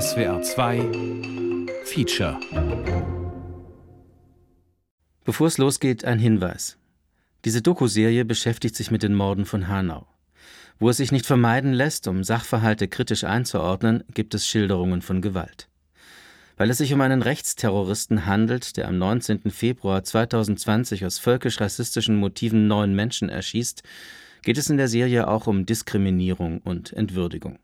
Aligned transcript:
SWR 0.00 0.40
2 0.40 0.78
Feature 1.84 2.40
Bevor 5.22 5.46
es 5.48 5.58
losgeht, 5.58 6.06
ein 6.06 6.18
Hinweis. 6.18 6.78
Diese 7.44 7.60
Doku-Serie 7.60 8.24
beschäftigt 8.24 8.74
sich 8.74 8.90
mit 8.90 9.02
den 9.02 9.14
Morden 9.14 9.44
von 9.44 9.68
Hanau. 9.68 10.06
Wo 10.78 10.88
es 10.88 10.96
sich 10.96 11.12
nicht 11.12 11.26
vermeiden 11.26 11.74
lässt, 11.74 12.08
um 12.08 12.24
Sachverhalte 12.24 12.88
kritisch 12.88 13.24
einzuordnen, 13.24 14.02
gibt 14.14 14.32
es 14.32 14.48
Schilderungen 14.48 15.02
von 15.02 15.20
Gewalt. 15.20 15.68
Weil 16.56 16.70
es 16.70 16.78
sich 16.78 16.94
um 16.94 17.02
einen 17.02 17.20
Rechtsterroristen 17.20 18.24
handelt, 18.24 18.78
der 18.78 18.88
am 18.88 18.96
19. 18.96 19.50
Februar 19.50 20.02
2020 20.02 21.04
aus 21.04 21.18
völkisch-rassistischen 21.18 22.16
Motiven 22.16 22.66
neun 22.66 22.94
Menschen 22.94 23.28
erschießt, 23.28 23.82
geht 24.40 24.56
es 24.56 24.70
in 24.70 24.78
der 24.78 24.88
Serie 24.88 25.28
auch 25.28 25.46
um 25.46 25.66
Diskriminierung 25.66 26.62
und 26.62 26.94
Entwürdigung. 26.94 27.58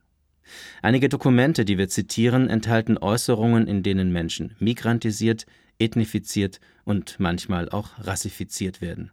Einige 0.82 1.08
Dokumente, 1.08 1.64
die 1.64 1.78
wir 1.78 1.88
zitieren, 1.88 2.48
enthalten 2.48 2.98
Äußerungen, 2.98 3.66
in 3.66 3.82
denen 3.82 4.12
Menschen 4.12 4.54
migrantisiert, 4.58 5.46
ethnifiziert 5.78 6.60
und 6.84 7.16
manchmal 7.18 7.68
auch 7.68 7.90
rassifiziert 7.98 8.80
werden. 8.80 9.10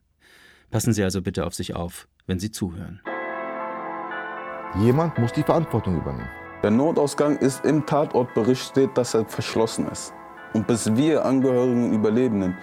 Passen 0.71 0.93
Sie 0.93 1.03
also 1.03 1.21
bitte 1.21 1.45
auf 1.45 1.53
sich 1.53 1.75
auf, 1.75 2.07
wenn 2.27 2.39
Sie 2.39 2.51
zuhören. 2.51 3.01
Jemand 4.79 5.17
muss 5.17 5.31
die 5.31 5.43
Verantwortung 5.43 5.97
übernehmen. 5.97 6.29
Der 6.63 6.71
Notausgang 6.71 7.37
ist 7.37 7.63
im 7.63 7.85
Tatortbericht 7.85 8.71
steht, 8.71 8.97
dass 8.97 9.13
er 9.13 9.25
verschlossen 9.25 9.87
ist. 9.87 10.13
Und 10.53 10.67
bis 10.67 10.95
wir 10.95 11.23
Angehörigen 11.23 11.85
und 11.85 11.93
Überlebenden 11.93 12.57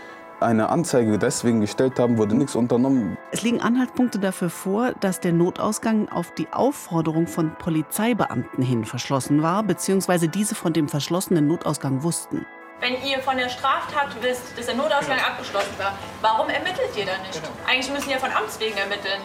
eine 0.44 0.68
Anzeige 0.68 1.18
deswegen 1.18 1.60
gestellt 1.60 1.98
haben, 1.98 2.18
wurde 2.18 2.34
nichts 2.34 2.54
unternommen. 2.54 3.16
Es 3.30 3.42
liegen 3.42 3.60
Anhaltspunkte 3.60 4.18
dafür 4.18 4.50
vor, 4.50 4.92
dass 5.00 5.20
der 5.20 5.32
Notausgang 5.32 6.08
auf 6.08 6.32
die 6.34 6.48
Aufforderung 6.52 7.26
von 7.26 7.54
Polizeibeamten 7.56 8.62
hin 8.62 8.84
verschlossen 8.84 9.42
war, 9.42 9.62
beziehungsweise 9.62 10.28
diese 10.28 10.54
von 10.54 10.72
dem 10.72 10.88
verschlossenen 10.88 11.46
Notausgang 11.46 12.02
wussten. 12.02 12.46
Wenn 12.80 12.94
ihr 13.04 13.20
von 13.20 13.36
der 13.36 13.48
Straftat 13.48 14.16
wisst, 14.22 14.58
dass 14.58 14.66
der 14.66 14.74
Notausgang 14.74 15.18
abgeschlossen 15.18 15.72
war, 15.78 15.92
warum 16.20 16.48
ermittelt 16.48 16.90
ihr 16.96 17.06
dann 17.06 17.22
nicht? 17.22 17.40
Eigentlich 17.66 17.92
müssen 17.92 18.10
ihr 18.10 18.18
von 18.18 18.30
Amts 18.32 18.58
wegen 18.58 18.76
ermitteln. 18.76 19.20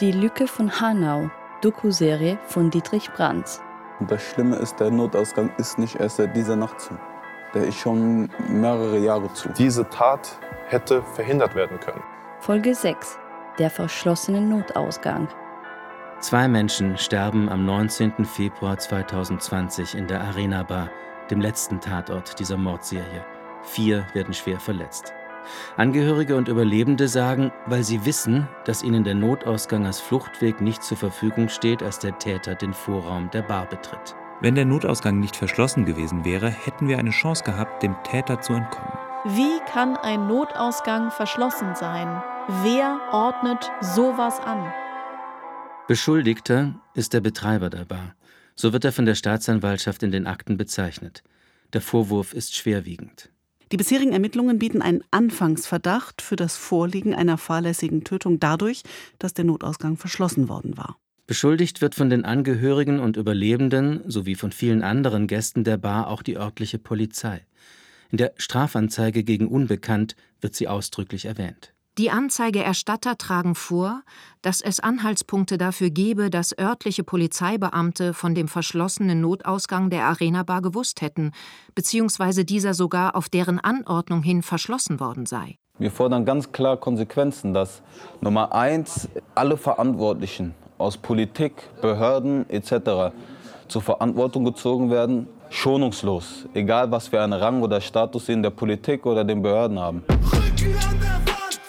Die 0.00 0.12
Lücke 0.12 0.46
von 0.46 0.80
Hanau, 0.80 1.30
Doku-Serie 1.62 2.38
von 2.46 2.70
Dietrich 2.70 3.10
Brands. 3.12 3.62
Und 3.98 4.10
das 4.10 4.22
Schlimme 4.22 4.56
ist, 4.56 4.78
der 4.78 4.90
Notausgang 4.90 5.50
ist 5.56 5.78
nicht 5.78 5.96
erst 5.98 6.18
seit 6.18 6.36
dieser 6.36 6.54
Nacht 6.54 6.80
zu. 6.80 6.98
Der 7.54 7.64
ist 7.64 7.78
schon 7.78 8.28
mehrere 8.46 8.98
Jahre 8.98 9.32
zu. 9.32 9.48
Diese 9.56 9.88
Tat 9.88 10.38
hätte 10.68 11.02
verhindert 11.02 11.54
werden 11.54 11.80
können. 11.80 12.02
Folge 12.40 12.74
6. 12.74 13.18
Der 13.58 13.70
verschlossene 13.70 14.40
Notausgang. 14.40 15.28
Zwei 16.20 16.48
Menschen 16.48 16.96
sterben 16.96 17.48
am 17.48 17.64
19. 17.64 18.24
Februar 18.24 18.78
2020 18.78 19.94
in 19.94 20.06
der 20.06 20.20
Arena 20.20 20.62
Bar, 20.62 20.90
dem 21.30 21.40
letzten 21.40 21.80
Tatort 21.80 22.38
dieser 22.38 22.56
Mordserie. 22.56 23.24
Vier 23.62 24.06
werden 24.14 24.34
schwer 24.34 24.58
verletzt. 24.58 25.12
Angehörige 25.76 26.36
und 26.36 26.48
Überlebende 26.48 27.08
sagen, 27.08 27.52
weil 27.66 27.82
sie 27.82 28.04
wissen, 28.04 28.48
dass 28.64 28.82
ihnen 28.82 29.04
der 29.04 29.14
Notausgang 29.14 29.86
als 29.86 30.00
Fluchtweg 30.00 30.60
nicht 30.60 30.82
zur 30.82 30.96
Verfügung 30.96 31.48
steht, 31.48 31.82
als 31.82 31.98
der 31.98 32.18
Täter 32.18 32.54
den 32.54 32.74
Vorraum 32.74 33.30
der 33.30 33.42
Bar 33.42 33.66
betritt. 33.66 34.16
Wenn 34.40 34.54
der 34.54 34.66
Notausgang 34.66 35.18
nicht 35.18 35.36
verschlossen 35.36 35.84
gewesen 35.84 36.24
wäre, 36.24 36.48
hätten 36.48 36.88
wir 36.88 36.98
eine 36.98 37.10
Chance 37.10 37.44
gehabt, 37.44 37.82
dem 37.82 37.96
Täter 38.04 38.40
zu 38.40 38.52
entkommen. 38.52 39.07
Wie 39.24 39.58
kann 39.66 39.96
ein 39.96 40.28
Notausgang 40.28 41.10
verschlossen 41.10 41.74
sein? 41.74 42.22
Wer 42.62 43.00
ordnet 43.10 43.68
sowas 43.80 44.38
an? 44.38 44.72
Beschuldigter 45.88 46.80
ist 46.94 47.14
der 47.14 47.20
Betreiber 47.20 47.68
der 47.68 47.84
Bar. 47.84 48.14
So 48.54 48.72
wird 48.72 48.84
er 48.84 48.92
von 48.92 49.06
der 49.06 49.16
Staatsanwaltschaft 49.16 50.04
in 50.04 50.12
den 50.12 50.28
Akten 50.28 50.56
bezeichnet. 50.56 51.24
Der 51.72 51.80
Vorwurf 51.80 52.32
ist 52.32 52.54
schwerwiegend. 52.54 53.30
Die 53.72 53.76
bisherigen 53.76 54.12
Ermittlungen 54.12 54.60
bieten 54.60 54.82
einen 54.82 55.02
Anfangsverdacht 55.10 56.22
für 56.22 56.36
das 56.36 56.56
Vorliegen 56.56 57.12
einer 57.12 57.38
fahrlässigen 57.38 58.04
Tötung 58.04 58.38
dadurch, 58.38 58.84
dass 59.18 59.34
der 59.34 59.44
Notausgang 59.44 59.96
verschlossen 59.96 60.48
worden 60.48 60.76
war. 60.76 60.96
Beschuldigt 61.26 61.80
wird 61.80 61.96
von 61.96 62.08
den 62.08 62.24
Angehörigen 62.24 63.00
und 63.00 63.16
Überlebenden 63.16 64.08
sowie 64.08 64.36
von 64.36 64.52
vielen 64.52 64.84
anderen 64.84 65.26
Gästen 65.26 65.64
der 65.64 65.76
Bar 65.76 66.06
auch 66.06 66.22
die 66.22 66.36
örtliche 66.36 66.78
Polizei. 66.78 67.44
In 68.10 68.18
der 68.18 68.32
Strafanzeige 68.36 69.22
gegen 69.22 69.48
Unbekannt 69.48 70.16
wird 70.40 70.54
sie 70.54 70.68
ausdrücklich 70.68 71.26
erwähnt. 71.26 71.74
Die 71.98 72.10
Anzeigeerstatter 72.10 73.18
tragen 73.18 73.56
vor, 73.56 74.02
dass 74.40 74.60
es 74.60 74.78
Anhaltspunkte 74.78 75.58
dafür 75.58 75.90
gebe, 75.90 76.30
dass 76.30 76.56
örtliche 76.56 77.02
Polizeibeamte 77.02 78.14
von 78.14 78.36
dem 78.36 78.46
verschlossenen 78.46 79.20
Notausgang 79.20 79.90
der 79.90 80.04
Arena 80.04 80.44
Bar 80.44 80.62
gewusst 80.62 81.00
hätten, 81.00 81.32
beziehungsweise 81.74 82.44
dieser 82.44 82.72
sogar 82.72 83.16
auf 83.16 83.28
deren 83.28 83.58
Anordnung 83.58 84.22
hin 84.22 84.42
verschlossen 84.42 85.00
worden 85.00 85.26
sei. 85.26 85.58
Wir 85.80 85.90
fordern 85.90 86.24
ganz 86.24 86.52
klar 86.52 86.76
Konsequenzen, 86.76 87.52
dass 87.52 87.82
Nummer 88.20 88.54
eins 88.54 89.08
alle 89.34 89.56
Verantwortlichen 89.56 90.54
aus 90.78 90.96
Politik, 90.96 91.52
Behörden 91.82 92.48
etc. 92.48 93.12
zur 93.66 93.82
Verantwortung 93.82 94.44
gezogen 94.44 94.90
werden, 94.90 95.26
schonungslos, 95.50 96.46
egal 96.54 96.90
was 96.90 97.08
für 97.08 97.22
einen 97.22 97.32
Rang 97.32 97.62
oder 97.62 97.80
Status 97.80 98.26
sie 98.26 98.32
in 98.32 98.42
der 98.42 98.50
Politik 98.50 99.06
oder 99.06 99.24
den 99.24 99.42
Behörden 99.42 99.78
haben. 99.78 100.04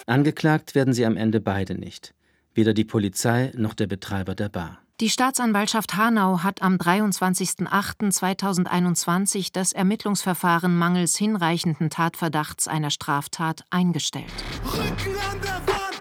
Angeklagt 0.06 0.74
werden 0.74 0.92
sie 0.92 1.06
am 1.06 1.16
Ende 1.16 1.40
beide 1.40 1.74
nicht. 1.74 2.14
Weder 2.54 2.74
die 2.74 2.84
Polizei 2.84 3.52
noch 3.54 3.74
der 3.74 3.86
Betreiber 3.86 4.34
der 4.34 4.48
Bar. 4.48 4.78
Die 5.00 5.08
Staatsanwaltschaft 5.08 5.96
Hanau 5.96 6.42
hat 6.42 6.60
am 6.60 6.74
23.08.2021 6.74 9.48
das 9.50 9.72
Ermittlungsverfahren 9.72 10.76
mangels 10.76 11.16
hinreichenden 11.16 11.88
Tatverdachts 11.88 12.68
einer 12.68 12.90
Straftat 12.90 13.64
eingestellt. 13.70 14.26
Rücken 14.66 15.16
an 15.32 15.40
der 15.40 15.62
Wand, 15.66 15.99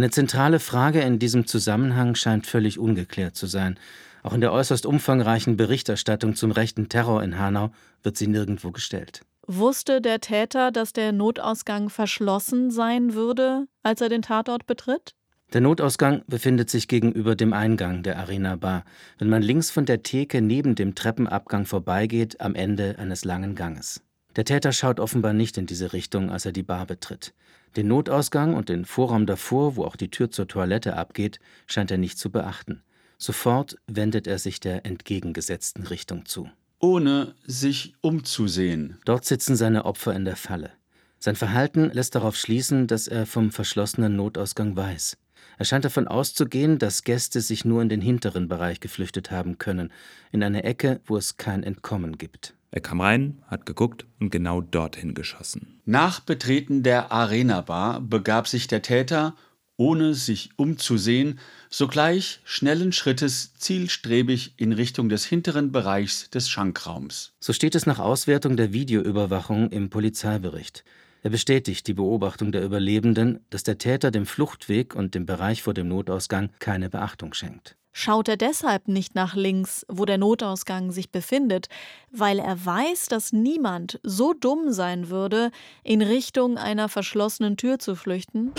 Eine 0.00 0.08
zentrale 0.08 0.60
Frage 0.60 1.02
in 1.02 1.18
diesem 1.18 1.46
Zusammenhang 1.46 2.14
scheint 2.14 2.46
völlig 2.46 2.78
ungeklärt 2.78 3.36
zu 3.36 3.46
sein. 3.46 3.78
Auch 4.22 4.32
in 4.32 4.40
der 4.40 4.50
äußerst 4.50 4.86
umfangreichen 4.86 5.58
Berichterstattung 5.58 6.36
zum 6.36 6.52
rechten 6.52 6.88
Terror 6.88 7.22
in 7.22 7.38
Hanau 7.38 7.70
wird 8.02 8.16
sie 8.16 8.26
nirgendwo 8.26 8.70
gestellt. 8.70 9.20
Wusste 9.46 10.00
der 10.00 10.22
Täter, 10.22 10.70
dass 10.70 10.94
der 10.94 11.12
Notausgang 11.12 11.90
verschlossen 11.90 12.70
sein 12.70 13.12
würde, 13.12 13.66
als 13.82 14.00
er 14.00 14.08
den 14.08 14.22
Tatort 14.22 14.64
betritt? 14.64 15.14
Der 15.52 15.60
Notausgang 15.60 16.22
befindet 16.26 16.70
sich 16.70 16.88
gegenüber 16.88 17.36
dem 17.36 17.52
Eingang 17.52 18.02
der 18.02 18.16
Arena 18.16 18.56
Bar, 18.56 18.86
wenn 19.18 19.28
man 19.28 19.42
links 19.42 19.70
von 19.70 19.84
der 19.84 20.02
Theke 20.02 20.40
neben 20.40 20.76
dem 20.76 20.94
Treppenabgang 20.94 21.66
vorbeigeht, 21.66 22.40
am 22.40 22.54
Ende 22.54 22.94
eines 22.98 23.26
langen 23.26 23.54
Ganges. 23.54 24.00
Der 24.36 24.44
Täter 24.44 24.72
schaut 24.72 25.00
offenbar 25.00 25.32
nicht 25.32 25.58
in 25.58 25.66
diese 25.66 25.92
Richtung, 25.92 26.30
als 26.30 26.46
er 26.46 26.52
die 26.52 26.62
Bar 26.62 26.86
betritt. 26.86 27.34
Den 27.76 27.88
Notausgang 27.88 28.54
und 28.54 28.68
den 28.68 28.84
Vorraum 28.84 29.26
davor, 29.26 29.76
wo 29.76 29.84
auch 29.84 29.96
die 29.96 30.10
Tür 30.10 30.30
zur 30.30 30.48
Toilette 30.48 30.96
abgeht, 30.96 31.40
scheint 31.66 31.90
er 31.90 31.98
nicht 31.98 32.18
zu 32.18 32.30
beachten. 32.30 32.82
Sofort 33.18 33.76
wendet 33.86 34.26
er 34.26 34.38
sich 34.38 34.60
der 34.60 34.86
entgegengesetzten 34.86 35.86
Richtung 35.86 36.26
zu. 36.26 36.48
Ohne 36.78 37.34
sich 37.44 37.94
umzusehen. 38.00 38.98
Dort 39.04 39.24
sitzen 39.24 39.56
seine 39.56 39.84
Opfer 39.84 40.14
in 40.14 40.24
der 40.24 40.36
Falle. 40.36 40.70
Sein 41.18 41.36
Verhalten 41.36 41.90
lässt 41.92 42.14
darauf 42.14 42.34
schließen, 42.36 42.86
dass 42.86 43.06
er 43.06 43.26
vom 43.26 43.50
verschlossenen 43.50 44.16
Notausgang 44.16 44.74
weiß. 44.74 45.18
Er 45.58 45.64
scheint 45.66 45.84
davon 45.84 46.08
auszugehen, 46.08 46.78
dass 46.78 47.04
Gäste 47.04 47.42
sich 47.42 47.66
nur 47.66 47.82
in 47.82 47.90
den 47.90 48.00
hinteren 48.00 48.48
Bereich 48.48 48.80
geflüchtet 48.80 49.30
haben 49.30 49.58
können, 49.58 49.92
in 50.32 50.42
eine 50.42 50.64
Ecke, 50.64 51.00
wo 51.04 51.18
es 51.18 51.36
kein 51.36 51.62
Entkommen 51.62 52.16
gibt. 52.16 52.54
Er 52.70 52.80
kam 52.80 53.00
rein, 53.00 53.42
hat 53.46 53.66
geguckt 53.66 54.06
und 54.20 54.30
genau 54.30 54.60
dorthin 54.60 55.14
geschossen. 55.14 55.80
Nach 55.84 56.20
Betreten 56.20 56.82
der 56.82 57.10
Arena 57.10 57.62
Bar 57.62 58.00
begab 58.00 58.46
sich 58.46 58.68
der 58.68 58.82
Täter, 58.82 59.34
ohne 59.76 60.14
sich 60.14 60.50
umzusehen, 60.56 61.40
sogleich 61.68 62.40
schnellen 62.44 62.92
Schrittes 62.92 63.54
zielstrebig 63.54 64.54
in 64.56 64.72
Richtung 64.72 65.08
des 65.08 65.24
hinteren 65.24 65.72
Bereichs 65.72 66.30
des 66.30 66.48
Schankraums. 66.48 67.32
So 67.40 67.52
steht 67.52 67.74
es 67.74 67.86
nach 67.86 67.98
Auswertung 67.98 68.56
der 68.56 68.72
Videoüberwachung 68.72 69.70
im 69.70 69.90
Polizeibericht. 69.90 70.84
Er 71.22 71.30
bestätigt 71.30 71.86
die 71.86 71.94
Beobachtung 71.94 72.52
der 72.52 72.64
Überlebenden, 72.64 73.40
dass 73.50 73.62
der 73.62 73.78
Täter 73.78 74.10
dem 74.10 74.26
Fluchtweg 74.26 74.94
und 74.94 75.14
dem 75.14 75.26
Bereich 75.26 75.62
vor 75.62 75.74
dem 75.74 75.88
Notausgang 75.88 76.50
keine 76.60 76.88
Beachtung 76.88 77.34
schenkt. 77.34 77.76
Schaut 77.92 78.28
er 78.28 78.36
deshalb 78.36 78.88
nicht 78.88 79.14
nach 79.14 79.34
links, 79.34 79.84
wo 79.88 80.04
der 80.04 80.18
Notausgang 80.18 80.92
sich 80.92 81.10
befindet, 81.10 81.68
weil 82.10 82.38
er 82.38 82.64
weiß, 82.64 83.06
dass 83.06 83.32
niemand 83.32 83.98
so 84.02 84.32
dumm 84.32 84.72
sein 84.72 85.10
würde, 85.10 85.50
in 85.82 86.00
Richtung 86.00 86.56
einer 86.56 86.88
verschlossenen 86.88 87.56
Tür 87.56 87.78
zu 87.78 87.96
flüchten? 87.96 88.52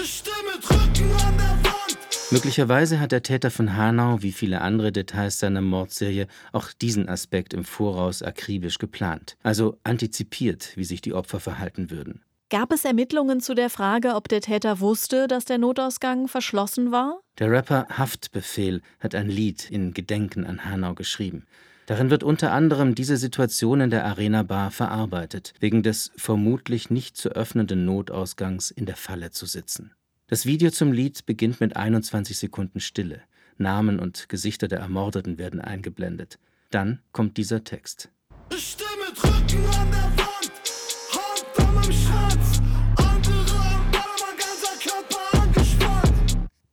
Möglicherweise 2.31 2.99
hat 3.01 3.11
der 3.11 3.23
Täter 3.23 3.51
von 3.51 3.75
Hanau, 3.75 4.21
wie 4.21 4.31
viele 4.31 4.61
andere 4.61 4.93
Details 4.93 5.39
seiner 5.39 5.59
Mordserie, 5.59 6.27
auch 6.53 6.71
diesen 6.71 7.09
Aspekt 7.09 7.53
im 7.53 7.65
Voraus 7.65 8.23
akribisch 8.23 8.77
geplant, 8.77 9.35
also 9.43 9.77
antizipiert, 9.83 10.71
wie 10.75 10.85
sich 10.85 11.01
die 11.01 11.13
Opfer 11.13 11.41
verhalten 11.41 11.89
würden. 11.89 12.21
Gab 12.51 12.73
es 12.73 12.83
Ermittlungen 12.83 13.39
zu 13.39 13.53
der 13.53 13.69
Frage, 13.69 14.13
ob 14.13 14.27
der 14.27 14.41
Täter 14.41 14.81
wusste, 14.81 15.29
dass 15.29 15.45
der 15.45 15.57
Notausgang 15.57 16.27
verschlossen 16.27 16.91
war? 16.91 17.21
Der 17.39 17.49
Rapper 17.49 17.87
Haftbefehl 17.89 18.81
hat 18.99 19.15
ein 19.15 19.29
Lied 19.29 19.71
in 19.71 19.93
Gedenken 19.93 20.45
an 20.45 20.65
Hanau 20.65 20.93
geschrieben. 20.93 21.45
Darin 21.85 22.09
wird 22.09 22.23
unter 22.23 22.51
anderem 22.51 22.93
diese 22.93 23.15
Situation 23.15 23.79
in 23.79 23.89
der 23.89 24.03
Arena 24.03 24.43
Bar 24.43 24.69
verarbeitet, 24.69 25.53
wegen 25.61 25.81
des 25.81 26.11
vermutlich 26.17 26.89
nicht 26.89 27.15
zu 27.15 27.29
öffnenden 27.29 27.85
Notausgangs 27.85 28.69
in 28.69 28.85
der 28.85 28.97
Falle 28.97 29.31
zu 29.31 29.45
sitzen. 29.45 29.93
Das 30.27 30.45
Video 30.45 30.71
zum 30.71 30.91
Lied 30.91 31.25
beginnt 31.25 31.61
mit 31.61 31.77
21 31.77 32.37
Sekunden 32.37 32.81
Stille. 32.81 33.21
Namen 33.59 33.97
und 33.97 34.27
Gesichter 34.27 34.67
der 34.67 34.79
Ermordeten 34.79 35.37
werden 35.37 35.61
eingeblendet. 35.61 36.37
Dann 36.69 36.99
kommt 37.13 37.37
dieser 37.37 37.63
Text. 37.63 38.09
Ich 38.53 38.71
stehe 38.71 38.89
mit 39.07 39.23
Rücken 39.23 39.65
an 39.79 39.91
der 39.91 40.10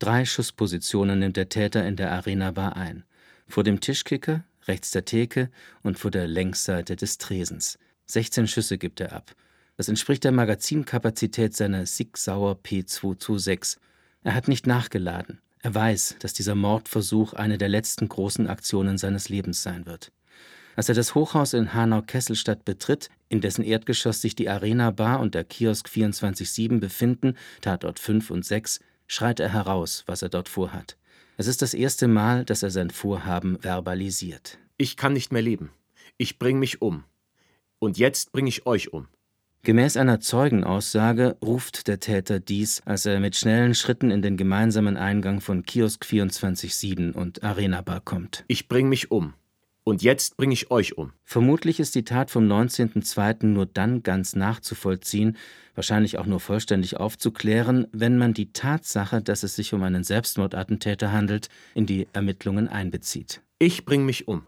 Drei 0.08 0.24
Schusspositionen 0.24 1.18
nimmt 1.18 1.36
der 1.36 1.50
Täter 1.50 1.86
in 1.86 1.94
der 1.94 2.10
Arena 2.10 2.50
Bar 2.52 2.76
ein. 2.76 3.04
Vor 3.46 3.62
dem 3.62 3.78
Tischkicker, 3.78 4.42
rechts 4.66 4.90
der 4.90 5.04
Theke 5.04 5.50
und 5.82 5.98
vor 5.98 6.10
der 6.10 6.26
Längsseite 6.26 6.96
des 6.96 7.18
Tresens. 7.18 7.78
16 8.06 8.46
Schüsse 8.46 8.78
gibt 8.78 9.00
er 9.00 9.12
ab. 9.12 9.32
Das 9.76 9.86
entspricht 9.90 10.24
der 10.24 10.32
Magazinkapazität 10.32 11.54
seiner 11.54 11.84
Sig 11.84 12.16
Sauer 12.16 12.58
P226. 12.64 13.76
Er 14.24 14.32
hat 14.34 14.48
nicht 14.48 14.66
nachgeladen. 14.66 15.42
Er 15.60 15.74
weiß, 15.74 16.16
dass 16.20 16.32
dieser 16.32 16.54
Mordversuch 16.54 17.34
eine 17.34 17.58
der 17.58 17.68
letzten 17.68 18.08
großen 18.08 18.46
Aktionen 18.46 18.96
seines 18.96 19.28
Lebens 19.28 19.62
sein 19.62 19.84
wird. 19.84 20.10
Als 20.74 20.88
er 20.88 20.94
das 20.94 21.14
Hochhaus 21.14 21.52
in 21.52 21.74
Hanau-Kesselstadt 21.74 22.64
betritt, 22.64 23.10
in 23.28 23.42
dessen 23.42 23.62
Erdgeschoss 23.62 24.22
sich 24.22 24.34
die 24.34 24.48
Arena 24.48 24.90
Bar 24.90 25.20
und 25.20 25.34
der 25.34 25.44
Kiosk 25.44 25.86
24-7 25.86 26.80
befinden, 26.80 27.34
Tatort 27.60 27.98
5 27.98 28.30
und 28.30 28.46
6, 28.46 28.80
schreit 29.08 29.40
er 29.40 29.52
heraus, 29.52 30.04
was 30.06 30.22
er 30.22 30.28
dort 30.28 30.48
vorhat. 30.48 30.96
Es 31.36 31.48
ist 31.48 31.62
das 31.62 31.74
erste 31.74 32.06
Mal, 32.06 32.44
dass 32.44 32.62
er 32.62 32.70
sein 32.70 32.90
Vorhaben 32.90 33.58
verbalisiert. 33.58 34.58
Ich 34.76 34.96
kann 34.96 35.12
nicht 35.12 35.32
mehr 35.32 35.42
leben. 35.42 35.70
Ich 36.16 36.38
bring 36.38 36.60
mich 36.60 36.80
um. 36.82 37.04
Und 37.80 37.98
jetzt 37.98 38.32
bringe 38.32 38.48
ich 38.48 38.66
euch 38.66 38.92
um. 38.92 39.08
Gemäß 39.62 39.96
einer 39.96 40.20
Zeugenaussage 40.20 41.36
ruft 41.42 41.88
der 41.88 42.00
Täter 42.00 42.40
dies, 42.40 42.80
als 42.84 43.06
er 43.06 43.20
mit 43.20 43.36
schnellen 43.36 43.74
Schritten 43.74 44.10
in 44.10 44.22
den 44.22 44.36
gemeinsamen 44.36 44.96
Eingang 44.96 45.40
von 45.40 45.64
Kiosk 45.64 46.04
24-7 46.04 47.12
und 47.12 47.42
Arena 47.42 47.82
Bar 47.82 48.00
kommt. 48.00 48.44
Ich 48.46 48.68
bring 48.68 48.88
mich 48.88 49.10
um. 49.10 49.34
Und 49.88 50.02
jetzt 50.02 50.36
bringe 50.36 50.52
ich 50.52 50.70
euch 50.70 50.98
um. 50.98 51.14
Vermutlich 51.24 51.80
ist 51.80 51.94
die 51.94 52.04
Tat 52.04 52.30
vom 52.30 52.46
19.02. 52.46 53.46
nur 53.46 53.64
dann 53.64 54.02
ganz 54.02 54.36
nachzuvollziehen, 54.36 55.38
wahrscheinlich 55.74 56.18
auch 56.18 56.26
nur 56.26 56.40
vollständig 56.40 56.98
aufzuklären, 56.98 57.86
wenn 57.92 58.18
man 58.18 58.34
die 58.34 58.52
Tatsache, 58.52 59.22
dass 59.22 59.44
es 59.44 59.56
sich 59.56 59.72
um 59.72 59.82
einen 59.82 60.04
Selbstmordattentäter 60.04 61.10
handelt, 61.10 61.48
in 61.72 61.86
die 61.86 62.06
Ermittlungen 62.12 62.68
einbezieht. 62.68 63.40
Ich 63.58 63.86
bring 63.86 64.04
mich 64.04 64.28
um. 64.28 64.42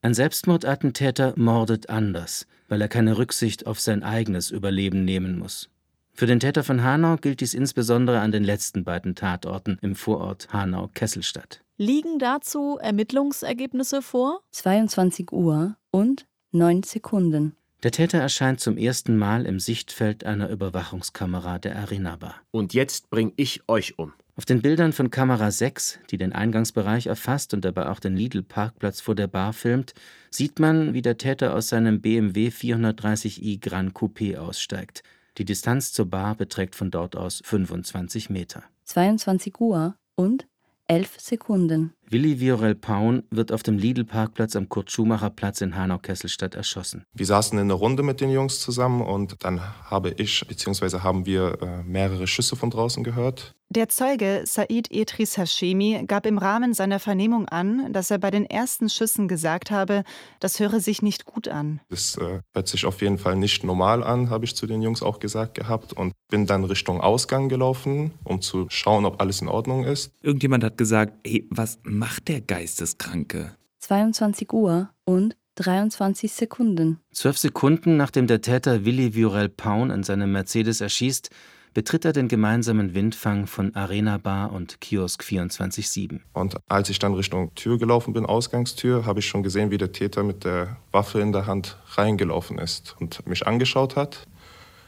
Ein 0.00 0.14
Selbstmordattentäter 0.14 1.34
mordet 1.36 1.90
anders, 1.90 2.46
weil 2.68 2.80
er 2.80 2.88
keine 2.88 3.18
Rücksicht 3.18 3.66
auf 3.66 3.78
sein 3.78 4.02
eigenes 4.02 4.50
Überleben 4.50 5.04
nehmen 5.04 5.38
muss. 5.38 5.68
Für 6.14 6.24
den 6.24 6.40
Täter 6.40 6.64
von 6.64 6.82
Hanau 6.82 7.18
gilt 7.18 7.42
dies 7.42 7.52
insbesondere 7.52 8.20
an 8.20 8.32
den 8.32 8.44
letzten 8.44 8.82
beiden 8.82 9.14
Tatorten 9.14 9.76
im 9.82 9.94
Vorort 9.94 10.54
Hanau-Kesselstadt. 10.54 11.65
Liegen 11.78 12.18
dazu 12.18 12.78
Ermittlungsergebnisse 12.80 14.00
vor? 14.00 14.40
22 14.52 15.30
Uhr 15.30 15.76
und 15.90 16.26
9 16.52 16.82
Sekunden. 16.84 17.54
Der 17.82 17.90
Täter 17.90 18.18
erscheint 18.18 18.60
zum 18.60 18.78
ersten 18.78 19.18
Mal 19.18 19.44
im 19.44 19.60
Sichtfeld 19.60 20.24
einer 20.24 20.48
Überwachungskamera 20.48 21.58
der 21.58 21.76
Arena 21.76 22.16
Bar. 22.16 22.36
Und 22.50 22.72
jetzt 22.72 23.10
bring 23.10 23.34
ich 23.36 23.68
euch 23.68 23.98
um. 23.98 24.14
Auf 24.36 24.46
den 24.46 24.62
Bildern 24.62 24.94
von 24.94 25.10
Kamera 25.10 25.50
6, 25.50 25.98
die 26.10 26.16
den 26.16 26.32
Eingangsbereich 26.32 27.08
erfasst 27.08 27.52
und 27.52 27.62
dabei 27.62 27.90
auch 27.90 28.00
den 28.00 28.16
Lidl-Parkplatz 28.16 29.02
vor 29.02 29.14
der 29.14 29.26
Bar 29.26 29.52
filmt, 29.52 29.92
sieht 30.30 30.58
man, 30.58 30.94
wie 30.94 31.02
der 31.02 31.18
Täter 31.18 31.52
aus 31.52 31.68
seinem 31.68 32.00
BMW 32.00 32.48
430i 32.48 33.60
Gran 33.60 33.92
Coupé 33.92 34.38
aussteigt. 34.38 35.02
Die 35.36 35.44
Distanz 35.44 35.92
zur 35.92 36.06
Bar 36.06 36.36
beträgt 36.36 36.74
von 36.74 36.90
dort 36.90 37.16
aus 37.16 37.42
25 37.44 38.30
Meter. 38.30 38.62
22 38.84 39.60
Uhr 39.60 39.94
und 40.14 40.46
11 40.88 41.20
Sekunden. 41.20 41.94
Willi 42.08 42.38
Viorel 42.38 42.76
Paun 42.76 43.24
wird 43.30 43.50
auf 43.50 43.64
dem 43.64 43.78
Lidl-Parkplatz 43.78 44.54
am 44.54 44.68
Kurt-Schumacher-Platz 44.68 45.60
in 45.60 45.74
Hanau-Kesselstadt 45.74 46.54
erschossen. 46.54 47.04
Wir 47.12 47.26
saßen 47.26 47.58
in 47.58 47.64
einer 47.64 47.74
Runde 47.74 48.04
mit 48.04 48.20
den 48.20 48.30
Jungs 48.30 48.60
zusammen 48.60 49.02
und 49.02 49.42
dann 49.44 49.60
habe 49.60 50.10
ich 50.10 50.46
bzw. 50.46 51.00
haben 51.00 51.26
wir 51.26 51.60
äh, 51.60 51.82
mehrere 51.82 52.28
Schüsse 52.28 52.54
von 52.54 52.70
draußen 52.70 53.02
gehört. 53.02 53.56
Der 53.68 53.88
Zeuge 53.88 54.42
Said 54.44 54.92
Etris 54.92 55.36
Hashemi 55.36 56.04
gab 56.06 56.24
im 56.24 56.38
Rahmen 56.38 56.72
seiner 56.72 57.00
Vernehmung 57.00 57.48
an, 57.48 57.92
dass 57.92 58.12
er 58.12 58.18
bei 58.18 58.30
den 58.30 58.46
ersten 58.46 58.88
Schüssen 58.88 59.26
gesagt 59.26 59.72
habe, 59.72 60.04
das 60.38 60.60
höre 60.60 60.78
sich 60.78 61.02
nicht 61.02 61.24
gut 61.24 61.48
an. 61.48 61.80
Das 61.88 62.16
äh, 62.16 62.42
hört 62.54 62.68
sich 62.68 62.86
auf 62.86 63.02
jeden 63.02 63.18
Fall 63.18 63.34
nicht 63.34 63.64
normal 63.64 64.04
an, 64.04 64.30
habe 64.30 64.44
ich 64.44 64.54
zu 64.54 64.68
den 64.68 64.82
Jungs 64.82 65.02
auch 65.02 65.18
gesagt 65.18 65.56
gehabt 65.56 65.92
und 65.92 66.12
bin 66.28 66.46
dann 66.46 66.62
Richtung 66.62 67.00
Ausgang 67.00 67.48
gelaufen, 67.48 68.12
um 68.22 68.40
zu 68.40 68.66
schauen, 68.68 69.04
ob 69.04 69.20
alles 69.20 69.42
in 69.42 69.48
Ordnung 69.48 69.82
ist. 69.82 70.12
Irgendjemand 70.22 70.62
hat 70.62 70.78
gesagt, 70.78 71.14
hey, 71.26 71.48
was 71.50 71.80
macht 71.98 72.28
der 72.28 72.40
Geisteskranke? 72.40 73.56
22 73.80 74.52
Uhr 74.52 74.90
und 75.04 75.36
23 75.56 76.32
Sekunden. 76.32 77.00
Zwölf 77.12 77.38
Sekunden 77.38 77.96
nachdem 77.96 78.26
der 78.26 78.42
Täter 78.42 78.84
Willi 78.84 79.14
Viorel 79.14 79.48
Paun 79.48 79.90
in 79.90 80.02
seinem 80.02 80.32
Mercedes 80.32 80.80
erschießt, 80.80 81.30
betritt 81.72 82.04
er 82.04 82.12
den 82.12 82.28
gemeinsamen 82.28 82.94
Windfang 82.94 83.46
von 83.46 83.74
Arena 83.74 84.18
Bar 84.18 84.52
und 84.52 84.80
Kiosk 84.80 85.22
24-7. 85.22 86.20
Und 86.32 86.56
als 86.68 86.88
ich 86.90 86.98
dann 86.98 87.14
Richtung 87.14 87.54
Tür 87.54 87.78
gelaufen 87.78 88.12
bin, 88.12 88.26
Ausgangstür, 88.26 89.04
habe 89.04 89.20
ich 89.20 89.26
schon 89.26 89.42
gesehen, 89.42 89.70
wie 89.70 89.78
der 89.78 89.92
Täter 89.92 90.22
mit 90.22 90.44
der 90.44 90.78
Waffe 90.90 91.20
in 91.20 91.32
der 91.32 91.46
Hand 91.46 91.78
reingelaufen 91.94 92.58
ist 92.58 92.96
und 92.98 93.26
mich 93.26 93.46
angeschaut 93.46 93.96
hat, 93.96 94.26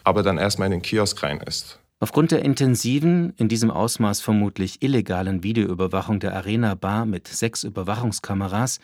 aber 0.04 0.22
dann 0.22 0.38
erstmal 0.38 0.66
in 0.66 0.72
den 0.72 0.82
Kiosk 0.82 1.22
rein 1.22 1.40
ist. 1.40 1.78
Aufgrund 2.00 2.30
der 2.30 2.44
intensiven, 2.44 3.32
in 3.38 3.48
diesem 3.48 3.72
Ausmaß 3.72 4.20
vermutlich 4.20 4.82
illegalen 4.82 5.42
Videoüberwachung 5.42 6.20
der 6.20 6.36
Arena 6.36 6.76
Bar 6.76 7.06
mit 7.06 7.26
sechs 7.26 7.64
Überwachungskameras 7.64 8.78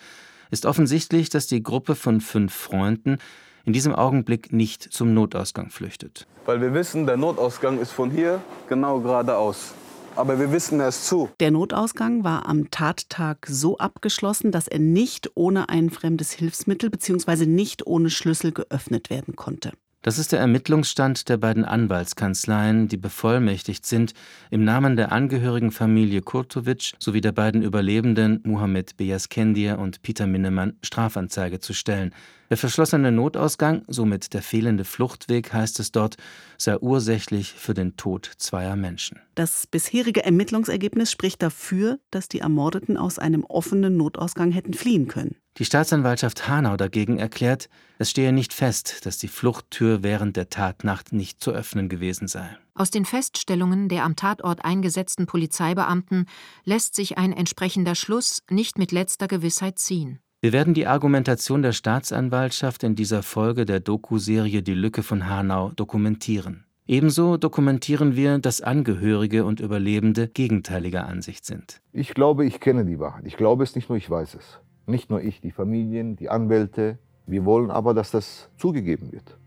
ist 0.51 0.67
offensichtlich, 0.67 1.29
dass 1.29 1.47
die 1.47 1.63
Gruppe 1.63 1.95
von 1.95 2.21
fünf 2.21 2.53
Freunden 2.53 3.19
in 3.65 3.73
diesem 3.73 3.95
Augenblick 3.95 4.53
nicht 4.53 4.83
zum 4.83 5.15
Notausgang 5.15 5.71
flüchtet. 5.71 6.27
Weil 6.45 6.61
wir 6.61 6.75
wissen, 6.75 7.07
der 7.07 7.17
Notausgang 7.17 7.79
ist 7.79 7.93
von 7.93 8.11
hier 8.11 8.41
genau 8.69 8.99
geradeaus. 8.99 9.75
Aber 10.17 10.41
wir 10.41 10.51
wissen, 10.51 10.81
er 10.81 10.89
ist 10.89 11.06
zu. 11.06 11.31
Der 11.39 11.53
Notausgang 11.53 12.25
war 12.25 12.49
am 12.49 12.71
Tattag 12.73 13.47
so 13.49 13.79
abgeschlossen, 13.79 14.51
dass 14.51 14.67
er 14.67 14.81
nicht 14.81 15.31
ohne 15.37 15.69
ein 15.69 15.91
fremdes 15.91 16.33
Hilfsmittel 16.33 16.91
bzw. 16.91 17.47
nicht 17.47 17.87
ohne 17.87 18.11
Schlüssel 18.11 18.51
geöffnet 18.51 19.09
werden 19.09 19.37
konnte. 19.37 19.73
Das 20.05 20.19
ist 20.19 20.32
der 20.32 20.41
Ermittlungsstand 20.41 21.31
der 21.31 21.39
beiden 21.39 21.65
Anwaltskanzleien, 21.65 22.89
die 22.89 22.99
bevollmächtigt 22.99 23.87
sind, 23.87 24.13
im 24.51 24.63
Namen 24.63 24.96
der 24.96 25.13
angehörigen 25.13 25.70
Familie 25.70 26.20
Kurtovic 26.20 26.93
sowie 26.99 27.23
der 27.23 27.32
beiden 27.32 27.63
Überlebenden 27.63 28.43
Mohamed 28.44 28.99
Beyaskendir 28.99 29.79
und 29.79 30.03
Peter 30.03 30.27
Minnemann 30.27 30.75
Strafanzeige 30.82 31.58
zu 31.58 31.73
stellen. 31.73 32.13
Der 32.51 32.56
verschlossene 32.56 33.10
Notausgang, 33.10 33.84
somit 33.89 34.34
der 34.34 34.43
fehlende 34.43 34.84
Fluchtweg, 34.84 35.53
heißt 35.53 35.81
es 35.81 35.93
dort, 35.93 36.17
sei 36.58 36.79
ursächlich 36.79 37.53
für 37.53 37.74
den 37.74 37.96
Tod 37.96 38.31
zweier 38.36 38.77
Menschen. 38.77 39.19
Das 39.34 39.67
bisherige 39.67 40.24
Ermittlungsergebnis 40.24 41.10
spricht 41.10 41.43
dafür, 41.43 41.98
dass 42.10 42.29
die 42.29 42.41
Ermordeten 42.41 42.96
aus 42.96 43.19
einem 43.19 43.44
offenen 43.44 43.96
Notausgang 43.96 44.53
hätten 44.53 44.74
fliehen 44.74 45.08
können. 45.08 45.36
Die 45.56 45.65
Staatsanwaltschaft 45.65 46.48
Hanau 46.48 46.77
dagegen 46.77 47.19
erklärt, 47.19 47.69
es 47.98 48.10
stehe 48.10 48.32
nicht 48.32 48.53
fest, 48.53 49.06
dass 49.06 49.19
die 49.19 49.29
Fluchttür 49.29 50.03
während 50.03 50.36
der 50.36 50.51
Tatnacht 50.51 51.13
nicht 51.13 51.41
zu 51.41 51.53
öffnen 51.53 51.89
gewesen 51.89 52.27
sei. 52.27 52.58
Aus 52.74 52.91
den 52.91 53.05
Feststellungen 53.05 53.89
der 53.89 54.05
am 54.05 54.17
Tatort 54.17 54.65
eingesetzten 54.65 55.27
Polizeibeamten 55.27 56.27
lässt 56.65 56.96
sich 56.96 57.19
ein 57.19 57.32
entsprechender 57.32 57.94
Schluss 57.94 58.43
nicht 58.51 58.79
mit 58.79 58.91
letzter 58.91 59.29
Gewissheit 59.29 59.79
ziehen. 59.79 60.19
Wir 60.44 60.53
werden 60.53 60.74
die 60.74 60.86
Argumentation 60.86 61.63
der 61.63 61.72
Staatsanwaltschaft 61.72 62.82
in 62.82 62.94
dieser 62.94 63.22
Folge 63.22 63.65
der 63.65 63.81
Doku-Serie 63.81 64.63
Die 64.63 64.74
Lücke 64.74 65.03
von 65.03 65.27
Hanau 65.27 65.70
dokumentieren. 65.70 66.67
Ebenso 66.86 67.39
dokumentieren 67.39 68.15
wir, 68.15 68.39
dass 68.39 68.60
Angehörige 68.60 69.46
und 69.46 69.60
Überlebende 69.60 70.29
gegenteiliger 70.29 71.06
Ansicht 71.06 71.46
sind. 71.46 71.81
Ich 71.94 72.13
glaube, 72.13 72.44
ich 72.44 72.60
kenne 72.60 72.84
die 72.84 72.98
Wahrheit. 72.98 73.22
Ich 73.24 73.39
glaube 73.39 73.65
es 73.65 73.74
nicht 73.74 73.89
nur, 73.89 73.96
ich 73.96 74.10
weiß 74.10 74.34
es. 74.34 74.60
Nicht 74.84 75.08
nur 75.08 75.22
ich, 75.22 75.41
die 75.41 75.51
Familien, 75.51 76.15
die 76.15 76.29
Anwälte. 76.29 76.98
Wir 77.27 77.46
wollen 77.46 77.70
aber, 77.70 77.94
dass 77.94 78.10
das 78.10 78.51
zugegeben 78.58 79.13
wird. 79.13 79.39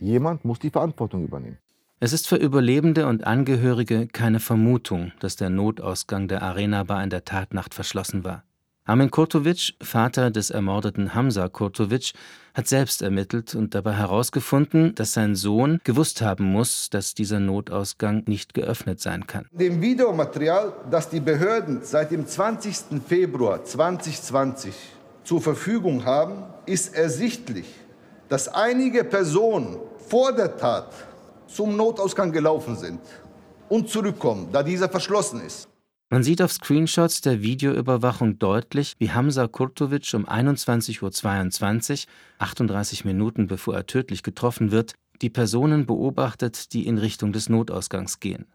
Jemand 0.00 0.46
muss 0.46 0.60
die 0.60 0.70
Verantwortung 0.70 1.24
übernehmen. 1.24 1.58
Es 2.00 2.14
ist 2.14 2.26
für 2.26 2.36
Überlebende 2.36 3.06
und 3.06 3.26
Angehörige 3.26 4.06
keine 4.06 4.40
Vermutung, 4.40 5.12
dass 5.20 5.36
der 5.36 5.50
Notausgang 5.50 6.26
der 6.26 6.40
Arena 6.40 6.84
Bar 6.84 7.04
in 7.04 7.10
der 7.10 7.26
Tatnacht 7.26 7.74
verschlossen 7.74 8.24
war. 8.24 8.44
Armin 8.88 9.10
Kurtovic, 9.10 9.74
Vater 9.82 10.30
des 10.30 10.48
ermordeten 10.48 11.14
Hamza 11.14 11.50
Kurtovic, 11.50 12.14
hat 12.54 12.68
selbst 12.68 13.02
ermittelt 13.02 13.54
und 13.54 13.74
dabei 13.74 13.92
herausgefunden, 13.92 14.94
dass 14.94 15.12
sein 15.12 15.36
Sohn 15.36 15.78
gewusst 15.84 16.22
haben 16.22 16.46
muss, 16.46 16.88
dass 16.88 17.12
dieser 17.12 17.38
Notausgang 17.38 18.22
nicht 18.26 18.54
geöffnet 18.54 18.98
sein 18.98 19.26
kann. 19.26 19.44
Dem 19.52 19.82
Videomaterial, 19.82 20.72
das 20.90 21.10
die 21.10 21.20
Behörden 21.20 21.80
seit 21.82 22.12
dem 22.12 22.26
20. 22.26 23.02
Februar 23.06 23.62
2020 23.62 24.74
zur 25.22 25.42
Verfügung 25.42 26.06
haben, 26.06 26.44
ist 26.64 26.94
ersichtlich, 26.94 27.66
dass 28.30 28.48
einige 28.48 29.04
Personen 29.04 29.76
vor 30.08 30.32
der 30.32 30.56
Tat 30.56 30.94
zum 31.46 31.76
Notausgang 31.76 32.32
gelaufen 32.32 32.74
sind 32.74 33.00
und 33.68 33.90
zurückkommen, 33.90 34.48
da 34.50 34.62
dieser 34.62 34.88
verschlossen 34.88 35.42
ist. 35.42 35.68
Man 36.10 36.22
sieht 36.22 36.40
auf 36.40 36.52
Screenshots 36.52 37.20
der 37.20 37.42
Videoüberwachung 37.42 38.38
deutlich, 38.38 38.94
wie 38.98 39.10
Hamza 39.10 39.46
Kurtovic 39.46 40.14
um 40.14 40.26
21.22 40.26 42.06
Uhr, 42.06 42.12
38 42.38 43.04
Minuten 43.04 43.46
bevor 43.46 43.74
er 43.74 43.84
tödlich 43.84 44.22
getroffen 44.22 44.70
wird, 44.70 44.94
die 45.20 45.28
Personen 45.28 45.84
beobachtet, 45.84 46.72
die 46.72 46.86
in 46.86 46.96
Richtung 46.96 47.34
des 47.34 47.50
Notausgangs 47.50 48.20
gehen. 48.20 48.46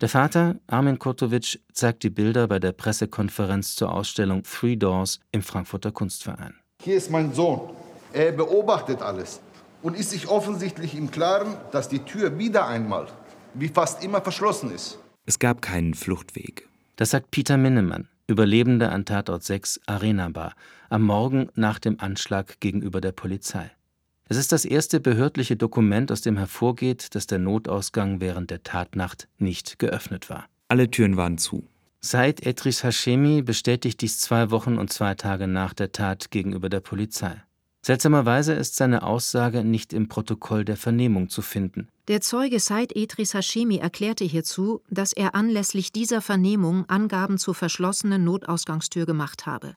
Der 0.00 0.08
Vater, 0.08 0.60
Armin 0.68 1.00
Kurtovic, 1.00 1.60
zeigt 1.72 2.04
die 2.04 2.10
Bilder 2.10 2.46
bei 2.46 2.60
der 2.60 2.70
Pressekonferenz 2.70 3.74
zur 3.74 3.92
Ausstellung 3.92 4.44
Three 4.44 4.76
Doors 4.76 5.18
im 5.32 5.42
Frankfurter 5.42 5.90
Kunstverein. 5.90 6.54
Hier 6.80 6.96
ist 6.96 7.10
mein 7.10 7.34
Sohn. 7.34 7.70
Er 8.12 8.30
beobachtet 8.30 9.02
alles 9.02 9.40
und 9.82 9.96
ist 9.96 10.10
sich 10.10 10.28
offensichtlich 10.28 10.94
im 10.96 11.10
Klaren, 11.10 11.56
dass 11.72 11.88
die 11.88 12.04
Tür 12.04 12.38
wieder 12.38 12.68
einmal, 12.68 13.08
wie 13.54 13.68
fast 13.68 14.04
immer, 14.04 14.20
verschlossen 14.20 14.70
ist. 14.70 15.00
Es 15.26 15.40
gab 15.40 15.60
keinen 15.60 15.94
Fluchtweg. 15.94 16.69
Das 17.00 17.08
sagt 17.08 17.30
Peter 17.30 17.56
Minnemann, 17.56 18.08
Überlebender 18.26 18.92
an 18.92 19.06
Tatort 19.06 19.42
6 19.42 19.80
Arena 19.86 20.28
Bar, 20.28 20.54
am 20.90 21.00
Morgen 21.00 21.48
nach 21.54 21.78
dem 21.78 21.98
Anschlag 21.98 22.60
gegenüber 22.60 23.00
der 23.00 23.12
Polizei. 23.12 23.70
Es 24.28 24.36
ist 24.36 24.52
das 24.52 24.66
erste 24.66 25.00
behördliche 25.00 25.56
Dokument, 25.56 26.12
aus 26.12 26.20
dem 26.20 26.36
hervorgeht, 26.36 27.14
dass 27.14 27.26
der 27.26 27.38
Notausgang 27.38 28.20
während 28.20 28.50
der 28.50 28.64
Tatnacht 28.64 29.28
nicht 29.38 29.78
geöffnet 29.78 30.28
war. 30.28 30.44
Alle 30.68 30.90
Türen 30.90 31.16
waren 31.16 31.38
zu. 31.38 31.66
Said 32.00 32.44
Etris 32.44 32.84
Hashemi 32.84 33.40
bestätigt 33.40 34.02
dies 34.02 34.18
zwei 34.18 34.50
Wochen 34.50 34.76
und 34.76 34.92
zwei 34.92 35.14
Tage 35.14 35.46
nach 35.46 35.72
der 35.72 35.92
Tat 35.92 36.30
gegenüber 36.30 36.68
der 36.68 36.80
Polizei. 36.80 37.42
Seltsamerweise 37.80 38.52
ist 38.52 38.76
seine 38.76 39.04
Aussage 39.04 39.64
nicht 39.64 39.94
im 39.94 40.08
Protokoll 40.08 40.66
der 40.66 40.76
Vernehmung 40.76 41.30
zu 41.30 41.40
finden. 41.40 41.88
Der 42.10 42.20
Zeuge 42.20 42.58
Said 42.58 42.96
Etris 42.96 43.34
Hashemi 43.34 43.76
erklärte 43.76 44.24
hierzu, 44.24 44.82
dass 44.90 45.12
er 45.12 45.36
anlässlich 45.36 45.92
dieser 45.92 46.20
Vernehmung 46.20 46.84
Angaben 46.88 47.38
zur 47.38 47.54
verschlossenen 47.54 48.24
Notausgangstür 48.24 49.06
gemacht 49.06 49.46
habe. 49.46 49.76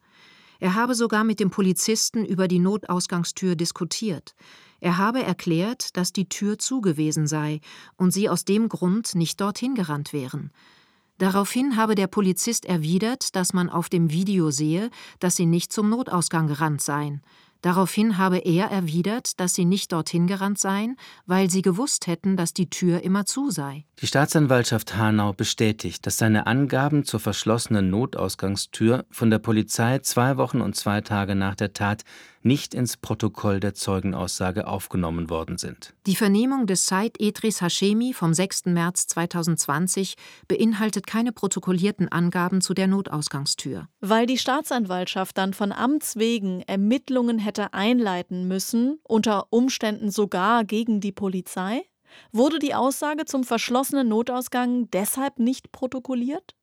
Er 0.59 0.73
habe 0.73 0.95
sogar 0.95 1.25
mit 1.25 1.39
dem 1.39 1.51
Polizisten 1.51 2.25
über 2.25 2.47
die 2.47 2.57
Notausgangstür 2.57 3.55
diskutiert. 3.55 4.33
Er 4.79 4.97
habe 4.97 5.21
erklärt, 5.21 5.95
dass 5.95 6.11
die 6.11 6.27
Tür 6.27 6.57
zu 6.57 6.81
gewesen 6.81 7.27
sei 7.27 7.61
und 7.97 8.09
sie 8.09 8.29
aus 8.29 8.45
dem 8.45 8.67
Grund 8.67 9.13
nicht 9.13 9.39
dorthin 9.39 9.75
gerannt 9.75 10.11
wären. 10.11 10.49
Daraufhin 11.19 11.77
habe 11.77 11.93
der 11.93 12.07
Polizist 12.07 12.65
erwidert, 12.65 13.35
dass 13.35 13.53
man 13.53 13.69
auf 13.69 13.89
dem 13.89 14.09
Video 14.09 14.49
sehe, 14.49 14.89
dass 15.19 15.35
sie 15.35 15.45
nicht 15.45 15.71
zum 15.71 15.87
Notausgang 15.91 16.47
gerannt 16.47 16.81
seien. 16.81 17.21
Daraufhin 17.63 18.17
habe 18.17 18.39
er 18.39 18.65
erwidert, 18.71 19.39
dass 19.39 19.53
sie 19.53 19.63
nicht 19.63 19.93
dorthin 19.93 20.27
gerannt 20.27 20.59
seien, 20.59 20.97
weil 21.25 21.49
sie 21.49 21.61
gewusst 21.61 22.07
hätten, 22.07 22.35
dass 22.35 22.53
die 22.53 22.69
Tür 22.69 23.01
immer 23.03 23.25
zu 23.25 23.51
sei. 23.51 23.85
Die 24.01 24.07
Staatsanwaltschaft 24.07 24.97
Hanau 24.97 25.31
bestätigt, 25.31 26.05
dass 26.05 26.17
seine 26.17 26.45
Angaben 26.45 27.05
zur 27.05 27.21
verschlossenen 27.21 27.89
Notausgangstür 27.89 29.05
von 29.09 29.29
der 29.29 29.39
Polizei 29.39 29.99
zwei 29.99 30.35
Wochen 30.35 30.59
und 30.59 30.75
zwei 30.75 30.99
Tage 30.99 31.35
nach 31.35 31.55
der 31.55 31.71
Tat 31.71 32.03
nicht 32.45 32.73
ins 32.73 32.97
Protokoll 32.97 33.59
der 33.59 33.73
Zeugenaussage 33.73 34.67
aufgenommen 34.67 35.29
worden 35.29 35.57
sind. 35.57 35.93
Die 36.05 36.15
Vernehmung 36.15 36.67
des 36.67 36.87
Said 36.87 37.19
Edris 37.19 37.61
Hashemi 37.61 38.13
vom 38.13 38.33
6. 38.33 38.65
März 38.65 39.07
2020 39.07 40.15
beinhaltet 40.47 41.07
keine 41.07 41.31
protokollierten 41.31 42.11
Angaben 42.11 42.61
zu 42.61 42.73
der 42.73 42.87
Notausgangstür. 42.87 43.87
Weil 44.01 44.25
die 44.25 44.37
Staatsanwaltschaft 44.37 45.37
dann 45.37 45.53
von 45.53 45.71
Amts 45.71 46.15
wegen 46.17 46.61
Ermittlungen 46.61 47.39
hätte 47.39 47.73
einleiten 47.73 48.47
müssen, 48.47 48.99
unter 49.03 49.47
Umständen 49.51 50.11
sogar 50.11 50.63
gegen 50.63 50.99
die 50.99 51.11
Polizei, 51.11 51.83
wurde 52.31 52.59
die 52.59 52.75
Aussage 52.75 53.25
zum 53.25 53.43
verschlossenen 53.43 54.07
Notausgang 54.07 54.89
deshalb 54.91 55.39
nicht 55.39 55.71
protokolliert? 55.71 56.55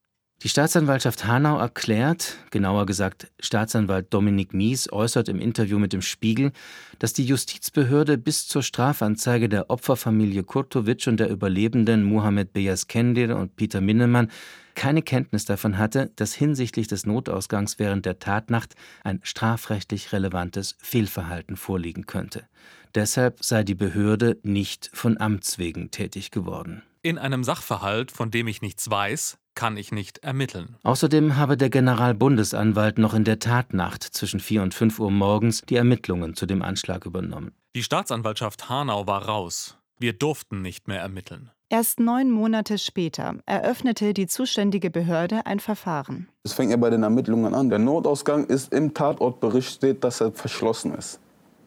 Die 0.42 0.48
Staatsanwaltschaft 0.48 1.26
Hanau 1.26 1.58
erklärt, 1.58 2.38
genauer 2.50 2.86
gesagt 2.86 3.30
Staatsanwalt 3.40 4.14
Dominik 4.14 4.54
Mies 4.54 4.90
äußert 4.90 5.28
im 5.28 5.38
Interview 5.38 5.78
mit 5.78 5.92
dem 5.92 6.00
Spiegel, 6.00 6.52
dass 6.98 7.12
die 7.12 7.26
Justizbehörde 7.26 8.16
bis 8.16 8.48
zur 8.48 8.62
Strafanzeige 8.62 9.50
der 9.50 9.68
Opferfamilie 9.68 10.42
Kurtovic 10.42 11.06
und 11.08 11.20
der 11.20 11.28
Überlebenden 11.28 12.04
Mohamed 12.04 12.54
Beyaz-Kendir 12.54 13.36
und 13.36 13.56
Peter 13.56 13.82
Minnemann 13.82 14.30
keine 14.74 15.02
Kenntnis 15.02 15.44
davon 15.44 15.76
hatte, 15.76 16.10
dass 16.16 16.32
hinsichtlich 16.32 16.88
des 16.88 17.04
Notausgangs 17.04 17.78
während 17.78 18.06
der 18.06 18.18
Tatnacht 18.18 18.76
ein 19.04 19.20
strafrechtlich 19.22 20.10
relevantes 20.14 20.74
Fehlverhalten 20.78 21.58
vorliegen 21.58 22.06
könnte. 22.06 22.46
Deshalb 22.94 23.44
sei 23.44 23.62
die 23.62 23.74
Behörde 23.74 24.38
nicht 24.42 24.88
von 24.94 25.20
Amts 25.20 25.58
wegen 25.58 25.90
tätig 25.90 26.30
geworden. 26.30 26.82
In 27.02 27.18
einem 27.18 27.44
Sachverhalt, 27.44 28.10
von 28.10 28.30
dem 28.30 28.48
ich 28.48 28.62
nichts 28.62 28.88
weiß, 28.88 29.36
kann 29.60 29.76
ich 29.76 29.92
nicht 29.92 30.24
ermitteln. 30.24 30.76
Außerdem 30.84 31.36
habe 31.36 31.58
der 31.58 31.68
Generalbundesanwalt 31.68 32.96
noch 32.96 33.12
in 33.12 33.24
der 33.24 33.40
Tatnacht 33.40 34.02
zwischen 34.02 34.40
4 34.40 34.62
und 34.62 34.72
5 34.72 34.98
Uhr 34.98 35.10
morgens 35.10 35.60
die 35.68 35.76
Ermittlungen 35.76 36.34
zu 36.34 36.46
dem 36.46 36.62
Anschlag 36.62 37.04
übernommen. 37.04 37.52
Die 37.74 37.82
Staatsanwaltschaft 37.82 38.70
Hanau 38.70 39.06
war 39.06 39.26
raus. 39.26 39.76
Wir 39.98 40.14
durften 40.14 40.62
nicht 40.62 40.88
mehr 40.88 41.00
ermitteln. 41.00 41.50
Erst 41.68 42.00
neun 42.00 42.30
Monate 42.30 42.78
später 42.78 43.34
eröffnete 43.44 44.14
die 44.14 44.26
zuständige 44.26 44.90
Behörde 44.90 45.44
ein 45.44 45.60
Verfahren. 45.60 46.30
Es 46.42 46.54
fängt 46.54 46.70
ja 46.70 46.78
bei 46.78 46.88
den 46.88 47.02
Ermittlungen 47.02 47.54
an. 47.54 47.68
Der 47.68 47.78
Notausgang 47.78 48.46
ist 48.46 48.72
im 48.72 48.94
Tatortbericht 48.94 49.74
steht, 49.74 50.02
dass 50.02 50.22
er 50.22 50.32
verschlossen 50.32 50.94
ist. 50.94 51.20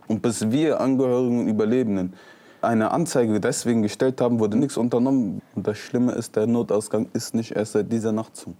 Und 0.07 0.23
bis 0.23 0.49
wir 0.49 0.81
Angehörigen 0.81 1.41
und 1.41 1.47
Überlebenden 1.47 2.13
eine 2.63 2.91
Anzeige 2.91 3.39
deswegen 3.39 3.81
gestellt 3.81 4.21
haben, 4.21 4.39
wurde 4.39 4.57
nichts 4.57 4.77
unternommen. 4.77 5.41
Und 5.55 5.67
das 5.67 5.77
Schlimme 5.77 6.13
ist, 6.13 6.35
der 6.35 6.47
Notausgang 6.47 7.09
ist 7.13 7.33
nicht 7.33 7.51
erst 7.51 7.73
seit 7.73 7.91
dieser 7.91 8.11
Nacht 8.11 8.35
zu. 8.35 8.55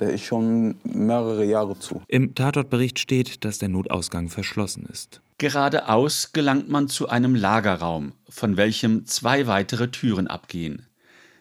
Der 0.00 0.10
ist 0.10 0.24
schon 0.24 0.76
mehrere 0.82 1.44
Jahre 1.44 1.78
zu. 1.78 2.02
Im 2.08 2.34
Tatortbericht 2.34 2.98
steht, 2.98 3.44
dass 3.44 3.58
der 3.58 3.68
Notausgang 3.68 4.28
verschlossen 4.28 4.86
ist. 4.90 5.20
Geradeaus 5.38 6.32
gelangt 6.32 6.68
man 6.68 6.88
zu 6.88 7.08
einem 7.08 7.34
Lagerraum, 7.34 8.12
von 8.28 8.56
welchem 8.56 9.06
zwei 9.06 9.46
weitere 9.46 9.88
Türen 9.88 10.26
abgehen. 10.26 10.86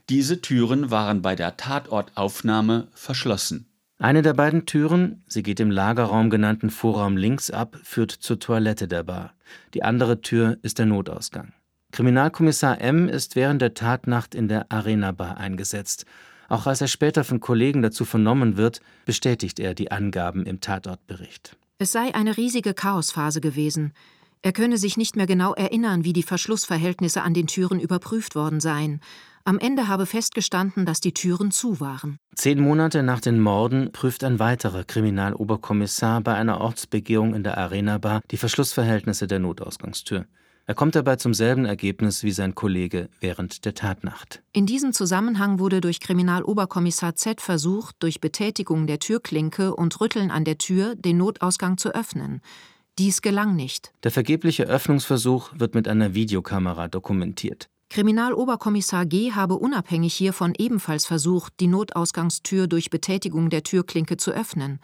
Diese 0.10 0.42
Türen 0.42 0.92
waren 0.92 1.22
bei 1.22 1.36
der 1.36 1.58
Tatortaufnahme 1.58 2.88
verschlossen. 2.94 3.71
Eine 4.02 4.24
der 4.24 4.34
beiden 4.34 4.66
Türen, 4.66 5.24
sie 5.28 5.44
geht 5.44 5.60
im 5.60 5.70
Lagerraum 5.70 6.32
genannten 6.32 6.72
Vorraum 6.72 7.18
links 7.18 7.52
ab, 7.52 7.78
führt 7.84 8.10
zur 8.10 8.40
Toilette 8.40 8.88
der 8.88 9.04
Bar. 9.04 9.36
Die 9.76 9.84
andere 9.84 10.22
Tür 10.22 10.58
ist 10.64 10.80
der 10.80 10.88
Notausgang. 10.88 11.54
Kriminalkommissar 11.92 12.82
M. 12.82 13.08
ist 13.08 13.36
während 13.36 13.62
der 13.62 13.76
Tatnacht 13.76 14.34
in 14.34 14.48
der 14.48 14.72
Arena 14.72 15.12
Bar 15.12 15.38
eingesetzt. 15.38 16.08
Auch 16.50 16.66
als 16.66 16.82
er 16.82 16.88
später 16.88 17.24
von 17.24 17.42
Kollegen 17.42 17.84
dazu 17.84 18.04
vernommen 18.04 18.58
wird, 18.58 18.82
bestätigt 19.06 19.60
er 19.60 19.76
die 19.76 19.92
Angaben 19.92 20.48
im 20.48 20.62
Tatortbericht. 20.62 21.56
Es 21.78 21.92
sei 21.92 22.16
eine 22.16 22.38
riesige 22.38 22.74
Chaosphase 22.74 23.40
gewesen. 23.40 23.94
Er 24.42 24.52
könne 24.52 24.80
sich 24.80 24.98
nicht 24.98 25.16
mehr 25.16 25.28
genau 25.28 25.54
erinnern, 25.54 26.04
wie 26.04 26.14
die 26.14 26.24
Verschlussverhältnisse 26.24 27.22
an 27.22 27.36
den 27.36 27.46
Türen 27.46 27.80
überprüft 27.80 28.34
worden 28.34 28.62
seien. 28.62 29.00
Am 29.44 29.60
Ende 29.60 29.88
habe 29.88 30.06
festgestanden, 30.06 30.86
dass 30.86 31.02
die 31.02 31.14
Türen 31.14 31.52
zu 31.52 31.80
waren. 31.80 32.18
Zehn 32.36 32.62
Monate 32.62 33.04
nach 33.04 33.22
den 33.22 33.40
Morden 33.40 33.92
prüft 33.92 34.24
ein 34.24 34.40
weiterer 34.40 34.84
Kriminaloberkommissar 34.84 36.22
bei 36.22 36.36
einer 36.36 36.62
Ortsbegehung 36.62 37.34
in 37.34 37.44
der 37.44 37.58
Arena 37.58 37.98
Bar 37.98 38.22
die 38.32 38.38
Verschlussverhältnisse 38.38 39.28
der 39.28 39.40
Notausgangstür. 39.40 40.26
Er 40.68 40.76
kommt 40.76 40.96
dabei 40.96 41.16
zum 41.16 41.34
selben 41.34 41.66
Ergebnis 41.66 42.24
wie 42.24 42.32
sein 42.32 42.56
Kollege 42.56 43.10
während 43.20 43.66
der 43.66 43.74
Tatnacht. 43.74 44.44
In 44.54 44.66
diesem 44.66 44.94
Zusammenhang 44.94 45.60
wurde 45.60 45.82
durch 45.82 46.00
Kriminaloberkommissar 46.00 47.16
Z 47.16 47.42
versucht, 47.42 47.96
durch 48.00 48.22
Betätigung 48.22 48.86
der 48.86 49.00
Türklinke 49.00 49.76
und 49.76 50.00
Rütteln 50.00 50.30
an 50.30 50.46
der 50.46 50.60
Tür 50.60 50.96
den 50.96 51.18
Notausgang 51.18 51.78
zu 51.78 51.94
öffnen. 51.94 52.42
Dies 53.00 53.22
gelang 53.22 53.56
nicht. 53.56 53.92
Der 54.04 54.12
vergebliche 54.12 54.66
Öffnungsversuch 54.66 55.52
wird 55.56 55.74
mit 55.76 55.88
einer 55.88 56.14
Videokamera 56.14 56.88
dokumentiert. 56.88 57.68
Kriminaloberkommissar 57.92 59.06
G. 59.06 59.34
habe 59.34 59.56
unabhängig 59.56 60.14
hiervon 60.14 60.54
ebenfalls 60.58 61.06
versucht, 61.06 61.60
die 61.60 61.68
Notausgangstür 61.68 62.68
durch 62.68 62.90
Betätigung 62.90 63.50
der 63.50 63.64
Türklinke 63.64 64.16
zu 64.16 64.32
öffnen. 64.32 64.80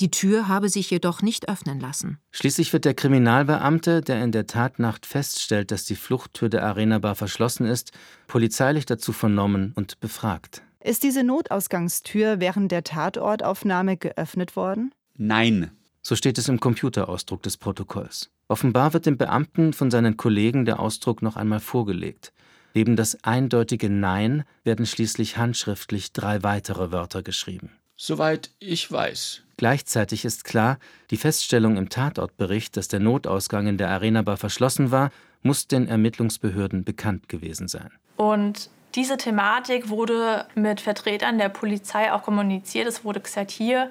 Die 0.00 0.10
Tür 0.10 0.48
habe 0.48 0.68
sich 0.68 0.90
jedoch 0.90 1.22
nicht 1.22 1.48
öffnen 1.48 1.78
lassen. 1.78 2.18
Schließlich 2.32 2.72
wird 2.72 2.84
der 2.84 2.94
Kriminalbeamte, 2.94 4.00
der 4.00 4.24
in 4.24 4.32
der 4.32 4.48
Tatnacht 4.48 5.06
feststellt, 5.06 5.70
dass 5.70 5.84
die 5.84 5.94
Fluchttür 5.94 6.48
der 6.48 6.64
Arena 6.64 6.98
Bar 6.98 7.14
verschlossen 7.14 7.64
ist, 7.64 7.92
polizeilich 8.26 8.86
dazu 8.86 9.12
vernommen 9.12 9.72
und 9.76 10.00
befragt. 10.00 10.62
Ist 10.82 11.04
diese 11.04 11.22
Notausgangstür 11.22 12.40
während 12.40 12.72
der 12.72 12.82
Tatortaufnahme 12.82 13.96
geöffnet 13.96 14.56
worden? 14.56 14.92
Nein. 15.16 15.70
So 16.08 16.16
steht 16.16 16.38
es 16.38 16.48
im 16.48 16.58
Computerausdruck 16.58 17.42
des 17.42 17.58
Protokolls. 17.58 18.30
Offenbar 18.48 18.94
wird 18.94 19.04
dem 19.04 19.18
Beamten 19.18 19.74
von 19.74 19.90
seinen 19.90 20.16
Kollegen 20.16 20.64
der 20.64 20.80
Ausdruck 20.80 21.20
noch 21.20 21.36
einmal 21.36 21.60
vorgelegt. 21.60 22.32
Neben 22.72 22.96
das 22.96 23.22
eindeutige 23.24 23.90
Nein 23.90 24.44
werden 24.64 24.86
schließlich 24.86 25.36
handschriftlich 25.36 26.14
drei 26.14 26.42
weitere 26.42 26.92
Wörter 26.92 27.22
geschrieben. 27.22 27.72
Soweit 27.94 28.52
ich 28.58 28.90
weiß. 28.90 29.42
Gleichzeitig 29.58 30.24
ist 30.24 30.44
klar, 30.44 30.78
die 31.10 31.18
Feststellung 31.18 31.76
im 31.76 31.90
Tatortbericht, 31.90 32.78
dass 32.78 32.88
der 32.88 33.00
Notausgang 33.00 33.66
in 33.66 33.76
der 33.76 33.90
Arena 33.90 34.22
Bar 34.22 34.38
verschlossen 34.38 34.90
war, 34.90 35.10
muss 35.42 35.68
den 35.68 35.88
Ermittlungsbehörden 35.88 36.84
bekannt 36.84 37.28
gewesen 37.28 37.68
sein. 37.68 37.90
Und 38.16 38.70
diese 38.94 39.18
Thematik 39.18 39.90
wurde 39.90 40.46
mit 40.54 40.80
Vertretern 40.80 41.36
der 41.36 41.50
Polizei 41.50 42.10
auch 42.14 42.22
kommuniziert. 42.22 42.88
Es 42.88 43.04
wurde 43.04 43.20
gesagt, 43.20 43.50
hier 43.50 43.90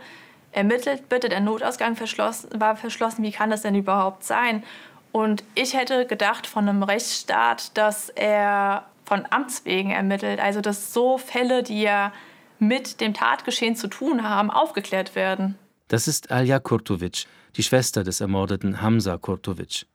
ermittelt 0.57 1.07
bitte, 1.07 1.29
der 1.29 1.39
Notausgang 1.39 1.95
verschlossen, 1.95 2.49
war 2.59 2.75
verschlossen. 2.75 3.23
Wie 3.23 3.31
kann 3.31 3.51
das 3.51 3.61
denn 3.61 3.75
überhaupt 3.75 4.23
sein? 4.23 4.63
Und 5.11 5.43
ich 5.55 5.75
hätte 5.75 6.05
gedacht 6.07 6.47
von 6.47 6.67
einem 6.67 6.83
Rechtsstaat, 6.83 7.77
dass 7.77 8.09
er 8.09 8.85
von 9.05 9.25
Amts 9.29 9.65
wegen 9.65 9.91
ermittelt. 9.91 10.39
Also 10.39 10.59
dass 10.59 10.93
so 10.93 11.17
Fälle, 11.17 11.63
die 11.63 11.81
ja 11.83 12.11
mit 12.59 13.01
dem 13.01 13.13
Tatgeschehen 13.13 13.75
zu 13.75 13.87
tun 13.87 14.27
haben, 14.27 14.49
aufgeklärt 14.49 15.15
werden. 15.15 15.57
Das 15.89 16.07
ist 16.07 16.31
Alja 16.31 16.59
Kurtovic, 16.59 17.27
die 17.55 17.63
Schwester 17.63 18.03
des 18.03 18.19
ermordeten 18.19 18.81
Hamza 18.81 19.17
Kurtovic. 19.17 19.85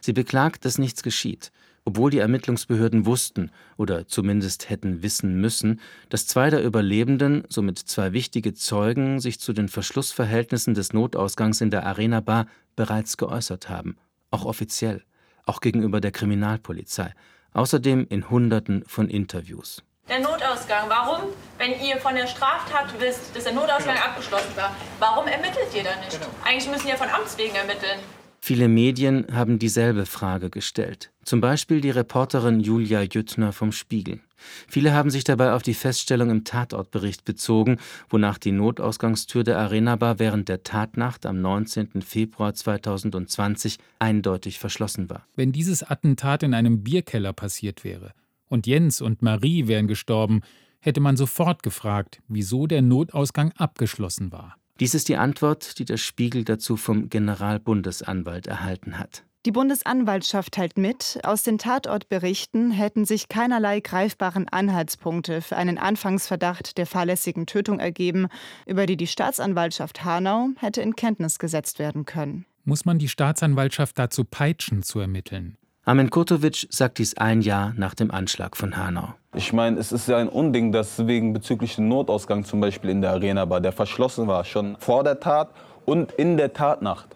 Sie 0.00 0.12
beklagt, 0.12 0.66
dass 0.66 0.78
nichts 0.78 1.02
geschieht, 1.02 1.50
obwohl 1.84 2.10
die 2.10 2.18
Ermittlungsbehörden 2.18 3.06
wussten 3.06 3.50
oder 3.76 4.06
zumindest 4.06 4.70
hätten 4.70 5.02
wissen 5.02 5.40
müssen, 5.40 5.80
dass 6.08 6.26
zwei 6.26 6.50
der 6.50 6.62
Überlebenden, 6.62 7.44
somit 7.48 7.78
zwei 7.78 8.12
wichtige 8.12 8.54
Zeugen, 8.54 9.20
sich 9.20 9.40
zu 9.40 9.52
den 9.52 9.68
Verschlussverhältnissen 9.68 10.74
des 10.74 10.92
Notausgangs 10.92 11.60
in 11.60 11.70
der 11.70 11.86
Arena 11.86 12.20
Bar 12.20 12.46
bereits 12.76 13.16
geäußert 13.16 13.68
haben, 13.68 13.96
auch 14.30 14.44
offiziell, 14.44 15.02
auch 15.44 15.60
gegenüber 15.60 16.00
der 16.00 16.12
Kriminalpolizei, 16.12 17.14
außerdem 17.52 18.06
in 18.08 18.30
Hunderten 18.30 18.84
von 18.86 19.08
Interviews. 19.08 19.82
Der 20.08 20.18
Notausgang, 20.18 20.88
warum, 20.88 21.28
wenn 21.58 21.80
ihr 21.80 21.96
von 21.98 22.14
der 22.16 22.26
Straftat 22.26 22.98
wisst, 22.98 23.34
dass 23.34 23.44
der 23.44 23.52
Notausgang 23.52 23.96
abgeschlossen 23.96 24.56
war, 24.56 24.74
warum 24.98 25.28
ermittelt 25.28 25.68
ihr 25.74 25.84
da 25.84 25.94
nicht? 25.96 26.18
Eigentlich 26.44 26.68
müssen 26.68 26.88
ihr 26.88 26.96
von 26.96 27.08
Amts 27.08 27.38
wegen 27.38 27.54
ermitteln. 27.54 28.00
Viele 28.42 28.68
Medien 28.68 29.26
haben 29.32 29.58
dieselbe 29.58 30.06
Frage 30.06 30.48
gestellt, 30.48 31.12
zum 31.24 31.42
Beispiel 31.42 31.82
die 31.82 31.90
Reporterin 31.90 32.60
Julia 32.60 33.02
Jüttner 33.02 33.52
vom 33.52 33.70
Spiegel. 33.70 34.20
Viele 34.66 34.94
haben 34.94 35.10
sich 35.10 35.24
dabei 35.24 35.52
auf 35.52 35.62
die 35.62 35.74
Feststellung 35.74 36.30
im 36.30 36.44
Tatortbericht 36.44 37.26
bezogen, 37.26 37.76
wonach 38.08 38.38
die 38.38 38.52
Notausgangstür 38.52 39.44
der 39.44 39.58
Arena 39.58 39.96
Bar 39.96 40.18
während 40.18 40.48
der 40.48 40.62
Tatnacht 40.62 41.26
am 41.26 41.42
19. 41.42 42.00
Februar 42.00 42.54
2020 42.54 43.76
eindeutig 43.98 44.58
verschlossen 44.58 45.10
war. 45.10 45.26
Wenn 45.36 45.52
dieses 45.52 45.82
Attentat 45.82 46.42
in 46.42 46.54
einem 46.54 46.82
Bierkeller 46.82 47.34
passiert 47.34 47.84
wäre 47.84 48.14
und 48.48 48.66
Jens 48.66 49.02
und 49.02 49.20
Marie 49.20 49.66
wären 49.66 49.86
gestorben, 49.86 50.40
hätte 50.80 51.00
man 51.00 51.18
sofort 51.18 51.62
gefragt, 51.62 52.22
wieso 52.26 52.66
der 52.66 52.80
Notausgang 52.80 53.52
abgeschlossen 53.52 54.32
war. 54.32 54.56
Dies 54.80 54.94
ist 54.94 55.08
die 55.08 55.18
Antwort, 55.18 55.78
die 55.78 55.84
der 55.84 55.98
Spiegel 55.98 56.42
dazu 56.42 56.78
vom 56.78 57.10
Generalbundesanwalt 57.10 58.46
erhalten 58.46 58.98
hat. 58.98 59.24
Die 59.46 59.52
Bundesanwaltschaft 59.52 60.52
teilt 60.52 60.76
mit, 60.76 61.18
aus 61.22 61.42
den 61.42 61.58
Tatortberichten 61.58 62.70
hätten 62.70 63.06
sich 63.06 63.28
keinerlei 63.28 63.80
greifbaren 63.80 64.48
Anhaltspunkte 64.48 65.40
für 65.40 65.56
einen 65.56 65.78
Anfangsverdacht 65.78 66.76
der 66.76 66.86
fahrlässigen 66.86 67.46
Tötung 67.46 67.78
ergeben, 67.78 68.28
über 68.66 68.84
die 68.84 68.98
die 68.98 69.06
Staatsanwaltschaft 69.06 70.04
Hanau 70.04 70.48
hätte 70.56 70.82
in 70.82 70.94
Kenntnis 70.94 71.38
gesetzt 71.38 71.78
werden 71.78 72.04
können. 72.04 72.44
Muss 72.64 72.84
man 72.84 72.98
die 72.98 73.08
Staatsanwaltschaft 73.08 73.98
dazu 73.98 74.24
peitschen, 74.24 74.82
zu 74.82 75.00
ermitteln? 75.00 75.56
Armin 75.86 76.10
Kurtovic 76.10 76.66
sagt 76.68 76.98
dies 76.98 77.16
ein 77.16 77.40
Jahr 77.40 77.72
nach 77.74 77.94
dem 77.94 78.10
Anschlag 78.10 78.54
von 78.54 78.76
Hanau. 78.76 79.14
Ich 79.34 79.54
meine, 79.54 79.78
es 79.78 79.92
ist 79.92 80.08
ja 80.08 80.18
ein 80.18 80.28
Unding, 80.28 80.72
dass 80.72 81.06
wegen 81.06 81.32
bezüglich 81.32 81.78
Notausgang 81.78 82.44
zum 82.44 82.60
Beispiel 82.60 82.90
in 82.90 83.00
der 83.00 83.12
Arena 83.12 83.46
Bar, 83.46 83.62
der 83.62 83.72
verschlossen 83.72 84.26
war, 84.26 84.44
schon 84.44 84.76
vor 84.78 85.04
der 85.04 85.20
Tat 85.20 85.48
und 85.86 86.12
in 86.12 86.36
der 86.36 86.52
Tatnacht. 86.52 87.08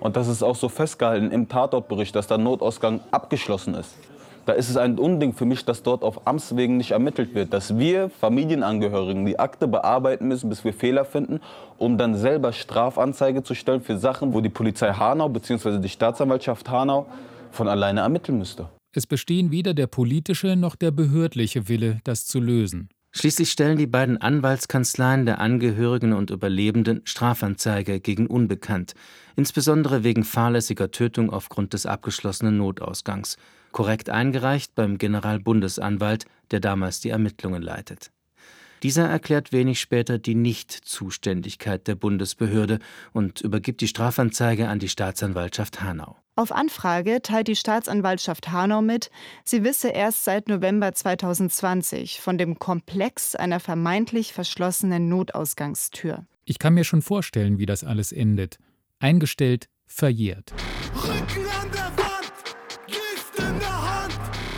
Und 0.00 0.16
das 0.16 0.26
ist 0.26 0.42
auch 0.42 0.56
so 0.56 0.68
festgehalten 0.68 1.30
im 1.30 1.48
Tatortbericht, 1.48 2.16
dass 2.16 2.26
der 2.26 2.38
Notausgang 2.38 3.00
abgeschlossen 3.12 3.74
ist. 3.74 3.94
Da 4.46 4.54
ist 4.54 4.68
es 4.68 4.76
ein 4.76 4.98
Unding 4.98 5.32
für 5.32 5.44
mich, 5.44 5.64
dass 5.64 5.84
dort 5.84 6.02
auf 6.02 6.26
Amtswegen 6.26 6.76
nicht 6.76 6.90
ermittelt 6.90 7.36
wird. 7.36 7.52
Dass 7.52 7.78
wir 7.78 8.10
Familienangehörigen 8.10 9.26
die 9.26 9.38
Akte 9.38 9.68
bearbeiten 9.68 10.26
müssen, 10.26 10.48
bis 10.48 10.64
wir 10.64 10.72
Fehler 10.72 11.04
finden, 11.04 11.40
um 11.76 11.96
dann 11.98 12.16
selber 12.16 12.52
Strafanzeige 12.52 13.44
zu 13.44 13.54
stellen 13.54 13.80
für 13.80 13.96
Sachen, 13.96 14.34
wo 14.34 14.40
die 14.40 14.48
Polizei 14.48 14.92
Hanau 14.92 15.28
bzw. 15.28 15.78
die 15.78 15.88
Staatsanwaltschaft 15.88 16.68
Hanau 16.68 17.06
von 17.50 17.68
alleine 17.68 18.00
ermitteln 18.00 18.38
müsste. 18.38 18.68
Es 18.94 19.06
bestehen 19.06 19.50
weder 19.50 19.74
der 19.74 19.86
politische 19.86 20.56
noch 20.56 20.76
der 20.76 20.90
behördliche 20.90 21.68
Wille, 21.68 22.00
das 22.04 22.26
zu 22.26 22.40
lösen. 22.40 22.88
Schließlich 23.12 23.50
stellen 23.50 23.78
die 23.78 23.86
beiden 23.86 24.18
Anwaltskanzleien 24.18 25.24
der 25.24 25.40
Angehörigen 25.40 26.12
und 26.12 26.30
Überlebenden 26.30 27.00
Strafanzeige 27.04 28.00
gegen 28.00 28.26
Unbekannt, 28.26 28.94
insbesondere 29.34 30.04
wegen 30.04 30.24
fahrlässiger 30.24 30.90
Tötung 30.90 31.30
aufgrund 31.30 31.72
des 31.72 31.86
abgeschlossenen 31.86 32.58
Notausgangs, 32.58 33.36
korrekt 33.72 34.10
eingereicht 34.10 34.74
beim 34.74 34.98
Generalbundesanwalt, 34.98 36.26
der 36.50 36.60
damals 36.60 37.00
die 37.00 37.08
Ermittlungen 37.08 37.62
leitet. 37.62 38.10
Dieser 38.82 39.08
erklärt 39.08 39.52
wenig 39.52 39.80
später 39.80 40.18
die 40.18 40.34
Nichtzuständigkeit 40.34 41.86
der 41.88 41.94
Bundesbehörde 41.94 42.78
und 43.12 43.40
übergibt 43.40 43.80
die 43.80 43.88
Strafanzeige 43.88 44.68
an 44.68 44.78
die 44.78 44.88
Staatsanwaltschaft 44.88 45.80
Hanau. 45.82 46.16
Auf 46.36 46.52
Anfrage 46.52 47.20
teilt 47.20 47.48
die 47.48 47.56
Staatsanwaltschaft 47.56 48.52
Hanau 48.52 48.80
mit, 48.80 49.10
sie 49.44 49.64
wisse 49.64 49.88
erst 49.88 50.24
seit 50.24 50.48
November 50.48 50.92
2020 50.92 52.20
von 52.20 52.38
dem 52.38 52.60
Komplex 52.60 53.34
einer 53.34 53.58
vermeintlich 53.58 54.32
verschlossenen 54.32 55.08
Notausgangstür. 55.08 56.26
Ich 56.44 56.60
kann 56.60 56.74
mir 56.74 56.84
schon 56.84 57.02
vorstellen, 57.02 57.58
wie 57.58 57.66
das 57.66 57.82
alles 57.82 58.12
endet. 58.12 58.58
Eingestellt, 59.00 59.68
verjährt. 59.86 60.54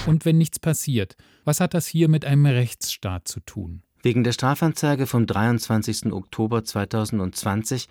Und 0.06 0.24
wenn 0.24 0.38
nichts 0.38 0.58
passiert, 0.58 1.16
was 1.44 1.60
hat 1.60 1.72
das 1.72 1.86
hier 1.86 2.08
mit 2.08 2.24
einem 2.24 2.46
Rechtsstaat 2.46 3.26
zu 3.26 3.40
tun? 3.40 3.82
Wegen 4.02 4.24
der 4.24 4.32
Strafanzeige 4.32 5.06
vom 5.06 5.26
23. 5.26 6.10
Oktober 6.12 6.64
2020 6.64 7.86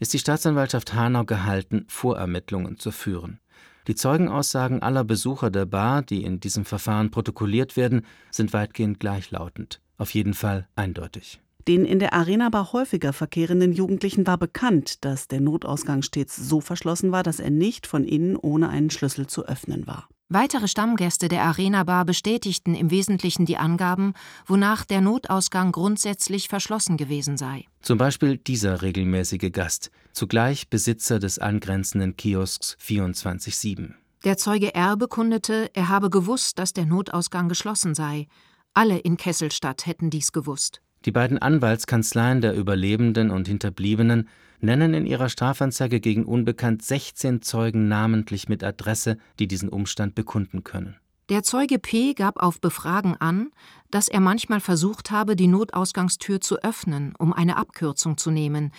ist 0.00 0.12
die 0.12 0.18
Staatsanwaltschaft 0.18 0.92
Hanau 0.94 1.24
gehalten, 1.24 1.84
Vorermittlungen 1.86 2.78
zu 2.78 2.90
führen. 2.90 3.38
Die 3.86 3.94
Zeugenaussagen 3.94 4.82
aller 4.82 5.04
Besucher 5.04 5.50
der 5.50 5.66
Bar, 5.66 6.02
die 6.02 6.24
in 6.24 6.40
diesem 6.40 6.64
Verfahren 6.64 7.12
protokolliert 7.12 7.76
werden, 7.76 8.04
sind 8.32 8.52
weitgehend 8.52 8.98
gleichlautend, 8.98 9.80
auf 9.98 10.14
jeden 10.14 10.34
Fall 10.34 10.66
eindeutig. 10.74 11.40
Den 11.68 11.84
in 11.84 12.00
der 12.00 12.12
Arena 12.12 12.48
Bar 12.48 12.72
häufiger 12.72 13.12
verkehrenden 13.12 13.72
Jugendlichen 13.72 14.26
war 14.26 14.38
bekannt, 14.38 15.04
dass 15.04 15.28
der 15.28 15.40
Notausgang 15.40 16.02
stets 16.02 16.34
so 16.34 16.60
verschlossen 16.60 17.12
war, 17.12 17.22
dass 17.22 17.38
er 17.38 17.50
nicht 17.50 17.86
von 17.86 18.02
innen 18.02 18.36
ohne 18.36 18.68
einen 18.68 18.90
Schlüssel 18.90 19.28
zu 19.28 19.46
öffnen 19.46 19.86
war. 19.86 20.08
Weitere 20.34 20.66
Stammgäste 20.66 21.28
der 21.28 21.42
Arena 21.42 21.84
Bar 21.84 22.06
bestätigten 22.06 22.74
im 22.74 22.90
Wesentlichen 22.90 23.44
die 23.44 23.58
Angaben, 23.58 24.14
wonach 24.46 24.86
der 24.86 25.02
Notausgang 25.02 25.72
grundsätzlich 25.72 26.48
verschlossen 26.48 26.96
gewesen 26.96 27.36
sei. 27.36 27.66
Zum 27.82 27.98
Beispiel 27.98 28.38
dieser 28.38 28.80
regelmäßige 28.80 29.52
Gast, 29.52 29.90
zugleich 30.14 30.70
Besitzer 30.70 31.18
des 31.18 31.38
angrenzenden 31.38 32.16
Kiosks 32.16 32.78
24-7. 32.82 33.90
Der 34.24 34.38
Zeuge 34.38 34.74
R. 34.74 34.96
bekundete, 34.96 35.68
er 35.74 35.90
habe 35.90 36.08
gewusst, 36.08 36.58
dass 36.58 36.72
der 36.72 36.86
Notausgang 36.86 37.50
geschlossen 37.50 37.94
sei. 37.94 38.26
Alle 38.72 38.96
in 38.96 39.18
Kesselstadt 39.18 39.84
hätten 39.84 40.08
dies 40.08 40.32
gewusst. 40.32 40.80
Die 41.04 41.12
beiden 41.12 41.36
Anwaltskanzleien 41.36 42.40
der 42.40 42.54
Überlebenden 42.54 43.30
und 43.30 43.48
Hinterbliebenen 43.48 44.30
nennen 44.62 44.94
in 44.94 45.06
ihrer 45.06 45.28
Strafanzeige 45.28 46.00
gegen 46.00 46.24
Unbekannt 46.24 46.82
16 46.82 47.42
Zeugen 47.42 47.88
namentlich 47.88 48.48
mit 48.48 48.64
Adresse, 48.64 49.18
die 49.38 49.48
diesen 49.48 49.68
Umstand 49.68 50.14
bekunden 50.14 50.64
können. 50.64 50.96
Der 51.28 51.42
Zeuge 51.42 51.78
P. 51.78 52.14
gab 52.14 52.42
auf 52.42 52.60
Befragen 52.60 53.16
an, 53.16 53.50
dass 53.90 54.08
er 54.08 54.20
manchmal 54.20 54.60
versucht 54.60 55.10
habe, 55.10 55.36
die 55.36 55.46
Notausgangstür 55.46 56.40
zu 56.40 56.62
öffnen, 56.62 57.14
um 57.18 57.32
eine 57.32 57.56
Abkürzung 57.56 58.18
zu 58.18 58.30
nehmen. 58.30 58.72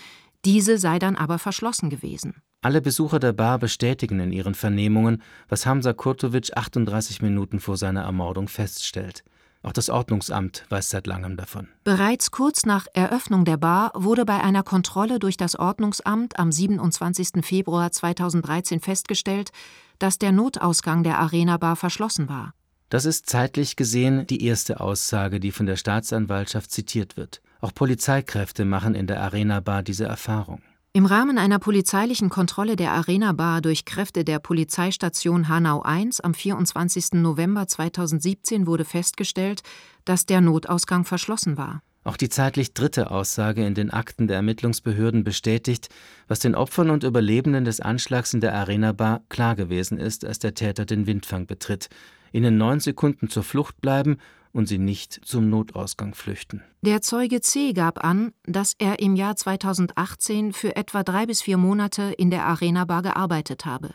Diese 0.45 0.77
sei 0.77 0.99
dann 0.99 1.15
aber 1.15 1.39
verschlossen 1.39 1.89
gewesen. 1.89 2.35
Alle 2.61 2.81
Besucher 2.81 3.19
der 3.19 3.33
Bar 3.33 3.59
bestätigen 3.59 4.19
in 4.19 4.31
ihren 4.31 4.55
Vernehmungen, 4.55 5.21
was 5.49 5.65
Hamza 5.65 5.93
Kurtovic 5.93 6.55
38 6.55 7.21
Minuten 7.21 7.59
vor 7.59 7.75
seiner 7.75 8.03
Ermordung 8.03 8.47
feststellt. 8.47 9.23
Auch 9.63 9.71
das 9.71 9.89
Ordnungsamt 9.89 10.65
weiß 10.69 10.89
seit 10.89 11.07
langem 11.07 11.37
davon. 11.37 11.69
Bereits 11.85 12.31
kurz 12.31 12.65
nach 12.65 12.85
Eröffnung 12.93 13.45
der 13.45 13.55
Bar 13.55 13.91
wurde 13.95 14.25
bei 14.25 14.43
einer 14.43 14.61
Kontrolle 14.61 15.19
durch 15.19 15.37
das 15.37 15.57
Ordnungsamt 15.57 16.37
am 16.37 16.51
27. 16.51 17.43
Februar 17.45 17.91
2013 17.91 18.81
festgestellt, 18.81 19.51
dass 19.99 20.19
der 20.19 20.33
Notausgang 20.33 21.03
der 21.03 21.17
Arena 21.17 21.55
Bar 21.57 21.77
verschlossen 21.77 22.27
war. 22.27 22.53
Das 22.89 23.05
ist 23.05 23.27
zeitlich 23.27 23.77
gesehen 23.77 24.27
die 24.27 24.45
erste 24.45 24.81
Aussage, 24.81 25.39
die 25.39 25.51
von 25.51 25.65
der 25.65 25.77
Staatsanwaltschaft 25.77 26.69
zitiert 26.69 27.15
wird. 27.15 27.41
Auch 27.61 27.73
Polizeikräfte 27.73 28.65
machen 28.65 28.93
in 28.93 29.07
der 29.07 29.21
Arena 29.21 29.61
Bar 29.61 29.81
diese 29.81 30.03
Erfahrung. 30.05 30.61
Im 30.95 31.07
Rahmen 31.07 31.39
einer 31.39 31.57
polizeilichen 31.57 32.29
Kontrolle 32.29 32.75
der 32.75 32.91
Arena 32.91 33.33
Bar 33.33 33.61
durch 33.61 33.83
Kräfte 33.83 34.23
der 34.23 34.37
Polizeistation 34.37 35.49
Hanau 35.49 35.83
I 35.87 36.07
am 36.21 36.35
24. 36.35 37.13
November 37.13 37.67
2017 37.67 38.67
wurde 38.67 38.85
festgestellt, 38.85 39.63
dass 40.05 40.27
der 40.27 40.39
Notausgang 40.39 41.03
verschlossen 41.03 41.57
war. 41.57 41.81
Auch 42.03 42.15
die 42.15 42.29
zeitlich 42.29 42.75
dritte 42.75 43.09
Aussage 43.09 43.65
in 43.65 43.73
den 43.73 43.89
Akten 43.89 44.27
der 44.27 44.35
Ermittlungsbehörden 44.35 45.23
bestätigt, 45.23 45.89
was 46.27 46.37
den 46.37 46.53
Opfern 46.53 46.91
und 46.91 47.03
Überlebenden 47.03 47.65
des 47.65 47.79
Anschlags 47.79 48.35
in 48.35 48.41
der 48.41 48.53
Arena 48.53 48.91
Bar 48.91 49.21
klar 49.29 49.55
gewesen 49.55 49.97
ist, 49.97 50.23
als 50.23 50.37
der 50.37 50.53
Täter 50.53 50.85
den 50.85 51.07
Windfang 51.07 51.47
betritt, 51.47 51.89
ihnen 52.31 52.59
neun 52.59 52.79
Sekunden 52.79 53.29
zur 53.29 53.41
Flucht 53.41 53.81
bleiben 53.81 54.17
und 54.53 54.67
sie 54.67 54.77
nicht 54.77 55.19
zum 55.25 55.49
Notausgang 55.49 56.15
flüchten. 56.15 56.61
Der 56.81 57.01
Zeuge 57.01 57.41
C 57.41 57.73
gab 57.73 58.03
an, 58.03 58.31
dass 58.45 58.75
er 58.77 58.99
im 58.99 59.15
Jahr 59.15 59.35
2018 59.35 60.53
für 60.53 60.75
etwa 60.75 61.03
drei 61.03 61.25
bis 61.25 61.41
vier 61.41 61.57
Monate 61.57 62.13
in 62.17 62.29
der 62.29 62.45
Arena 62.45 62.85
Bar 62.85 63.01
gearbeitet 63.01 63.65
habe. 63.65 63.89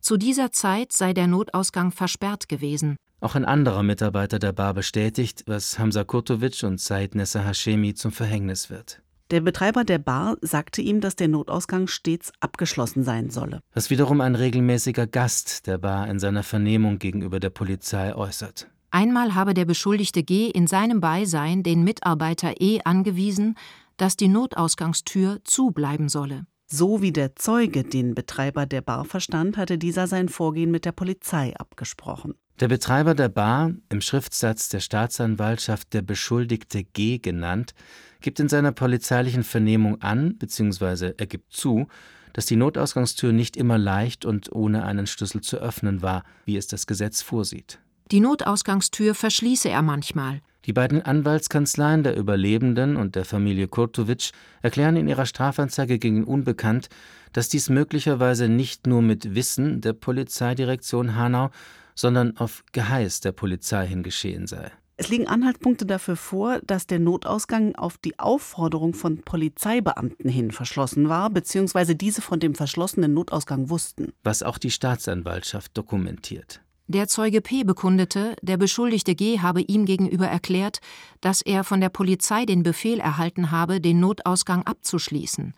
Zu 0.00 0.16
dieser 0.16 0.50
Zeit 0.50 0.92
sei 0.92 1.12
der 1.12 1.26
Notausgang 1.26 1.92
versperrt 1.92 2.48
gewesen. 2.48 2.96
Auch 3.20 3.36
ein 3.36 3.44
anderer 3.44 3.84
Mitarbeiter 3.84 4.40
der 4.40 4.52
Bar 4.52 4.74
bestätigt, 4.74 5.44
was 5.46 5.78
Hamza 5.78 6.02
Kurtovic 6.02 6.64
und 6.64 6.80
Said 6.80 7.14
Nessa 7.14 7.40
Hashemi 7.40 7.94
zum 7.94 8.10
Verhängnis 8.10 8.68
wird. 8.68 9.00
Der 9.30 9.40
Betreiber 9.40 9.84
der 9.84 9.98
Bar 9.98 10.36
sagte 10.42 10.82
ihm, 10.82 11.00
dass 11.00 11.16
der 11.16 11.28
Notausgang 11.28 11.86
stets 11.86 12.32
abgeschlossen 12.40 13.04
sein 13.04 13.30
solle. 13.30 13.60
Was 13.72 13.88
wiederum 13.90 14.20
ein 14.20 14.34
regelmäßiger 14.34 15.06
Gast 15.06 15.66
der 15.66 15.78
Bar 15.78 16.08
in 16.08 16.18
seiner 16.18 16.42
Vernehmung 16.42 16.98
gegenüber 16.98 17.40
der 17.40 17.50
Polizei 17.50 18.14
äußert. 18.14 18.68
Einmal 18.94 19.34
habe 19.34 19.54
der 19.54 19.64
Beschuldigte 19.64 20.22
G 20.22 20.50
in 20.50 20.66
seinem 20.66 21.00
Beisein 21.00 21.62
den 21.62 21.82
Mitarbeiter 21.82 22.60
E 22.60 22.80
angewiesen, 22.84 23.56
dass 23.96 24.18
die 24.18 24.28
Notausgangstür 24.28 25.40
zu 25.44 25.70
bleiben 25.70 26.10
solle. 26.10 26.44
So 26.66 27.00
wie 27.00 27.10
der 27.10 27.34
Zeuge 27.34 27.84
den 27.84 28.14
Betreiber 28.14 28.66
der 28.66 28.82
Bar 28.82 29.06
verstand, 29.06 29.56
hatte 29.56 29.78
dieser 29.78 30.06
sein 30.06 30.28
Vorgehen 30.28 30.70
mit 30.70 30.84
der 30.84 30.92
Polizei 30.92 31.56
abgesprochen. 31.56 32.34
Der 32.60 32.68
Betreiber 32.68 33.14
der 33.14 33.30
Bar, 33.30 33.72
im 33.88 34.02
Schriftsatz 34.02 34.68
der 34.68 34.80
Staatsanwaltschaft 34.80 35.94
der 35.94 36.02
Beschuldigte 36.02 36.84
G 36.84 37.16
genannt, 37.16 37.72
gibt 38.20 38.40
in 38.40 38.50
seiner 38.50 38.72
polizeilichen 38.72 39.42
Vernehmung 39.42 40.02
an 40.02 40.36
bzw. 40.36 41.14
er 41.16 41.26
gibt 41.26 41.50
zu, 41.54 41.88
dass 42.34 42.44
die 42.44 42.56
Notausgangstür 42.56 43.32
nicht 43.32 43.56
immer 43.56 43.78
leicht 43.78 44.26
und 44.26 44.52
ohne 44.52 44.84
einen 44.84 45.06
Schlüssel 45.06 45.40
zu 45.40 45.56
öffnen 45.56 46.02
war, 46.02 46.24
wie 46.44 46.58
es 46.58 46.66
das 46.66 46.86
Gesetz 46.86 47.22
vorsieht. 47.22 47.78
Die 48.12 48.20
Notausgangstür 48.20 49.14
verschließe 49.14 49.70
er 49.70 49.80
manchmal. 49.80 50.42
Die 50.66 50.74
beiden 50.74 51.00
Anwaltskanzleien 51.00 52.02
der 52.02 52.14
Überlebenden 52.14 52.96
und 52.96 53.16
der 53.16 53.24
Familie 53.24 53.68
Kurtovic 53.68 54.32
erklären 54.60 54.96
in 54.96 55.08
ihrer 55.08 55.24
Strafanzeige 55.24 55.98
gegen 55.98 56.24
Unbekannt, 56.24 56.90
dass 57.32 57.48
dies 57.48 57.70
möglicherweise 57.70 58.50
nicht 58.50 58.86
nur 58.86 59.00
mit 59.00 59.34
Wissen 59.34 59.80
der 59.80 59.94
Polizeidirektion 59.94 61.16
Hanau, 61.16 61.48
sondern 61.94 62.36
auf 62.36 62.64
Geheiß 62.72 63.20
der 63.20 63.32
Polizei 63.32 63.86
hin 63.86 64.02
geschehen 64.02 64.46
sei. 64.46 64.70
Es 64.98 65.08
liegen 65.08 65.26
Anhaltspunkte 65.26 65.86
dafür 65.86 66.16
vor, 66.16 66.60
dass 66.66 66.86
der 66.86 66.98
Notausgang 66.98 67.76
auf 67.76 67.96
die 67.96 68.18
Aufforderung 68.18 68.92
von 68.92 69.22
Polizeibeamten 69.22 70.28
hin 70.28 70.50
verschlossen 70.50 71.08
war, 71.08 71.30
beziehungsweise 71.30 71.96
diese 71.96 72.20
von 72.20 72.40
dem 72.40 72.54
verschlossenen 72.54 73.14
Notausgang 73.14 73.70
wussten. 73.70 74.12
Was 74.22 74.42
auch 74.42 74.58
die 74.58 74.70
Staatsanwaltschaft 74.70 75.74
dokumentiert. 75.78 76.60
Der 76.88 77.06
Zeuge 77.06 77.40
P 77.40 77.62
bekundete, 77.62 78.34
der 78.42 78.56
Beschuldigte 78.56 79.14
G 79.14 79.38
habe 79.38 79.60
ihm 79.60 79.84
gegenüber 79.84 80.26
erklärt, 80.26 80.80
dass 81.20 81.40
er 81.40 81.62
von 81.62 81.80
der 81.80 81.90
Polizei 81.90 82.44
den 82.44 82.64
Befehl 82.64 82.98
erhalten 82.98 83.52
habe, 83.52 83.80
den 83.80 84.00
Notausgang 84.00 84.64
abzuschließen. 84.66 85.54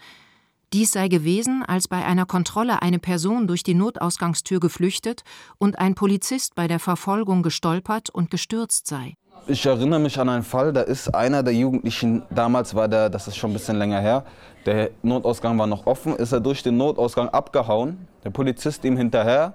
Dies 0.74 0.92
sei 0.92 1.08
gewesen, 1.08 1.62
als 1.66 1.88
bei 1.88 2.04
einer 2.04 2.26
Kontrolle 2.26 2.82
eine 2.82 2.98
Person 2.98 3.46
durch 3.46 3.62
die 3.62 3.74
Notausgangstür 3.74 4.60
geflüchtet 4.60 5.22
und 5.56 5.78
ein 5.78 5.94
Polizist 5.94 6.54
bei 6.56 6.68
der 6.68 6.78
Verfolgung 6.78 7.42
gestolpert 7.42 8.10
und 8.10 8.30
gestürzt 8.30 8.86
sei. 8.86 9.14
Ich 9.46 9.64
erinnere 9.64 10.00
mich 10.00 10.18
an 10.18 10.28
einen 10.28 10.42
Fall, 10.42 10.72
da 10.72 10.82
ist 10.82 11.14
einer 11.14 11.42
der 11.42 11.54
Jugendlichen, 11.54 12.22
damals 12.30 12.74
war 12.74 12.88
der, 12.88 13.08
das 13.08 13.28
ist 13.28 13.36
schon 13.36 13.50
ein 13.50 13.54
bisschen 13.54 13.76
länger 13.76 14.00
her, 14.00 14.24
der 14.66 14.90
Notausgang 15.02 15.58
war 15.58 15.66
noch 15.66 15.86
offen, 15.86 16.16
ist 16.16 16.32
er 16.32 16.40
durch 16.40 16.62
den 16.62 16.76
Notausgang 16.76 17.28
abgehauen, 17.28 18.08
der 18.24 18.30
Polizist 18.30 18.84
ihm 18.84 18.96
hinterher 18.96 19.54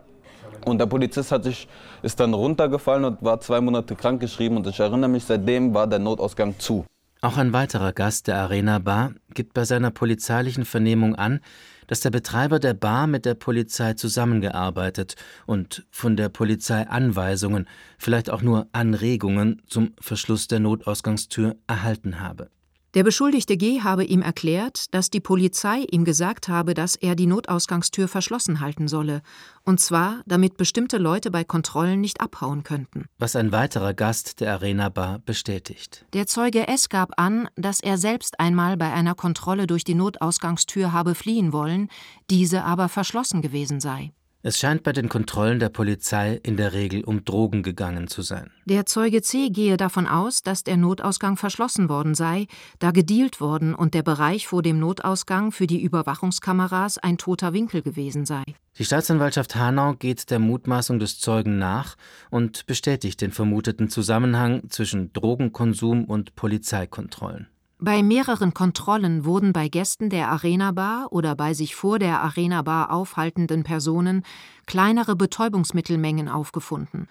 und 0.65 0.77
der 0.77 0.85
Polizist 0.85 1.31
hat 1.31 1.43
sich, 1.43 1.67
ist 2.01 2.19
dann 2.19 2.33
runtergefallen 2.33 3.05
und 3.05 3.23
war 3.23 3.39
zwei 3.39 3.61
Monate 3.61 3.95
krankgeschrieben 3.95 4.57
und 4.57 4.67
ich 4.67 4.79
erinnere 4.79 5.09
mich, 5.09 5.25
seitdem 5.25 5.73
war 5.73 5.87
der 5.87 5.99
Notausgang 5.99 6.57
zu. 6.59 6.85
Auch 7.21 7.35
ein 7.35 7.51
weiterer 7.51 7.91
Gast 7.91 8.27
der 8.27 8.37
Arena 8.37 8.79
Bar 8.79 9.11
gibt 9.33 9.53
bei 9.53 9.65
seiner 9.65 9.91
polizeilichen 9.91 10.63
Vernehmung 10.63 11.15
an, 11.15 11.41
dass 11.87 11.99
der 11.99 12.11
Betreiber 12.11 12.59
der 12.59 12.73
Bar 12.73 13.07
mit 13.07 13.25
der 13.25 13.33
Polizei 13.33 13.93
zusammengearbeitet 13.93 15.15
und 15.45 15.85
von 15.89 16.15
der 16.15 16.29
Polizei 16.29 16.87
Anweisungen, 16.87 17.67
vielleicht 17.97 18.29
auch 18.29 18.41
nur 18.41 18.67
Anregungen 18.71 19.61
zum 19.67 19.93
Verschluss 19.99 20.47
der 20.47 20.59
Notausgangstür 20.59 21.57
erhalten 21.67 22.21
habe. 22.21 22.51
Der 22.95 23.03
Beschuldigte 23.03 23.55
G 23.55 23.81
habe 23.81 24.03
ihm 24.03 24.23
erklärt, 24.23 24.91
dass 24.95 25.11
die 25.11 25.19
Polizei 25.19 25.85
ihm 25.91 26.05
gesagt 26.05 26.47
habe, 26.47 26.73
dass 26.73 26.95
er 26.95 27.13
die 27.13 27.27
Notausgangstür 27.27 28.07
verschlossen 28.07 28.61
halten 28.61 28.87
solle, 28.87 29.21
und 29.63 29.79
zwar, 29.79 30.23
damit 30.25 30.57
bestimmte 30.57 30.97
Leute 30.97 31.29
bei 31.29 31.43
Kontrollen 31.43 32.01
nicht 32.01 32.19
abhauen 32.19 32.63
könnten. 32.63 33.05
Was 33.19 33.35
ein 33.35 33.51
weiterer 33.51 33.93
Gast 33.93 34.39
der 34.39 34.53
Arena 34.53 34.89
Bar 34.89 35.19
bestätigt. 35.19 36.03
Der 36.13 36.25
Zeuge 36.25 36.67
S 36.67 36.89
gab 36.89 37.19
an, 37.19 37.47
dass 37.55 37.79
er 37.79 37.99
selbst 37.99 38.39
einmal 38.39 38.75
bei 38.75 38.91
einer 38.91 39.13
Kontrolle 39.13 39.67
durch 39.67 39.83
die 39.83 39.93
Notausgangstür 39.93 40.91
habe 40.91 41.13
fliehen 41.13 41.53
wollen, 41.53 41.89
diese 42.31 42.63
aber 42.63 42.89
verschlossen 42.89 43.43
gewesen 43.43 43.79
sei. 43.79 44.13
Es 44.41 44.57
scheint 44.57 44.83
bei 44.83 44.93
den 44.93 45.09
Kontrollen 45.09 45.59
der 45.59 45.67
Polizei 45.67 46.39
in 46.43 46.55
der 46.55 46.71
Regel 46.71 47.03
um 47.03 47.25
Drogen 47.25 47.61
gegangen 47.61 48.07
zu 48.07 48.21
sein. 48.21 48.51
Der 48.63 48.85
Zeuge 48.85 49.21
C 49.21 49.49
gehe 49.49 49.75
davon 49.75 50.07
aus, 50.07 50.43
dass 50.43 50.63
der 50.63 50.77
Notausgang 50.77 51.35
verschlossen 51.35 51.89
worden 51.89 52.15
sei, 52.15 52.47
da 52.79 52.91
gedealt 52.91 53.41
worden 53.41 53.75
und 53.75 53.93
der 53.93 54.01
Bereich 54.01 54.47
vor 54.47 54.61
dem 54.61 54.79
Notausgang 54.79 55.51
für 55.51 55.67
die 55.67 55.81
Überwachungskameras 55.81 56.97
ein 56.99 57.17
toter 57.17 57.51
Winkel 57.51 57.81
gewesen 57.81 58.25
sei. 58.25 58.43
Die 58.77 58.85
Staatsanwaltschaft 58.85 59.57
Hanau 59.57 59.95
geht 59.95 60.31
der 60.31 60.39
Mutmaßung 60.39 60.99
des 60.99 61.19
Zeugen 61.19 61.59
nach 61.59 61.97
und 62.29 62.65
bestätigt 62.65 63.19
den 63.19 63.31
vermuteten 63.31 63.89
Zusammenhang 63.89 64.69
zwischen 64.69 65.11
Drogenkonsum 65.11 66.05
und 66.05 66.35
Polizeikontrollen. 66.35 67.49
Bei 67.81 68.03
mehreren 68.03 68.53
Kontrollen 68.53 69.23
wurden 69.23 69.53
bei 69.53 69.69
Gästen 69.69 70.09
der 70.09 70.29
Arena 70.29 70.73
Bar 70.73 71.13
oder 71.13 71.33
bei 71.35 71.53
sich 71.53 71.75
vor 71.75 71.97
der 71.97 72.21
Arena 72.21 72.61
Bar 72.61 72.91
aufhaltenden 72.91 73.63
Personen 73.63 74.23
kleinere 74.65 75.15
Betäubungsmittelmengen 75.15 76.27
aufgefunden. 76.27 77.07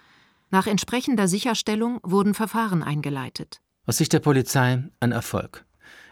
Nach 0.51 0.67
entsprechender 0.67 1.27
Sicherstellung 1.27 1.99
wurden 2.03 2.35
Verfahren 2.35 2.83
eingeleitet. 2.83 3.61
Aus 3.87 3.97
Sicht 3.97 4.13
der 4.13 4.19
Polizei 4.19 4.83
ein 4.99 5.11
Erfolg. 5.11 5.65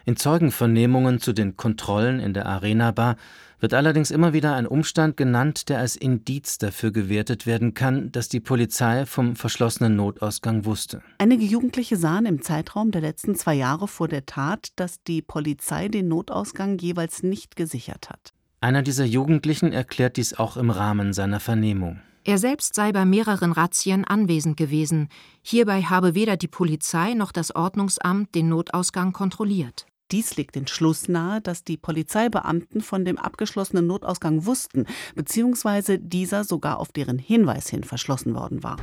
In 0.08 0.16
Zeugenvernehmungen 0.16 1.20
zu 1.20 1.34
den 1.34 1.58
Kontrollen 1.58 2.18
in 2.18 2.32
der 2.32 2.46
Arena 2.46 2.92
Bar 2.92 3.16
wird 3.60 3.74
allerdings 3.74 4.10
immer 4.10 4.32
wieder 4.32 4.54
ein 4.54 4.66
Umstand 4.66 5.18
genannt, 5.18 5.68
der 5.68 5.80
als 5.80 5.96
Indiz 5.96 6.56
dafür 6.56 6.92
gewertet 6.92 7.44
werden 7.46 7.74
kann, 7.74 8.10
dass 8.10 8.30
die 8.30 8.40
Polizei 8.40 9.04
vom 9.04 9.36
verschlossenen 9.36 9.96
Notausgang 9.96 10.64
wusste. 10.64 11.02
Einige 11.18 11.44
Jugendliche 11.44 11.98
sahen 11.98 12.24
im 12.24 12.40
Zeitraum 12.40 12.90
der 12.90 13.02
letzten 13.02 13.34
zwei 13.34 13.52
Jahre 13.52 13.86
vor 13.86 14.08
der 14.08 14.24
Tat, 14.24 14.68
dass 14.76 15.02
die 15.02 15.20
Polizei 15.20 15.88
den 15.88 16.08
Notausgang 16.08 16.78
jeweils 16.78 17.22
nicht 17.22 17.54
gesichert 17.54 18.08
hat. 18.08 18.32
Einer 18.62 18.80
dieser 18.80 19.04
Jugendlichen 19.04 19.74
erklärt 19.74 20.16
dies 20.16 20.32
auch 20.32 20.56
im 20.56 20.70
Rahmen 20.70 21.12
seiner 21.12 21.38
Vernehmung. 21.38 22.00
Er 22.24 22.38
selbst 22.38 22.74
sei 22.74 22.92
bei 22.92 23.04
mehreren 23.04 23.52
Razzien 23.52 24.06
anwesend 24.06 24.56
gewesen. 24.56 25.10
Hierbei 25.42 25.82
habe 25.82 26.14
weder 26.14 26.38
die 26.38 26.48
Polizei 26.48 27.12
noch 27.12 27.30
das 27.30 27.54
Ordnungsamt 27.54 28.34
den 28.34 28.48
Notausgang 28.48 29.12
kontrolliert. 29.12 29.84
Dies 30.10 30.36
legt 30.36 30.54
den 30.54 30.66
Schluss 30.66 31.08
nahe, 31.08 31.42
dass 31.42 31.64
die 31.64 31.76
Polizeibeamten 31.76 32.80
von 32.80 33.04
dem 33.04 33.18
abgeschlossenen 33.18 33.86
Notausgang 33.86 34.46
wussten, 34.46 34.86
beziehungsweise 35.14 35.98
dieser 35.98 36.44
sogar 36.44 36.78
auf 36.78 36.92
deren 36.92 37.18
Hinweis 37.18 37.68
hin 37.68 37.84
verschlossen 37.84 38.34
worden 38.34 38.62
war. 38.62 38.78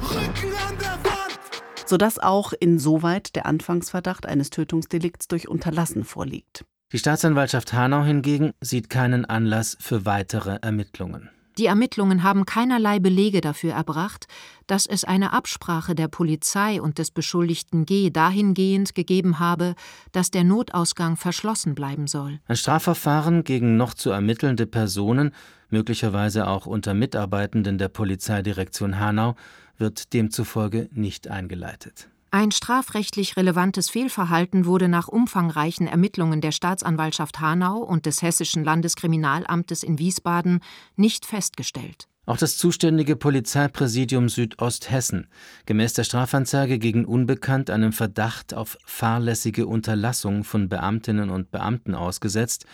Sodass 1.87 2.19
auch 2.19 2.53
insoweit 2.59 3.35
der 3.35 3.45
Anfangsverdacht 3.47 4.25
eines 4.25 4.51
Tötungsdelikts 4.51 5.27
durch 5.27 5.47
Unterlassen 5.47 6.03
vorliegt. 6.03 6.65
Die 6.91 6.99
Staatsanwaltschaft 6.99 7.73
Hanau 7.73 8.03
hingegen 8.03 8.53
sieht 8.61 8.89
keinen 8.89 9.25
Anlass 9.25 9.75
für 9.79 10.05
weitere 10.05 10.59
Ermittlungen. 10.61 11.29
Die 11.57 11.67
Ermittlungen 11.67 12.23
haben 12.23 12.45
keinerlei 12.45 12.99
Belege 12.99 13.39
dafür 13.39 13.73
erbracht, 13.73 14.27
dass 14.67 14.85
es 14.85 15.03
eine 15.05 15.31
Absprache 15.31 15.95
der 15.95 16.07
Polizei 16.07 16.81
und 16.81 16.97
des 16.97 17.11
Beschuldigten 17.11 17.85
G 17.85 18.09
dahingehend 18.09 18.93
gegeben 18.93 19.39
habe, 19.39 19.75
dass 20.11 20.31
der 20.31 20.43
Notausgang 20.43 21.15
verschlossen 21.15 21.75
bleiben 21.75 22.07
soll. 22.07 22.39
Ein 22.47 22.57
Strafverfahren 22.57 23.43
gegen 23.43 23.77
noch 23.77 23.93
zu 23.93 24.09
ermittelnde 24.09 24.65
Personen, 24.65 25.31
möglicherweise 25.69 26.47
auch 26.47 26.65
unter 26.65 26.93
Mitarbeitenden 26.93 27.77
der 27.77 27.89
Polizeidirektion 27.89 28.99
Hanau, 28.99 29.35
wird 29.77 30.13
demzufolge 30.13 30.89
nicht 30.91 31.29
eingeleitet. 31.29 32.09
Ein 32.35 32.51
strafrechtlich 32.51 33.37
relevantes 33.37 33.89
Fehlverhalten 33.89 34.65
wurde 34.65 34.89
nach 34.89 35.07
umfangreichen 35.07 35.87
Ermittlungen 35.87 36.41
der 36.41 36.51
Staatsanwaltschaft 36.51 37.39
Hanau 37.39 37.77
und 37.77 38.05
des 38.05 38.21
Hessischen 38.21 38.65
Landeskriminalamtes 38.65 39.83
in 39.83 39.99
Wiesbaden 39.99 40.59
nicht 40.97 41.25
festgestellt. 41.25 42.09
Auch 42.25 42.35
das 42.35 42.57
zuständige 42.57 43.15
Polizeipräsidium 43.15 44.27
Südosthessen, 44.27 45.27
gemäß 45.65 45.93
der 45.93 46.03
Strafanzeige 46.03 46.77
gegen 46.77 47.05
Unbekannt 47.05 47.69
einem 47.69 47.93
Verdacht 47.93 48.53
auf 48.53 48.77
fahrlässige 48.85 49.65
Unterlassung 49.65 50.43
von 50.43 50.67
Beamtinnen 50.67 51.29
und 51.29 51.51
Beamten 51.51 51.95
ausgesetzt, 51.95 52.65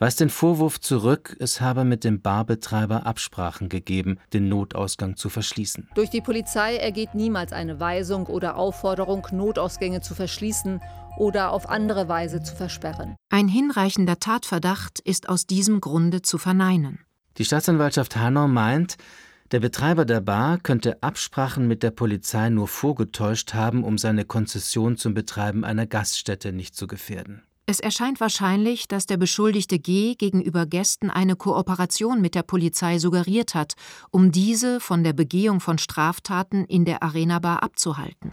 weist 0.00 0.18
den 0.18 0.30
Vorwurf 0.30 0.80
zurück, 0.80 1.36
es 1.38 1.60
habe 1.60 1.84
mit 1.84 2.04
dem 2.04 2.22
Barbetreiber 2.22 3.06
Absprachen 3.06 3.68
gegeben, 3.68 4.18
den 4.32 4.48
Notausgang 4.48 5.16
zu 5.16 5.28
verschließen. 5.28 5.88
Durch 5.94 6.10
die 6.10 6.22
Polizei 6.22 6.76
ergeht 6.76 7.14
niemals 7.14 7.52
eine 7.52 7.78
Weisung 7.78 8.26
oder 8.26 8.56
Aufforderung, 8.56 9.26
Notausgänge 9.30 10.00
zu 10.00 10.14
verschließen 10.14 10.80
oder 11.18 11.52
auf 11.52 11.68
andere 11.68 12.08
Weise 12.08 12.42
zu 12.42 12.56
versperren. 12.56 13.14
Ein 13.28 13.46
hinreichender 13.46 14.18
Tatverdacht 14.18 15.00
ist 15.00 15.28
aus 15.28 15.46
diesem 15.46 15.82
Grunde 15.82 16.22
zu 16.22 16.38
verneinen. 16.38 17.00
Die 17.36 17.44
Staatsanwaltschaft 17.44 18.16
Hanau 18.16 18.48
meint, 18.48 18.96
der 19.52 19.60
Betreiber 19.60 20.04
der 20.04 20.20
Bar 20.20 20.58
könnte 20.58 21.02
Absprachen 21.02 21.68
mit 21.68 21.82
der 21.82 21.90
Polizei 21.90 22.48
nur 22.48 22.68
vorgetäuscht 22.68 23.52
haben, 23.52 23.84
um 23.84 23.98
seine 23.98 24.24
Konzession 24.24 24.96
zum 24.96 25.12
Betreiben 25.12 25.64
einer 25.64 25.86
Gaststätte 25.86 26.52
nicht 26.52 26.74
zu 26.74 26.86
gefährden. 26.86 27.42
Es 27.70 27.78
erscheint 27.78 28.18
wahrscheinlich, 28.18 28.88
dass 28.88 29.06
der 29.06 29.16
Beschuldigte 29.16 29.78
G 29.78 30.16
gegenüber 30.16 30.66
Gästen 30.66 31.08
eine 31.08 31.36
Kooperation 31.36 32.20
mit 32.20 32.34
der 32.34 32.42
Polizei 32.42 32.98
suggeriert 32.98 33.54
hat, 33.54 33.74
um 34.10 34.32
diese 34.32 34.80
von 34.80 35.04
der 35.04 35.12
Begehung 35.12 35.60
von 35.60 35.78
Straftaten 35.78 36.64
in 36.64 36.84
der 36.84 37.04
Arena-Bar 37.04 37.62
abzuhalten. 37.62 38.32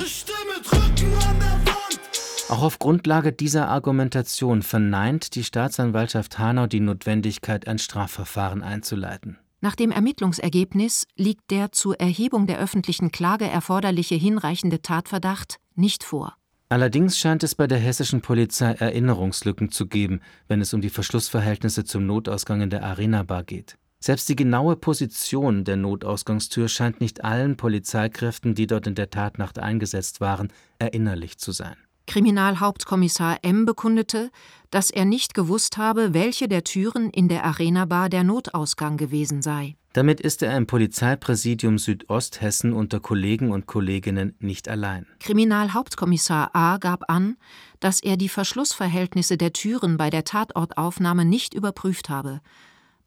Auch 2.50 2.63
auf 2.63 2.80
Grundlage 2.80 3.32
dieser 3.32 3.69
Argumentation 3.69 4.63
verneint 4.63 5.36
die 5.36 5.43
Staatsanwaltschaft 5.43 6.39
Hanau 6.39 6.65
die 6.65 6.80
Notwendigkeit, 6.80 7.67
ein 7.67 7.78
Strafverfahren 7.78 8.63
einzuleiten. 8.63 9.38
Nach 9.62 9.76
dem 9.76 9.91
Ermittlungsergebnis 9.91 11.06
liegt 11.15 11.52
der 11.52 11.71
zur 11.71 12.00
Erhebung 12.00 12.47
der 12.47 12.58
öffentlichen 12.58 13.12
Klage 13.12 13.45
erforderliche 13.45 14.15
hinreichende 14.15 14.82
Tatverdacht 14.82 15.60
nicht 15.76 16.04
vor. 16.04 16.36
Allerdings 16.69 17.17
scheint 17.17 17.43
es 17.43 17.56
bei 17.56 17.65
der 17.65 17.77
hessischen 17.77 18.19
Polizei 18.19 18.71
Erinnerungslücken 18.71 19.71
zu 19.71 19.88
geben, 19.88 20.19
wenn 20.49 20.60
es 20.60 20.73
um 20.73 20.82
die 20.82 20.89
Verschlussverhältnisse 20.89 21.86
zum 21.86 22.06
Notausgang 22.06 22.60
in 22.62 22.69
der 22.69 22.84
Arena-Bar 22.84 23.43
geht. 23.43 23.77
Selbst 23.99 24.27
die 24.27 24.36
genaue 24.36 24.75
Position 24.75 25.63
der 25.63 25.77
Notausgangstür 25.77 26.67
scheint 26.67 26.99
nicht 26.99 27.23
allen 27.23 27.56
Polizeikräften, 27.56 28.53
die 28.53 28.67
dort 28.67 28.86
in 28.86 28.95
der 28.95 29.10
Tatnacht 29.10 29.60
eingesetzt 29.60 30.19
waren, 30.19 30.51
erinnerlich 30.77 31.38
zu 31.38 31.53
sein. 31.53 31.77
Kriminalhauptkommissar 32.06 33.39
M. 33.43 33.65
bekundete, 33.65 34.30
dass 34.69 34.89
er 34.89 35.06
nicht 35.06 35.34
gewusst 35.34 35.77
habe, 35.77 36.13
welche 36.13 36.47
der 36.47 36.63
Türen 36.63 37.10
in 37.10 37.27
der 37.27 37.45
Arena-Bar 37.45 38.10
der 38.10 38.23
Notausgang 38.23 38.97
gewesen 38.97 39.41
sei. 39.41 39.75
Damit 39.93 40.21
ist 40.21 40.43
er 40.43 40.56
im 40.56 40.67
Polizeipräsidium 40.67 41.80
Südosthessen 41.80 42.71
unter 42.71 42.99
Kollegen 42.99 43.51
und 43.51 43.65
Kolleginnen 43.65 44.36
nicht 44.39 44.69
allein. 44.69 45.08
Kriminalhauptkommissar 45.19 46.51
A. 46.53 46.77
gab 46.77 47.10
an, 47.10 47.38
dass 47.80 47.99
er 48.01 48.15
die 48.15 48.30
Verschlussverhältnisse 48.30 49.38
der 49.38 49.53
Türen 49.53 49.97
bei 49.97 50.10
der 50.10 50.23
Tatortaufnahme 50.23 51.25
nicht 51.25 51.56
überprüft 51.56 52.10
habe. 52.10 52.41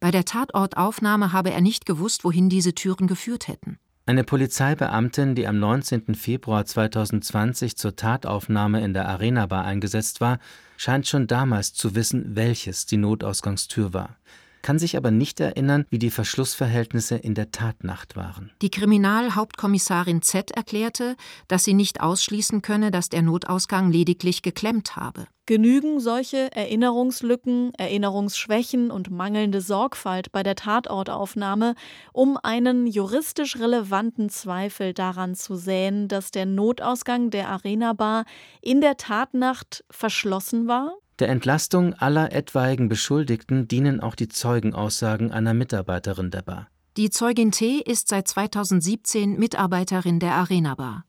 Bei 0.01 0.11
der 0.11 0.25
Tatortaufnahme 0.25 1.31
habe 1.31 1.51
er 1.51 1.61
nicht 1.61 1.85
gewusst, 1.85 2.23
wohin 2.23 2.49
diese 2.49 2.73
Türen 2.73 3.07
geführt 3.07 3.47
hätten. 3.47 3.77
Eine 4.05 4.23
Polizeibeamtin, 4.23 5.35
die 5.35 5.47
am 5.47 5.59
19. 5.59 6.15
Februar 6.15 6.65
2020 6.65 7.77
zur 7.77 7.95
Tataufnahme 7.95 8.83
in 8.83 8.93
der 8.93 9.07
Arena 9.07 9.45
Bar 9.45 9.63
eingesetzt 9.63 10.21
war, 10.21 10.39
scheint 10.75 11.07
schon 11.07 11.27
damals 11.27 11.73
zu 11.73 11.93
wissen, 11.93 12.35
welches 12.35 12.87
die 12.87 12.97
Notausgangstür 12.97 13.93
war 13.93 14.17
kann 14.61 14.79
sich 14.79 14.97
aber 14.97 15.11
nicht 15.11 15.39
erinnern, 15.39 15.85
wie 15.89 15.99
die 15.99 16.11
Verschlussverhältnisse 16.11 17.15
in 17.15 17.35
der 17.35 17.51
Tatnacht 17.51 18.15
waren. 18.15 18.51
Die 18.61 18.71
Kriminalhauptkommissarin 18.71 20.21
Z 20.21 20.51
erklärte, 20.51 21.15
dass 21.47 21.63
sie 21.63 21.73
nicht 21.73 22.01
ausschließen 22.01 22.61
könne, 22.61 22.91
dass 22.91 23.09
der 23.09 23.21
Notausgang 23.21 23.91
lediglich 23.91 24.41
geklemmt 24.41 24.95
habe. 24.95 25.27
Genügen 25.47 25.99
solche 25.99 26.51
Erinnerungslücken, 26.55 27.73
Erinnerungsschwächen 27.73 28.91
und 28.91 29.09
mangelnde 29.09 29.59
Sorgfalt 29.59 30.31
bei 30.31 30.43
der 30.43 30.55
Tatortaufnahme, 30.55 31.75
um 32.13 32.37
einen 32.37 32.87
juristisch 32.87 33.57
relevanten 33.59 34.29
Zweifel 34.29 34.93
daran 34.93 35.35
zu 35.35 35.55
säen, 35.55 36.07
dass 36.07 36.31
der 36.31 36.45
Notausgang 36.45 37.31
der 37.31 37.49
Arena 37.49 37.93
Bar 37.93 38.25
in 38.61 38.81
der 38.81 38.97
Tatnacht 38.97 39.83
verschlossen 39.89 40.67
war? 40.67 40.93
Der 41.21 41.29
Entlastung 41.29 41.93
aller 41.93 42.31
etwaigen 42.31 42.89
Beschuldigten 42.89 43.67
dienen 43.67 43.99
auch 43.99 44.15
die 44.15 44.27
Zeugenaussagen 44.27 45.31
einer 45.31 45.53
Mitarbeiterin 45.53 46.31
der 46.31 46.41
Bar. 46.41 46.67
Die 46.97 47.11
Zeugin 47.11 47.51
T. 47.51 47.77
ist 47.77 48.07
seit 48.07 48.27
2017 48.27 49.37
Mitarbeiterin 49.37 50.19
der 50.19 50.33
Arena 50.33 50.73
Bar. 50.73 51.05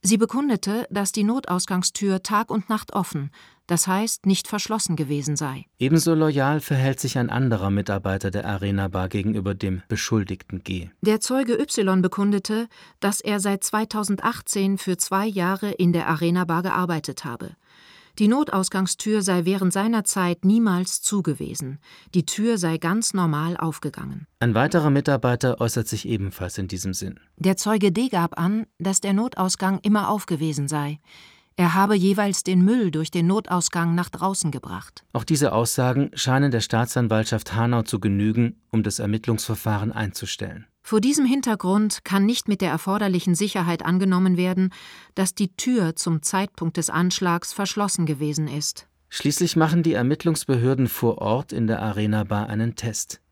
Sie 0.00 0.16
bekundete, 0.16 0.86
dass 0.88 1.12
die 1.12 1.22
Notausgangstür 1.22 2.22
Tag 2.22 2.50
und 2.50 2.70
Nacht 2.70 2.94
offen, 2.94 3.30
das 3.66 3.86
heißt 3.86 4.24
nicht 4.24 4.48
verschlossen 4.48 4.96
gewesen 4.96 5.36
sei. 5.36 5.66
Ebenso 5.78 6.14
loyal 6.14 6.60
verhält 6.60 6.98
sich 6.98 7.18
ein 7.18 7.28
anderer 7.28 7.68
Mitarbeiter 7.68 8.30
der 8.30 8.46
Arena 8.46 8.88
Bar 8.88 9.10
gegenüber 9.10 9.54
dem 9.54 9.82
Beschuldigten 9.86 10.64
G. 10.64 10.88
Der 11.02 11.20
Zeuge 11.20 11.60
Y 11.60 12.00
bekundete, 12.00 12.68
dass 13.00 13.20
er 13.20 13.38
seit 13.38 13.64
2018 13.64 14.78
für 14.78 14.96
zwei 14.96 15.26
Jahre 15.26 15.72
in 15.72 15.92
der 15.92 16.08
Arena 16.08 16.46
Bar 16.46 16.62
gearbeitet 16.62 17.26
habe. 17.26 17.50
Die 18.18 18.28
Notausgangstür 18.28 19.22
sei 19.22 19.44
während 19.44 19.72
seiner 19.72 20.04
Zeit 20.04 20.44
niemals 20.44 21.00
zu 21.00 21.22
gewesen. 21.22 21.78
Die 22.14 22.26
Tür 22.26 22.58
sei 22.58 22.76
ganz 22.76 23.14
normal 23.14 23.56
aufgegangen. 23.56 24.26
Ein 24.38 24.54
weiterer 24.54 24.90
Mitarbeiter 24.90 25.60
äußert 25.60 25.88
sich 25.88 26.06
ebenfalls 26.06 26.58
in 26.58 26.68
diesem 26.68 26.92
Sinn. 26.92 27.18
Der 27.36 27.56
Zeuge 27.56 27.90
D 27.90 28.08
gab 28.08 28.38
an, 28.38 28.66
dass 28.78 29.00
der 29.00 29.14
Notausgang 29.14 29.80
immer 29.82 30.10
auf 30.10 30.26
gewesen 30.26 30.68
sei. 30.68 31.00
Er 31.56 31.74
habe 31.74 31.94
jeweils 31.94 32.42
den 32.42 32.64
Müll 32.64 32.90
durch 32.90 33.10
den 33.10 33.26
Notausgang 33.26 33.94
nach 33.94 34.08
draußen 34.08 34.50
gebracht. 34.50 35.04
Auch 35.12 35.24
diese 35.24 35.52
Aussagen 35.52 36.10
scheinen 36.14 36.50
der 36.50 36.60
Staatsanwaltschaft 36.60 37.54
Hanau 37.54 37.82
zu 37.82 38.00
genügen, 38.00 38.60
um 38.70 38.82
das 38.82 38.98
Ermittlungsverfahren 38.98 39.92
einzustellen. 39.92 40.66
Vor 40.92 41.00
diesem 41.00 41.24
Hintergrund 41.24 42.04
kann 42.04 42.26
nicht 42.26 42.48
mit 42.48 42.60
der 42.60 42.68
erforderlichen 42.68 43.34
Sicherheit 43.34 43.82
angenommen 43.82 44.36
werden, 44.36 44.74
dass 45.14 45.34
die 45.34 45.56
Tür 45.56 45.96
zum 45.96 46.20
Zeitpunkt 46.20 46.76
des 46.76 46.90
Anschlags 46.90 47.54
verschlossen 47.54 48.04
gewesen 48.04 48.46
ist. 48.46 48.88
Schließlich 49.08 49.56
machen 49.56 49.82
die 49.82 49.94
Ermittlungsbehörden 49.94 50.88
vor 50.88 51.16
Ort 51.16 51.54
in 51.54 51.66
der 51.66 51.80
Arena 51.80 52.24
Bar 52.24 52.50
einen 52.50 52.76
Test. 52.76 53.22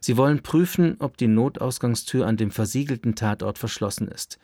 Sie 0.00 0.16
wollen 0.16 0.42
prüfen, 0.42 0.96
ob 0.98 1.16
die 1.16 1.28
Notausgangstür 1.28 2.26
an 2.26 2.36
dem 2.36 2.50
versiegelten 2.50 3.14
Tatort 3.14 3.58
verschlossen 3.58 4.08
ist. 4.08 4.40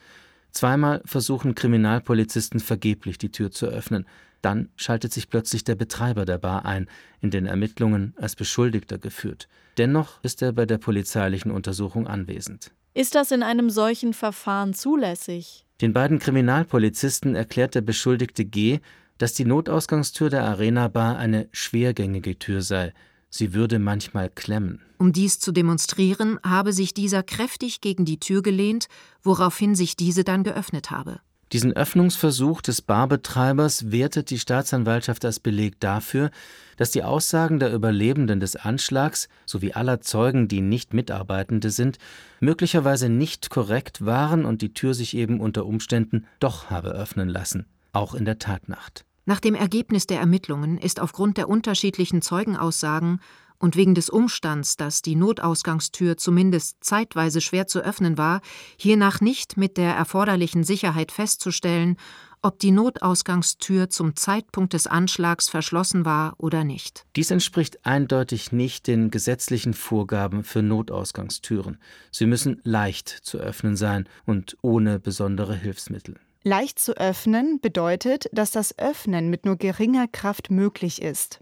Zweimal 0.53 1.03
versuchen 1.05 1.57
Kriminalpolizisten 1.57 2.61
vergeblich 2.61 3.19
die 3.19 3.33
Tür 3.33 3.51
zu 3.51 3.67
öffnen. 3.67 4.07
Dann 4.43 4.69
schaltet 4.77 5.13
sich 5.13 5.29
plötzlich 5.29 5.65
der 5.65 5.75
Betreiber 5.75 6.25
der 6.25 6.39
Bar 6.39 6.67
ein, 6.67 6.89
in 7.21 7.33
den 7.33 7.47
Ermittlungen 7.47 8.15
als 8.17 8.37
Beschuldigter 8.37 8.99
geführt. 8.99 9.49
Dennoch 9.81 10.23
ist 10.23 10.43
er 10.43 10.53
bei 10.53 10.67
der 10.67 10.77
polizeilichen 10.77 11.51
Untersuchung 11.51 12.07
anwesend. 12.07 12.71
Ist 12.93 13.15
das 13.15 13.31
in 13.31 13.43
einem 13.43 13.71
solchen 13.71 14.13
Verfahren 14.13 14.75
zulässig? 14.75 15.65
Den 15.81 15.95
beiden 15.95 16.19
Kriminalpolizisten 16.19 17.35
erklärt 17.35 17.75
der 17.75 17.81
Beschuldigte 17.81 18.45
G., 18.45 18.81
dass 19.17 19.33
die 19.33 19.47
Notausgangstür 19.47 20.29
der 20.29 20.45
Arena 20.45 20.89
Bar 20.89 21.17
eine 21.17 21.49
schwergängige 21.53 22.39
Tür 22.39 22.61
sei. 22.61 22.93
Sie 23.31 23.55
würde 23.55 23.79
manchmal 23.79 24.29
klemmen. 24.29 24.83
Um 24.99 25.15
dies 25.15 25.39
zu 25.39 25.51
demonstrieren, 25.51 26.39
habe 26.45 26.75
sich 26.75 26.93
dieser 26.93 27.23
kräftig 27.23 27.81
gegen 27.81 28.05
die 28.05 28.21
Tür 28.21 28.43
gelehnt, 28.43 28.87
woraufhin 29.23 29.75
sich 29.75 29.97
diese 29.97 30.25
dann 30.25 30.45
geöffnet 30.45 30.91
habe. 30.91 31.21
Diesen 31.53 31.73
Öffnungsversuch 31.73 32.63
des 32.63 32.81
Barbetreibers 32.81 33.91
wertet 33.91 34.31
die 34.31 34.39
Staatsanwaltschaft 34.39 35.25
als 35.25 35.41
Beleg 35.41 35.81
dafür, 35.81 36.31
dass 36.77 36.93
die 36.93 37.03
Aussagen 37.03 37.59
der 37.59 37.73
Überlebenden 37.73 38.39
des 38.39 38.55
Anschlags 38.55 39.29
sowie 39.47 39.73
aller 39.73 40.01
Zeugen, 40.01 40.47
die 40.47 40.61
nicht 40.61 40.95
Mitarbeitende 40.95 41.71
sind, 41.71 41.99
möglicherweise 42.39 43.09
nicht 43.09 43.51
korrekt 43.51 44.07
waren 44.07 44.45
und 44.45 44.63
die 44.63 44.75
Tür 44.75 44.95
sich 44.95 45.17
eben 45.17 45.41
unter 45.41 45.67
Umständen 45.67 46.25
doch 46.39 46.71
habe 46.71 46.91
öffnen 46.91 47.29
lassen, 47.29 47.67
auch 47.93 48.15
in 48.15 48.25
der 48.25 48.39
Tatnacht. 48.39 49.05
Nach 49.27 49.41
dem 49.41 49.57
Ergebnis 49.57 50.07
der 50.07 50.21
Ermittlungen 50.21 50.79
ist 50.79 51.01
aufgrund 51.01 51.37
der 51.37 51.49
unterschiedlichen 51.49 52.23
Zeugenaussagen 52.23 53.21
und 53.61 53.77
wegen 53.77 53.95
des 53.95 54.11
Umstands, 54.11 54.77
dass 54.77 55.03
die 55.03 55.15
Notausgangstür 55.15 56.17
zumindest 56.17 56.83
zeitweise 56.83 57.41
schwer 57.41 57.69
zu 57.69 57.81
öffnen 57.81 58.19
war, 58.19 58.41
hiernach 58.77 59.21
nicht 59.21 59.57
mit 59.57 59.77
der 59.77 59.95
erforderlichen 59.95 60.65
Sicherheit 60.65 61.13
festzustellen, 61.13 61.97
ob 62.43 62.59
die 62.59 62.71
Notausgangstür 62.71 63.91
zum 63.91 64.17
Zeitpunkt 64.17 64.73
des 64.73 64.87
Anschlags 64.87 65.51
verschlossen 65.51 66.07
war 66.07 66.35
oder 66.39 66.65
nicht. 66.65 67.05
Dies 67.15 67.31
entspricht 67.31 67.85
eindeutig 67.85 68.51
nicht 68.51 68.87
den 68.87 69.11
gesetzlichen 69.11 69.75
Vorgaben 69.75 70.43
für 70.43 70.63
Notausgangstüren. 70.63 71.79
Sie 72.11 72.25
müssen 72.27 72.61
leicht 72.65 73.09
zu 73.09 73.39
öffnen 73.39 73.77
sein 73.77 74.09
und 74.25 74.57
ohne 74.63 74.99
besondere 74.99 75.55
Hilfsmittel. 75.55 76.17
Leicht 76.43 76.79
zu 76.79 76.97
öffnen 76.97 77.61
bedeutet, 77.61 78.31
dass 78.33 78.51
das 78.51 78.79
Öffnen 78.79 79.29
mit 79.29 79.45
nur 79.45 79.57
geringer 79.57 80.09
Kraft 80.09 80.51
möglich 80.51 81.03
ist. 81.03 81.41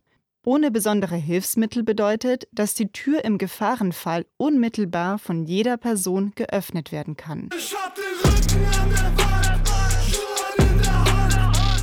Ohne 0.49 0.71
besondere 0.71 1.17
Hilfsmittel 1.17 1.83
bedeutet, 1.83 2.49
dass 2.53 2.73
die 2.73 2.91
Tür 2.91 3.23
im 3.23 3.37
Gefahrenfall 3.37 4.25
unmittelbar 4.39 5.19
von 5.19 5.45
jeder 5.45 5.77
Person 5.77 6.33
geöffnet 6.37 6.91
werden 6.91 7.19
kann. 7.19 7.51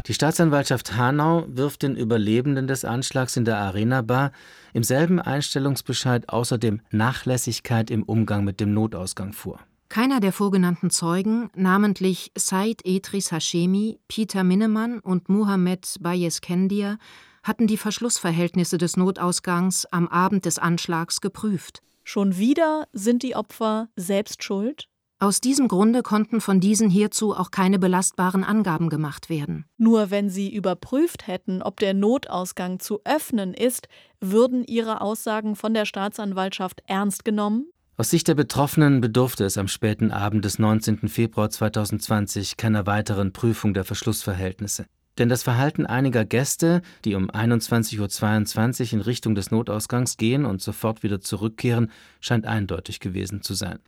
Die 0.08 0.14
Staatsanwaltschaft 0.16 0.98
Hanau 0.98 1.46
wirft 1.48 1.84
den 1.84 1.96
Überlebenden 1.96 2.66
des 2.66 2.86
Anschlags 2.86 3.38
in 3.38 3.46
der 3.46 3.60
Arena 3.60 4.02
Bar 4.02 4.32
im 4.74 4.82
selben 4.82 5.20
Einstellungsbescheid 5.20 6.30
außerdem 6.30 6.82
Nachlässigkeit 6.90 7.92
im 7.92 8.02
Umgang 8.02 8.44
mit 8.46 8.60
dem 8.60 8.74
Notausgang 8.74 9.34
vor. 9.34 9.60
Keiner 9.90 10.20
der 10.20 10.34
vorgenannten 10.34 10.90
Zeugen, 10.90 11.52
namentlich 11.54 12.32
Said 12.36 12.82
Etris 12.84 13.32
Hashemi, 13.32 14.00
Peter 14.08 14.44
Minnemann 14.44 15.02
und 15.02 15.30
Mohamed 15.30 15.98
Bayeskendir, 16.02 16.98
hatten 17.46 17.68
die 17.68 17.78
Verschlussverhältnisse 17.78 18.78
des 18.78 18.98
Notausgangs 18.98 19.86
am 19.86 20.08
Abend 20.08 20.46
des 20.46 20.60
Anschlags 20.60 21.22
geprüft. 21.22 21.82
Schon 22.04 22.38
wieder 22.38 22.88
sind 22.92 23.24
die 23.24 23.36
Opfer 23.36 23.88
selbst 23.96 24.44
schuld? 24.44 24.90
Aus 25.18 25.40
diesem 25.40 25.70
Grunde 25.70 26.04
konnten 26.04 26.42
von 26.42 26.60
diesen 26.60 26.90
hierzu 26.90 27.34
auch 27.34 27.50
keine 27.50 27.80
belastbaren 27.80 28.44
Angaben 28.44 28.90
gemacht 28.90 29.30
werden. 29.30 29.66
Nur 29.78 30.12
wenn 30.12 30.30
sie 30.30 30.54
überprüft 30.54 31.28
hätten, 31.28 31.62
ob 31.62 31.80
der 31.80 31.94
Notausgang 31.94 32.80
zu 32.80 33.00
öffnen 33.06 33.54
ist, 33.54 33.88
würden 34.20 34.66
ihre 34.66 35.00
Aussagen 35.00 35.56
von 35.56 35.74
der 35.74 35.86
Staatsanwaltschaft 35.86 36.84
ernst 36.88 37.24
genommen? 37.24 37.68
Aus 37.98 38.10
Sicht 38.10 38.28
der 38.28 38.36
Betroffenen 38.36 39.00
bedurfte 39.00 39.46
es 39.46 39.58
am 39.58 39.70
späten 39.70 40.12
Abend 40.12 40.44
des 40.44 40.60
19. 40.60 41.08
Februar 41.08 41.50
2020 41.50 42.58
keiner 42.58 42.86
weiteren 42.86 43.32
Prüfung 43.32 43.74
der 43.74 43.86
Verschlussverhältnisse. 43.86 44.86
Denn 45.18 45.30
das 45.30 45.44
Verhalten 45.44 45.86
einiger 45.86 46.26
Gäste, 46.26 46.82
die 47.06 47.16
um 47.16 47.30
21.22 47.30 48.88
Uhr 48.88 48.94
in 48.94 49.02
Richtung 49.02 49.36
des 49.36 49.50
Notausgangs 49.50 50.18
gehen 50.18 50.46
und 50.46 50.62
sofort 50.62 51.04
wieder 51.04 51.22
zurückkehren, 51.22 51.92
scheint 52.20 52.46
eindeutig 52.46 53.00
gewesen 53.00 53.42
zu 53.42 53.54
sein. 53.54 53.80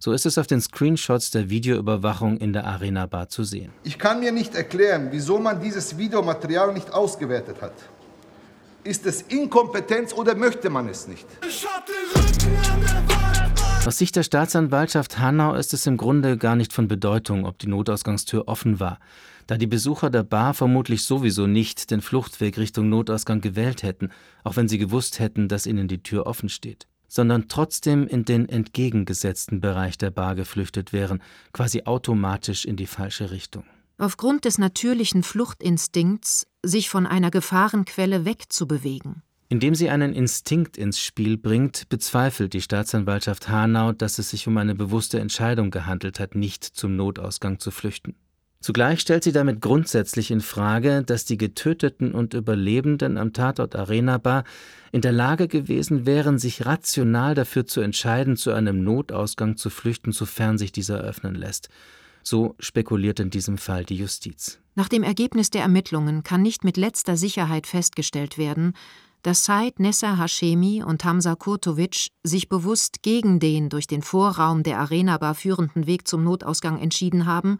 So 0.00 0.10
ist 0.12 0.26
es 0.26 0.36
auf 0.36 0.48
den 0.48 0.60
Screenshots 0.60 1.30
der 1.30 1.48
Videoüberwachung 1.48 2.38
in 2.38 2.52
der 2.52 2.66
Arena 2.66 3.06
Bar 3.06 3.28
zu 3.28 3.44
sehen. 3.44 3.70
Ich 3.84 4.00
kann 4.00 4.18
mir 4.18 4.32
nicht 4.32 4.56
erklären, 4.56 5.08
wieso 5.12 5.38
man 5.38 5.60
dieses 5.60 5.96
Videomaterial 5.96 6.72
nicht 6.72 6.92
ausgewertet 6.92 7.62
hat. 7.62 7.74
Ist 8.82 9.06
es 9.06 9.22
Inkompetenz 9.22 10.12
oder 10.12 10.34
möchte 10.34 10.68
man 10.68 10.88
es 10.88 11.06
nicht? 11.06 11.24
Aus 13.86 13.98
Sicht 13.98 14.16
der 14.16 14.24
Staatsanwaltschaft 14.24 15.20
Hanau 15.20 15.54
ist 15.54 15.72
es 15.72 15.86
im 15.86 15.96
Grunde 15.96 16.36
gar 16.36 16.56
nicht 16.56 16.72
von 16.72 16.88
Bedeutung, 16.88 17.46
ob 17.46 17.58
die 17.58 17.68
Notausgangstür 17.68 18.48
offen 18.48 18.80
war, 18.80 18.98
da 19.46 19.56
die 19.56 19.66
Besucher 19.66 20.10
der 20.10 20.22
Bar 20.22 20.54
vermutlich 20.54 21.04
sowieso 21.04 21.46
nicht 21.46 21.90
den 21.90 22.00
Fluchtweg 22.00 22.58
Richtung 22.58 22.88
Notausgang 22.88 23.40
gewählt 23.40 23.82
hätten, 23.82 24.10
auch 24.44 24.56
wenn 24.56 24.68
sie 24.68 24.78
gewusst 24.78 25.18
hätten, 25.18 25.48
dass 25.48 25.66
ihnen 25.66 25.88
die 25.88 26.02
Tür 26.02 26.26
offen 26.26 26.48
steht, 26.48 26.86
sondern 27.08 27.48
trotzdem 27.48 28.06
in 28.06 28.24
den 28.24 28.48
entgegengesetzten 28.48 29.60
Bereich 29.60 29.98
der 29.98 30.10
Bar 30.10 30.34
geflüchtet 30.34 30.92
wären, 30.92 31.22
quasi 31.52 31.82
automatisch 31.84 32.64
in 32.64 32.76
die 32.76 32.86
falsche 32.86 33.30
Richtung. 33.30 33.64
Aufgrund 33.98 34.44
des 34.44 34.58
natürlichen 34.58 35.22
Fluchtinstinkts, 35.22 36.46
sich 36.62 36.88
von 36.88 37.06
einer 37.06 37.30
Gefahrenquelle 37.30 38.24
wegzubewegen. 38.24 39.22
Indem 39.48 39.74
sie 39.74 39.90
einen 39.90 40.14
Instinkt 40.14 40.78
ins 40.78 40.98
Spiel 40.98 41.36
bringt, 41.36 41.90
bezweifelt 41.90 42.54
die 42.54 42.62
Staatsanwaltschaft 42.62 43.50
Hanau, 43.50 43.92
dass 43.92 44.18
es 44.18 44.30
sich 44.30 44.48
um 44.48 44.56
eine 44.56 44.74
bewusste 44.74 45.20
Entscheidung 45.20 45.70
gehandelt 45.70 46.20
hat, 46.20 46.34
nicht 46.34 46.64
zum 46.64 46.96
Notausgang 46.96 47.58
zu 47.58 47.70
flüchten. 47.70 48.14
Zugleich 48.62 49.00
stellt 49.00 49.24
sie 49.24 49.32
damit 49.32 49.60
grundsätzlich 49.60 50.30
in 50.30 50.40
Frage, 50.40 51.02
dass 51.02 51.24
die 51.24 51.36
Getöteten 51.36 52.12
und 52.12 52.32
Überlebenden 52.32 53.18
am 53.18 53.32
Tatort 53.32 53.74
Arena 53.74 54.18
Bar 54.18 54.44
in 54.92 55.00
der 55.00 55.10
Lage 55.10 55.48
gewesen 55.48 56.06
wären, 56.06 56.38
sich 56.38 56.64
rational 56.64 57.34
dafür 57.34 57.66
zu 57.66 57.80
entscheiden, 57.80 58.36
zu 58.36 58.52
einem 58.52 58.84
Notausgang 58.84 59.56
zu 59.56 59.68
flüchten, 59.68 60.12
sofern 60.12 60.58
sich 60.58 60.70
dieser 60.70 61.00
öffnen 61.00 61.34
lässt. 61.34 61.70
So 62.22 62.54
spekuliert 62.60 63.18
in 63.18 63.30
diesem 63.30 63.58
Fall 63.58 63.84
die 63.84 63.96
Justiz. 63.96 64.60
Nach 64.76 64.88
dem 64.88 65.02
Ergebnis 65.02 65.50
der 65.50 65.62
Ermittlungen 65.62 66.22
kann 66.22 66.42
nicht 66.42 66.62
mit 66.62 66.76
letzter 66.76 67.16
Sicherheit 67.16 67.66
festgestellt 67.66 68.38
werden, 68.38 68.74
dass 69.24 69.44
Said 69.44 69.80
Nessa 69.80 70.18
Hashemi 70.18 70.84
und 70.84 71.04
Hamza 71.04 71.34
Kurtovic 71.34 72.10
sich 72.22 72.48
bewusst 72.48 73.02
gegen 73.02 73.40
den 73.40 73.70
durch 73.70 73.88
den 73.88 74.02
Vorraum 74.02 74.62
der 74.62 74.78
Arena-Bar 74.78 75.34
führenden 75.34 75.88
Weg 75.88 76.06
zum 76.06 76.22
Notausgang 76.22 76.78
entschieden 76.78 77.26
haben 77.26 77.58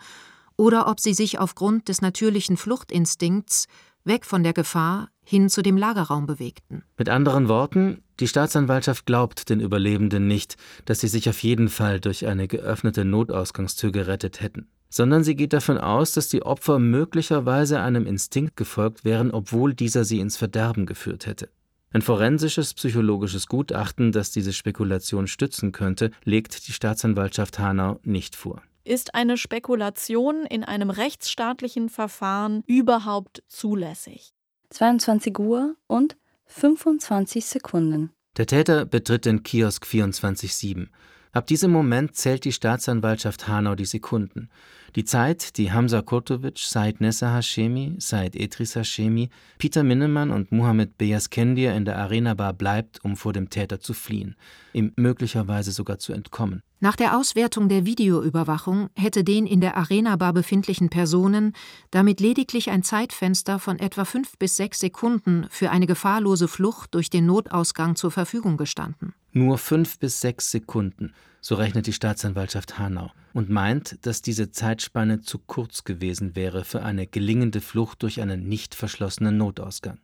oder 0.62 0.86
ob 0.86 1.00
sie 1.00 1.12
sich 1.12 1.40
aufgrund 1.40 1.88
des 1.88 2.02
natürlichen 2.02 2.56
Fluchtinstinkts 2.56 3.66
weg 4.04 4.24
von 4.24 4.44
der 4.44 4.52
Gefahr 4.52 5.08
hin 5.24 5.48
zu 5.48 5.60
dem 5.60 5.76
Lagerraum 5.76 6.26
bewegten. 6.26 6.84
Mit 6.96 7.08
anderen 7.08 7.48
Worten, 7.48 8.04
die 8.20 8.28
Staatsanwaltschaft 8.28 9.04
glaubt 9.04 9.50
den 9.50 9.58
Überlebenden 9.58 10.28
nicht, 10.28 10.56
dass 10.84 11.00
sie 11.00 11.08
sich 11.08 11.28
auf 11.28 11.42
jeden 11.42 11.68
Fall 11.68 11.98
durch 11.98 12.28
eine 12.28 12.46
geöffnete 12.46 13.04
Notausgangstür 13.04 13.90
gerettet 13.90 14.40
hätten, 14.40 14.68
sondern 14.88 15.24
sie 15.24 15.34
geht 15.34 15.52
davon 15.52 15.78
aus, 15.78 16.12
dass 16.12 16.28
die 16.28 16.44
Opfer 16.44 16.78
möglicherweise 16.78 17.80
einem 17.80 18.06
Instinkt 18.06 18.56
gefolgt 18.56 19.04
wären, 19.04 19.32
obwohl 19.32 19.74
dieser 19.74 20.04
sie 20.04 20.20
ins 20.20 20.36
Verderben 20.36 20.86
geführt 20.86 21.26
hätte. 21.26 21.48
Ein 21.90 22.02
forensisches 22.02 22.72
psychologisches 22.74 23.48
Gutachten, 23.48 24.12
das 24.12 24.30
diese 24.30 24.52
Spekulation 24.52 25.26
stützen 25.26 25.72
könnte, 25.72 26.12
legt 26.22 26.68
die 26.68 26.72
Staatsanwaltschaft 26.72 27.58
Hanau 27.58 27.98
nicht 28.04 28.36
vor. 28.36 28.62
Ist 28.84 29.14
eine 29.14 29.36
Spekulation 29.36 30.44
in 30.44 30.64
einem 30.64 30.90
rechtsstaatlichen 30.90 31.88
Verfahren 31.88 32.64
überhaupt 32.66 33.44
zulässig? 33.46 34.34
22 34.70 35.38
Uhr 35.38 35.76
und 35.86 36.16
25 36.46 37.44
Sekunden. 37.46 38.10
Der 38.36 38.46
Täter 38.46 38.84
betritt 38.84 39.24
den 39.24 39.44
Kiosk 39.44 39.84
24-7. 39.84 40.88
Ab 41.30 41.46
diesem 41.46 41.70
Moment 41.70 42.16
zählt 42.16 42.44
die 42.44 42.52
Staatsanwaltschaft 42.52 43.46
Hanau 43.46 43.74
die 43.74 43.84
Sekunden. 43.84 44.50
Die 44.96 45.04
Zeit, 45.04 45.56
die 45.56 45.72
Hamza 45.72 46.02
Kurtovic, 46.02 46.58
Said 46.58 47.00
Nessa 47.00 47.34
Hashemi, 47.34 47.94
Said 47.98 48.34
Etris 48.34 48.74
Hashemi, 48.74 49.30
Peter 49.58 49.82
Minnemann 49.82 50.30
und 50.30 50.50
Mohamed 50.50 50.98
Beyaskendir 50.98 51.72
in 51.74 51.84
der 51.84 51.98
Arena 51.98 52.34
Bar 52.34 52.52
bleibt, 52.52 53.02
um 53.04 53.16
vor 53.16 53.32
dem 53.32 53.48
Täter 53.48 53.80
zu 53.80 53.94
fliehen, 53.94 54.36
ihm 54.72 54.92
möglicherweise 54.96 55.72
sogar 55.72 55.98
zu 55.98 56.12
entkommen. 56.12 56.62
Nach 56.82 56.96
der 56.96 57.16
Auswertung 57.16 57.68
der 57.68 57.86
Videoüberwachung 57.86 58.90
hätte 58.96 59.22
den 59.22 59.46
in 59.46 59.60
der 59.60 59.76
Arena-Bar 59.76 60.32
befindlichen 60.32 60.88
Personen 60.88 61.52
damit 61.92 62.18
lediglich 62.18 62.70
ein 62.70 62.82
Zeitfenster 62.82 63.60
von 63.60 63.78
etwa 63.78 64.04
fünf 64.04 64.36
bis 64.36 64.56
sechs 64.56 64.80
Sekunden 64.80 65.46
für 65.48 65.70
eine 65.70 65.86
gefahrlose 65.86 66.48
Flucht 66.48 66.92
durch 66.96 67.08
den 67.08 67.24
Notausgang 67.24 67.94
zur 67.94 68.10
Verfügung 68.10 68.56
gestanden. 68.56 69.14
Nur 69.30 69.58
fünf 69.58 70.00
bis 70.00 70.20
sechs 70.20 70.50
Sekunden, 70.50 71.14
so 71.40 71.54
rechnet 71.54 71.86
die 71.86 71.92
Staatsanwaltschaft 71.92 72.80
Hanau 72.80 73.12
und 73.32 73.48
meint, 73.48 74.04
dass 74.04 74.20
diese 74.20 74.50
Zeitspanne 74.50 75.20
zu 75.20 75.38
kurz 75.38 75.84
gewesen 75.84 76.34
wäre 76.34 76.64
für 76.64 76.82
eine 76.82 77.06
gelingende 77.06 77.60
Flucht 77.60 78.02
durch 78.02 78.20
einen 78.20 78.48
nicht 78.48 78.74
verschlossenen 78.74 79.36
Notausgang. 79.36 79.98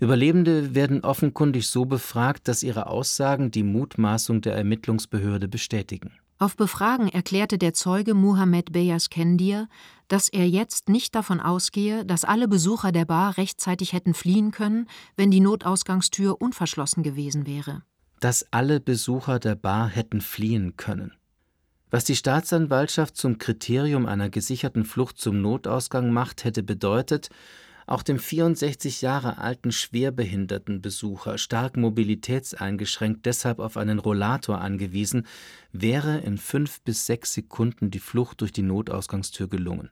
Überlebende 0.00 0.74
werden 0.74 1.02
offenkundig 1.02 1.68
so 1.68 1.84
befragt, 1.84 2.48
dass 2.48 2.62
ihre 2.62 2.86
Aussagen 2.86 3.50
die 3.50 3.62
Mutmaßung 3.62 4.40
der 4.40 4.54
Ermittlungsbehörde 4.56 5.46
bestätigen. 5.46 6.12
Auf 6.38 6.56
Befragen 6.56 7.08
erklärte 7.08 7.58
der 7.58 7.74
Zeuge 7.74 8.14
Mohamed 8.14 8.72
Beyaskendir, 8.72 9.68
dass 10.08 10.30
er 10.30 10.48
jetzt 10.48 10.88
nicht 10.88 11.14
davon 11.14 11.38
ausgehe, 11.38 12.06
dass 12.06 12.24
alle 12.24 12.48
Besucher 12.48 12.92
der 12.92 13.04
Bar 13.04 13.36
rechtzeitig 13.36 13.92
hätten 13.92 14.14
fliehen 14.14 14.52
können, 14.52 14.88
wenn 15.16 15.30
die 15.30 15.40
Notausgangstür 15.40 16.40
unverschlossen 16.40 17.02
gewesen 17.02 17.46
wäre. 17.46 17.82
Dass 18.20 18.46
alle 18.52 18.80
Besucher 18.80 19.38
der 19.38 19.54
Bar 19.54 19.88
hätten 19.88 20.22
fliehen 20.22 20.78
können. 20.78 21.12
Was 21.90 22.04
die 22.04 22.16
Staatsanwaltschaft 22.16 23.18
zum 23.18 23.36
Kriterium 23.36 24.06
einer 24.06 24.30
gesicherten 24.30 24.86
Flucht 24.86 25.18
zum 25.18 25.42
Notausgang 25.42 26.10
macht, 26.10 26.44
hätte 26.44 26.62
bedeutet, 26.62 27.28
auch 27.90 28.02
dem 28.02 28.18
64 28.18 29.02
Jahre 29.02 29.38
alten 29.38 29.72
schwerbehinderten 29.72 30.80
Besucher, 30.80 31.38
stark 31.38 31.76
mobilitätseingeschränkt, 31.76 33.26
deshalb 33.26 33.58
auf 33.58 33.76
einen 33.76 33.98
Rollator 33.98 34.60
angewiesen, 34.60 35.26
wäre 35.72 36.18
in 36.18 36.38
fünf 36.38 36.80
bis 36.82 37.06
sechs 37.06 37.34
Sekunden 37.34 37.90
die 37.90 37.98
Flucht 37.98 38.40
durch 38.40 38.52
die 38.52 38.62
Notausgangstür 38.62 39.48
gelungen. 39.48 39.90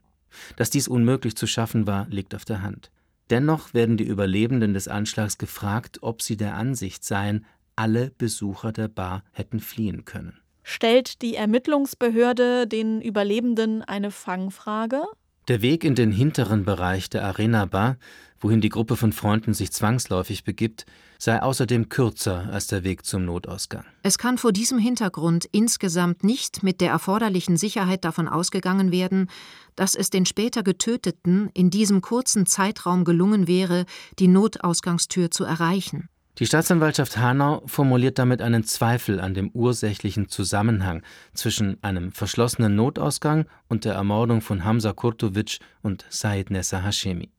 Dass 0.55 0.69
dies 0.69 0.87
unmöglich 0.87 1.35
zu 1.35 1.45
schaffen 1.45 1.87
war, 1.87 2.07
liegt 2.09 2.35
auf 2.35 2.45
der 2.45 2.61
Hand. 2.61 2.89
Dennoch 3.29 3.73
werden 3.73 3.97
die 3.97 4.05
Überlebenden 4.05 4.73
des 4.73 4.87
Anschlags 4.87 5.37
gefragt, 5.37 5.99
ob 6.01 6.21
sie 6.21 6.37
der 6.37 6.55
Ansicht 6.55 7.03
seien, 7.03 7.45
alle 7.75 8.11
Besucher 8.17 8.71
der 8.71 8.87
Bar 8.87 9.23
hätten 9.31 9.59
fliehen 9.59 10.05
können. 10.05 10.39
Stellt 10.63 11.21
die 11.21 11.35
Ermittlungsbehörde 11.35 12.67
den 12.67 13.01
Überlebenden 13.01 13.81
eine 13.81 14.11
Fangfrage? 14.11 15.03
Der 15.49 15.63
Weg 15.63 15.83
in 15.83 15.95
den 15.95 16.11
hinteren 16.11 16.63
Bereich 16.63 17.09
der 17.09 17.25
Arena 17.25 17.65
Bar, 17.65 17.97
wohin 18.39 18.61
die 18.61 18.69
Gruppe 18.69 18.95
von 18.95 19.11
Freunden 19.11 19.55
sich 19.55 19.71
zwangsläufig 19.71 20.43
begibt, 20.43 20.85
sei 21.17 21.41
außerdem 21.41 21.89
kürzer 21.89 22.47
als 22.51 22.67
der 22.67 22.83
Weg 22.83 23.03
zum 23.03 23.25
Notausgang. 23.25 23.83
Es 24.03 24.19
kann 24.19 24.37
vor 24.37 24.51
diesem 24.51 24.77
Hintergrund 24.77 25.49
insgesamt 25.51 26.23
nicht 26.23 26.61
mit 26.61 26.81
der 26.81 26.91
erforderlichen 26.91 27.57
Sicherheit 27.57 28.05
davon 28.05 28.27
ausgegangen 28.27 28.91
werden, 28.91 29.27
dass 29.75 29.95
es 29.95 30.11
den 30.11 30.27
später 30.27 30.61
Getöteten 30.61 31.49
in 31.55 31.71
diesem 31.71 32.01
kurzen 32.01 32.45
Zeitraum 32.45 33.03
gelungen 33.03 33.47
wäre, 33.47 33.85
die 34.19 34.27
Notausgangstür 34.27 35.31
zu 35.31 35.45
erreichen. 35.45 36.09
Die 36.37 36.45
Staatsanwaltschaft 36.45 37.17
Hanau 37.17 37.63
formuliert 37.65 38.17
damit 38.17 38.41
einen 38.41 38.63
Zweifel 38.63 39.19
an 39.19 39.33
dem 39.33 39.49
ursächlichen 39.49 40.29
Zusammenhang 40.29 41.03
zwischen 41.33 41.77
einem 41.83 42.11
verschlossenen 42.13 42.75
Notausgang 42.75 43.45
und 43.67 43.83
der 43.83 43.95
Ermordung 43.95 44.41
von 44.41 44.63
Hamza 44.63 44.93
Kurtovic 44.93 45.59
und 45.81 46.05
Said 46.09 46.49
Nessa 46.49 46.81
Hashemi. 46.81 47.29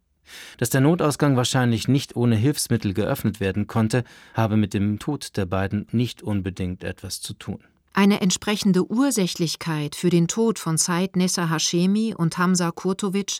Dass 0.58 0.70
der 0.70 0.80
Notausgang 0.80 1.36
wahrscheinlich 1.36 1.88
nicht 1.88 2.14
ohne 2.14 2.36
Hilfsmittel 2.36 2.94
geöffnet 2.94 3.40
werden 3.40 3.66
konnte, 3.66 4.04
habe 4.34 4.56
mit 4.56 4.74
dem 4.74 4.98
Tod 4.98 5.36
der 5.36 5.46
beiden 5.46 5.86
nicht 5.92 6.22
unbedingt 6.22 6.84
etwas 6.84 7.20
zu 7.20 7.34
tun. 7.34 7.60
Eine 7.92 8.20
entsprechende 8.20 8.88
Ursächlichkeit 8.88 9.96
für 9.96 10.10
den 10.10 10.28
Tod 10.28 10.58
von 10.60 10.78
Said 10.78 11.16
Nessa 11.16 11.50
Hashemi 11.50 12.14
und 12.16 12.38
Hamza 12.38 12.70
Kurtovic 12.70 13.38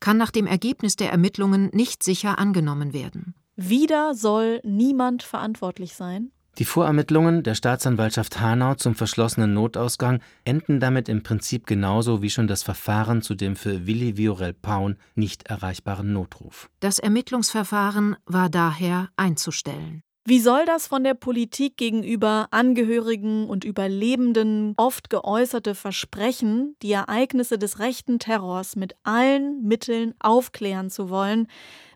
kann 0.00 0.16
nach 0.16 0.30
dem 0.30 0.46
Ergebnis 0.46 0.96
der 0.96 1.10
Ermittlungen 1.10 1.70
nicht 1.72 2.02
sicher 2.02 2.38
angenommen 2.38 2.92
werden. 2.92 3.34
Wieder 3.56 4.14
soll 4.14 4.60
niemand 4.62 5.22
verantwortlich 5.22 5.94
sein? 5.94 6.30
Die 6.58 6.64
Vorermittlungen 6.64 7.44
der 7.44 7.54
Staatsanwaltschaft 7.54 8.40
Hanau 8.40 8.74
zum 8.74 8.96
verschlossenen 8.96 9.54
Notausgang 9.54 10.20
enden 10.44 10.80
damit 10.80 11.08
im 11.08 11.22
Prinzip 11.22 11.66
genauso 11.66 12.20
wie 12.20 12.30
schon 12.30 12.48
das 12.48 12.64
Verfahren 12.64 13.22
zu 13.22 13.36
dem 13.36 13.54
für 13.54 13.86
Willi 13.86 14.16
Viorel 14.16 14.54
Paun 14.54 14.96
nicht 15.14 15.46
erreichbaren 15.46 16.12
Notruf. 16.12 16.68
Das 16.80 16.98
Ermittlungsverfahren 16.98 18.16
war 18.26 18.48
daher 18.48 19.08
einzustellen. 19.16 20.02
Wie 20.28 20.40
soll 20.40 20.66
das 20.66 20.86
von 20.86 21.04
der 21.04 21.14
Politik 21.14 21.78
gegenüber 21.78 22.48
Angehörigen 22.50 23.48
und 23.48 23.64
Überlebenden 23.64 24.74
oft 24.76 25.08
geäußerte 25.08 25.74
Versprechen, 25.74 26.76
die 26.82 26.92
Ereignisse 26.92 27.58
des 27.58 27.78
rechten 27.78 28.18
Terrors 28.18 28.76
mit 28.76 28.94
allen 29.04 29.62
Mitteln 29.62 30.12
aufklären 30.18 30.90
zu 30.90 31.08
wollen, 31.08 31.48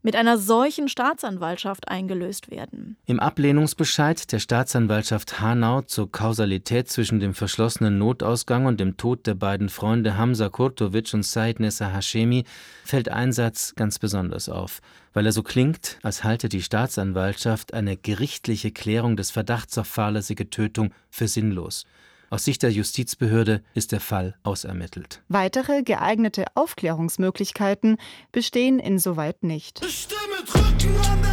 mit 0.03 0.17
einer 0.17 0.39
solchen 0.39 0.89
Staatsanwaltschaft 0.89 1.89
eingelöst 1.89 2.51
werden? 2.51 2.97
Im 3.07 3.21
Ablehnungsbescheid 3.21 4.31
der 4.33 4.41
Staatsanwaltschaft 4.41 5.41
Hanau 5.41 5.83
zur 5.83 6.11
Kausalität 6.11 6.89
zwischen 6.89 7.21
dem 7.21 7.35
verschlossenen 7.35 7.99
Notausgang 7.99 8.67
und 8.67 8.81
dem 8.81 8.97
Tod 8.97 9.27
der 9.27 9.35
beiden 9.35 9.69
Freunde 9.69 10.17
Hamza 10.17 10.49
Kurtovic 10.49 11.15
und 11.15 11.25
Said 11.25 11.61
Nessa 11.61 11.91
Hashemi 11.93 12.45
fällt 12.85 13.09
ein 13.09 13.33
Satz 13.33 13.75
ganz 13.75 13.99
besonders 13.99 14.49
auf, 14.49 14.81
weil 15.13 15.27
er 15.27 15.33
so 15.33 15.43
klingt, 15.43 15.99
als 16.03 16.25
halte 16.25 16.49
die 16.49 16.63
Staatsanwaltschaft 16.63 17.73
eine 17.75 17.97
gerichtliche 17.97 18.73
Klärung 18.73 19.17
des 19.17 19.31
Verdachts 19.31 19.79
auf 19.79 19.87
fahrlässige 19.87 20.51
Tötung 20.51 20.93
für 21.11 21.29
sinnlos. 21.29 21.85
Aus 22.33 22.45
Sicht 22.45 22.63
der 22.63 22.73
Justizbehörde 22.73 23.63
ist 23.75 23.93
der 23.93 24.01
Fall 24.01 24.35
ausermittelt. 24.43 25.21
Weitere 25.29 25.83
geeignete 25.83 26.47
Aufklärungsmöglichkeiten 26.55 27.99
bestehen 28.33 28.79
insoweit 28.79 29.43
nicht. 29.43 29.85
Stimme 29.85 30.43
drücken 30.47 30.97
an 31.11 31.21
der 31.21 31.32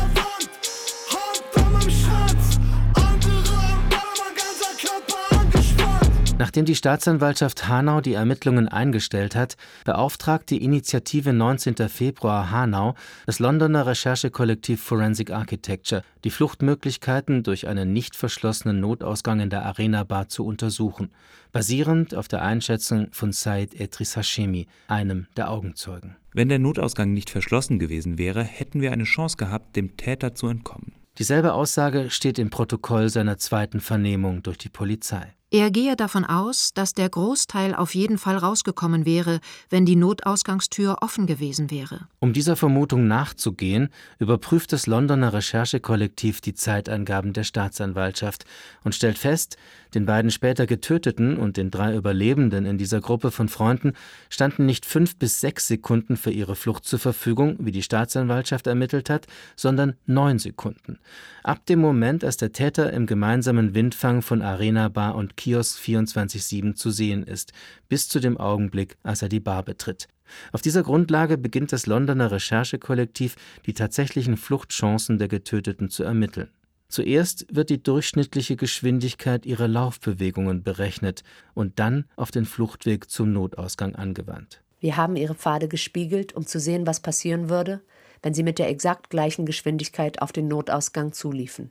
Nachdem 6.39 6.63
die 6.63 6.75
Staatsanwaltschaft 6.75 7.67
Hanau 7.67 7.99
die 7.99 8.13
Ermittlungen 8.13 8.69
eingestellt 8.69 9.35
hat, 9.35 9.57
beauftragt 9.83 10.49
die 10.49 10.63
Initiative 10.63 11.33
19. 11.33 11.89
Februar 11.89 12.49
Hanau 12.49 12.95
das 13.25 13.39
Londoner 13.39 13.85
Recherchekollektiv 13.85 14.81
Forensic 14.81 15.31
Architecture, 15.31 16.01
die 16.23 16.29
Fluchtmöglichkeiten 16.29 17.43
durch 17.43 17.67
einen 17.67 17.91
nicht 17.91 18.15
verschlossenen 18.15 18.79
Notausgang 18.79 19.41
in 19.41 19.49
der 19.49 19.65
Arena 19.65 20.05
Bar 20.05 20.29
zu 20.29 20.45
untersuchen, 20.45 21.11
basierend 21.51 22.15
auf 22.15 22.29
der 22.29 22.41
Einschätzung 22.41 23.09
von 23.11 23.33
Said 23.33 23.77
Etris 23.77 24.15
Hashemi, 24.15 24.67
einem 24.87 25.27
der 25.35 25.51
Augenzeugen. 25.51 26.15
Wenn 26.31 26.47
der 26.47 26.59
Notausgang 26.59 27.13
nicht 27.13 27.29
verschlossen 27.29 27.79
gewesen 27.79 28.17
wäre, 28.17 28.45
hätten 28.45 28.79
wir 28.79 28.93
eine 28.93 29.03
Chance 29.03 29.35
gehabt, 29.35 29.75
dem 29.75 29.97
Täter 29.97 30.35
zu 30.35 30.47
entkommen. 30.47 30.93
Dieselbe 31.17 31.51
Aussage 31.51 32.09
steht 32.09 32.39
im 32.39 32.49
Protokoll 32.49 33.09
seiner 33.09 33.37
zweiten 33.37 33.81
Vernehmung 33.81 34.41
durch 34.41 34.57
die 34.57 34.69
Polizei. 34.69 35.33
Er 35.51 35.71
gehe 35.71 35.95
davon 35.95 36.25
aus, 36.25 36.75
dass 36.75 36.93
der 36.93 37.09
Großteil 37.09 37.73
auf 37.73 37.95
jeden 37.95 38.19
Fall 38.19 38.37
rausgekommen 38.37 39.07
wäre, 39.07 39.39
wenn 39.71 39.83
die 39.83 39.95
Notausgangstür 39.95 40.97
offen 41.01 41.25
gewesen 41.25 41.71
wäre. 41.71 42.07
Um 42.19 42.33
dieser 42.33 42.55
Vermutung 42.55 43.07
nachzugehen, 43.07 43.89
überprüft 44.19 44.71
das 44.73 44.85
Londoner 44.85 45.33
Recherchekollektiv 45.33 46.39
die 46.41 46.53
Zeitangaben 46.53 47.33
der 47.33 47.45
Staatsanwaltschaft 47.45 48.45
und 48.83 48.93
stellt 48.93 49.17
fest, 49.17 49.57
den 49.93 50.05
beiden 50.05 50.31
später 50.31 50.67
Getöteten 50.67 51.37
und 51.37 51.57
den 51.57 51.71
drei 51.71 51.95
Überlebenden 51.95 52.65
in 52.65 52.77
dieser 52.77 53.01
Gruppe 53.01 53.31
von 53.31 53.49
Freunden 53.49 53.93
standen 54.29 54.65
nicht 54.65 54.85
fünf 54.85 55.17
bis 55.17 55.39
sechs 55.39 55.67
Sekunden 55.67 56.17
für 56.17 56.31
ihre 56.31 56.55
Flucht 56.55 56.85
zur 56.85 56.99
Verfügung, 56.99 57.55
wie 57.59 57.71
die 57.71 57.83
Staatsanwaltschaft 57.83 58.67
ermittelt 58.67 59.09
hat, 59.09 59.27
sondern 59.55 59.95
neun 60.05 60.39
Sekunden. 60.39 60.99
Ab 61.43 61.65
dem 61.65 61.79
Moment, 61.79 62.23
als 62.23 62.37
der 62.37 62.51
Täter 62.51 62.93
im 62.93 63.05
gemeinsamen 63.05 63.73
Windfang 63.73 64.21
von 64.21 64.41
Arena 64.41 64.89
Bar 64.89 65.15
und 65.15 65.37
Kiosk 65.37 65.79
24-7 65.79 66.75
zu 66.75 66.91
sehen 66.91 67.23
ist, 67.23 67.53
bis 67.87 68.07
zu 68.07 68.19
dem 68.19 68.37
Augenblick, 68.37 68.97
als 69.03 69.21
er 69.21 69.29
die 69.29 69.39
Bar 69.39 69.63
betritt. 69.63 70.07
Auf 70.51 70.61
dieser 70.61 70.83
Grundlage 70.83 71.37
beginnt 71.37 71.71
das 71.71 71.87
Londoner 71.87 72.31
Recherchekollektiv, 72.31 73.35
die 73.65 73.73
tatsächlichen 73.73 74.37
Fluchtchancen 74.37 75.17
der 75.17 75.27
Getöteten 75.27 75.89
zu 75.89 76.03
ermitteln. 76.03 76.49
Zuerst 76.89 77.45
wird 77.51 77.69
die 77.69 77.81
durchschnittliche 77.81 78.55
Geschwindigkeit 78.55 79.45
ihrer 79.45 79.67
Laufbewegungen 79.67 80.63
berechnet 80.63 81.23
und 81.53 81.77
dann 81.77 82.05
auf 82.15 82.31
den 82.31 82.45
Fluchtweg 82.45 83.11
zum 83.11 83.31
Notausgang 83.31 83.95
angewandt. 83.95 84.63
Wir 84.79 84.97
haben 84.97 85.15
ihre 85.15 85.35
Pfade 85.35 85.67
gespiegelt, 85.67 86.33
um 86.33 86.47
zu 86.47 86.59
sehen, 86.59 86.87
was 86.87 86.99
passieren 86.99 87.47
würde, 87.47 87.81
wenn 88.23 88.33
sie 88.33 88.43
mit 88.43 88.57
der 88.57 88.69
exakt 88.69 89.11
gleichen 89.11 89.45
Geschwindigkeit 89.45 90.21
auf 90.21 90.31
den 90.31 90.47
Notausgang 90.47 91.13
zuliefen. 91.13 91.69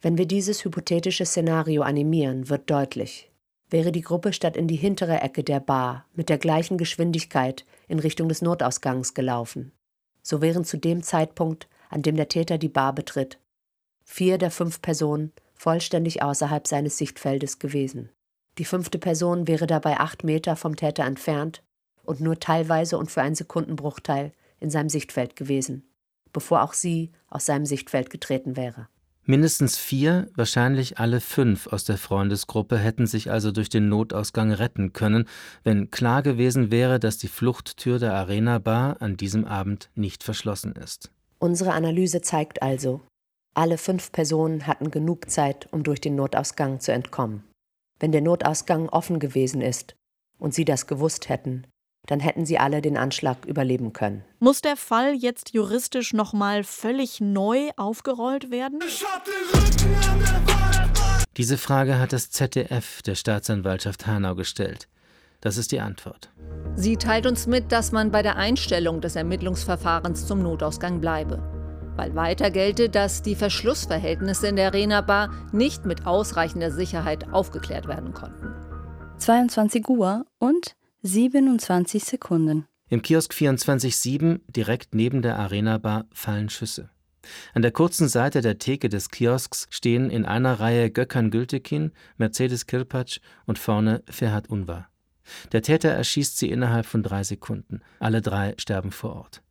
Wenn 0.00 0.16
wir 0.16 0.26
dieses 0.26 0.64
hypothetische 0.64 1.26
Szenario 1.26 1.82
animieren, 1.82 2.48
wird 2.48 2.70
deutlich, 2.70 3.30
wäre 3.68 3.90
die 3.90 4.00
Gruppe 4.00 4.32
statt 4.32 4.56
in 4.56 4.68
die 4.68 4.76
hintere 4.76 5.20
Ecke 5.20 5.42
der 5.42 5.60
Bar 5.60 6.06
mit 6.14 6.28
der 6.28 6.38
gleichen 6.38 6.78
Geschwindigkeit 6.78 7.64
in 7.88 7.98
Richtung 7.98 8.28
des 8.28 8.42
Notausgangs 8.42 9.14
gelaufen. 9.14 9.72
So 10.22 10.40
wären 10.40 10.64
zu 10.64 10.76
dem 10.76 11.02
Zeitpunkt, 11.02 11.68
an 11.88 12.02
dem 12.02 12.16
der 12.16 12.28
Täter 12.28 12.58
die 12.58 12.68
Bar 12.68 12.94
betritt, 12.94 13.38
vier 14.04 14.38
der 14.38 14.50
fünf 14.50 14.82
Personen 14.82 15.32
vollständig 15.54 16.22
außerhalb 16.22 16.66
seines 16.66 16.98
Sichtfeldes 16.98 17.58
gewesen. 17.58 18.10
Die 18.58 18.64
fünfte 18.64 18.98
Person 18.98 19.46
wäre 19.46 19.66
dabei 19.66 19.98
acht 19.98 20.24
Meter 20.24 20.56
vom 20.56 20.76
Täter 20.76 21.04
entfernt 21.04 21.62
und 22.04 22.20
nur 22.20 22.38
teilweise 22.38 22.98
und 22.98 23.10
für 23.10 23.22
einen 23.22 23.34
Sekundenbruchteil 23.34 24.32
in 24.60 24.70
seinem 24.70 24.88
Sichtfeld 24.88 25.36
gewesen, 25.36 25.84
bevor 26.32 26.62
auch 26.62 26.72
sie 26.72 27.12
aus 27.28 27.46
seinem 27.46 27.64
Sichtfeld 27.64 28.10
getreten 28.10 28.56
wäre. 28.56 28.88
Mindestens 29.24 29.78
vier, 29.78 30.28
wahrscheinlich 30.34 30.98
alle 30.98 31.20
fünf 31.20 31.68
aus 31.68 31.84
der 31.84 31.96
Freundesgruppe 31.96 32.76
hätten 32.76 33.06
sich 33.06 33.30
also 33.30 33.52
durch 33.52 33.68
den 33.68 33.88
Notausgang 33.88 34.50
retten 34.50 34.92
können, 34.92 35.28
wenn 35.62 35.92
klar 35.92 36.22
gewesen 36.22 36.72
wäre, 36.72 36.98
dass 36.98 37.18
die 37.18 37.28
Fluchttür 37.28 38.00
der 38.00 38.14
Arena 38.14 38.58
Bar 38.58 39.00
an 39.00 39.16
diesem 39.16 39.44
Abend 39.44 39.90
nicht 39.94 40.24
verschlossen 40.24 40.72
ist. 40.72 41.12
Unsere 41.38 41.72
Analyse 41.72 42.20
zeigt 42.20 42.62
also, 42.62 43.00
alle 43.54 43.78
fünf 43.78 44.12
Personen 44.12 44.66
hatten 44.66 44.90
genug 44.90 45.30
Zeit, 45.30 45.68
um 45.72 45.82
durch 45.82 46.00
den 46.00 46.14
Notausgang 46.14 46.80
zu 46.80 46.92
entkommen. 46.92 47.44
Wenn 47.98 48.12
der 48.12 48.22
Notausgang 48.22 48.88
offen 48.88 49.20
gewesen 49.20 49.60
ist 49.60 49.94
und 50.38 50.54
sie 50.54 50.64
das 50.64 50.86
gewusst 50.86 51.28
hätten, 51.28 51.66
dann 52.06 52.18
hätten 52.18 52.46
sie 52.46 52.58
alle 52.58 52.82
den 52.82 52.96
Anschlag 52.96 53.44
überleben 53.46 53.92
können. 53.92 54.24
Muss 54.40 54.60
der 54.60 54.76
Fall 54.76 55.14
jetzt 55.14 55.52
juristisch 55.52 56.12
nochmal 56.12 56.64
völlig 56.64 57.20
neu 57.20 57.70
aufgerollt 57.76 58.50
werden? 58.50 58.80
Diese 61.36 61.58
Frage 61.58 61.98
hat 61.98 62.12
das 62.12 62.30
ZDF 62.30 63.02
der 63.02 63.14
Staatsanwaltschaft 63.14 64.06
Hanau 64.06 64.34
gestellt. 64.34 64.88
Das 65.40 65.56
ist 65.56 65.72
die 65.72 65.80
Antwort. 65.80 66.30
Sie 66.76 66.96
teilt 66.96 67.26
uns 67.26 67.46
mit, 67.46 67.72
dass 67.72 67.92
man 67.92 68.10
bei 68.10 68.22
der 68.22 68.36
Einstellung 68.36 69.00
des 69.00 69.16
Ermittlungsverfahrens 69.16 70.26
zum 70.26 70.42
Notausgang 70.42 71.00
bleibe. 71.00 71.42
Weil 71.96 72.14
weiter 72.14 72.50
gelte, 72.50 72.88
dass 72.88 73.22
die 73.22 73.34
Verschlussverhältnisse 73.34 74.48
in 74.48 74.56
der 74.56 74.68
Arena 74.68 75.00
Bar 75.00 75.30
nicht 75.52 75.84
mit 75.84 76.06
ausreichender 76.06 76.70
Sicherheit 76.70 77.32
aufgeklärt 77.32 77.88
werden 77.88 78.14
konnten. 78.14 78.54
22 79.18 79.88
Uhr 79.88 80.24
und 80.38 80.74
27 81.02 82.02
Sekunden. 82.02 82.66
Im 82.88 83.02
Kiosk 83.02 83.32
24-7, 83.32 84.40
direkt 84.48 84.94
neben 84.94 85.22
der 85.22 85.38
Arena 85.38 85.78
Bar, 85.78 86.06
fallen 86.12 86.48
Schüsse. 86.48 86.90
An 87.54 87.62
der 87.62 87.70
kurzen 87.70 88.08
Seite 88.08 88.40
der 88.40 88.58
Theke 88.58 88.88
des 88.88 89.10
Kiosks 89.10 89.66
stehen 89.70 90.10
in 90.10 90.24
einer 90.24 90.60
Reihe 90.60 90.90
Gökhan 90.90 91.30
Gültekin, 91.30 91.92
Mercedes 92.16 92.66
Kirpac 92.66 93.20
und 93.46 93.58
vorne 93.58 94.02
Ferhat 94.08 94.48
Unvar. 94.48 94.88
Der 95.52 95.62
Täter 95.62 95.90
erschießt 95.90 96.38
sie 96.38 96.50
innerhalb 96.50 96.86
von 96.86 97.02
drei 97.02 97.22
Sekunden. 97.22 97.80
Alle 98.00 98.22
drei 98.22 98.54
sterben 98.58 98.90
vor 98.90 99.14
Ort. 99.14 99.41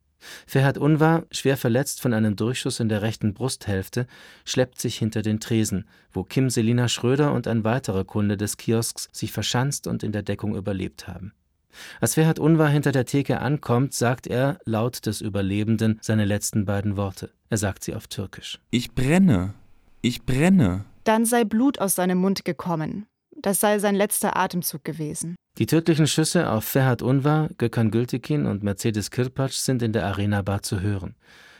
Ferhat 0.45 0.77
Unvar, 0.77 1.25
schwer 1.31 1.57
verletzt 1.57 2.01
von 2.01 2.13
einem 2.13 2.35
Durchschuss 2.35 2.79
in 2.79 2.89
der 2.89 3.01
rechten 3.01 3.33
Brusthälfte, 3.33 4.07
schleppt 4.45 4.79
sich 4.79 4.97
hinter 4.97 5.21
den 5.21 5.39
Tresen, 5.39 5.87
wo 6.11 6.23
Kim 6.23 6.49
Selina 6.49 6.87
Schröder 6.87 7.33
und 7.33 7.47
ein 7.47 7.63
weiterer 7.63 8.05
Kunde 8.05 8.37
des 8.37 8.57
Kiosks 8.57 9.09
sich 9.11 9.31
verschanzt 9.31 9.87
und 9.87 10.03
in 10.03 10.11
der 10.11 10.23
Deckung 10.23 10.55
überlebt 10.55 11.07
haben. 11.07 11.33
Als 11.99 12.15
Ferhat 12.15 12.39
Unvar 12.39 12.69
hinter 12.69 12.91
der 12.91 13.05
Theke 13.05 13.39
ankommt, 13.39 13.93
sagt 13.93 14.27
er, 14.27 14.59
laut 14.65 15.05
des 15.05 15.21
Überlebenden, 15.21 15.99
seine 16.01 16.25
letzten 16.25 16.65
beiden 16.65 16.97
Worte. 16.97 17.31
Er 17.49 17.57
sagt 17.57 17.83
sie 17.83 17.95
auf 17.95 18.07
Türkisch. 18.07 18.59
Ich 18.71 18.93
brenne. 18.93 19.53
Ich 20.01 20.23
brenne. 20.23 20.85
Dann 21.03 21.25
sei 21.25 21.43
Blut 21.43 21.79
aus 21.79 21.95
seinem 21.95 22.17
Mund 22.17 22.45
gekommen. 22.45 23.07
Das 23.41 23.59
sei 23.59 23.79
sein 23.79 23.95
letzter 23.95 24.37
Atemzug 24.37 24.83
gewesen. 24.83 25.35
Die 25.57 25.65
tödlichen 25.65 26.07
Schüsse 26.07 26.49
auf 26.49 26.63
Ferhat 26.63 27.01
Unvar, 27.01 27.49
Gökhan 27.57 27.91
Gültekin 27.91 28.45
und 28.45 28.63
Mercedes 28.63 29.11
Kirpac 29.11 29.51
sind 29.51 29.81
in 29.81 29.93
der 29.93 30.05
Arena 30.05 30.41
Bar 30.41 30.61
zu 30.61 30.79
hören. 30.79 31.15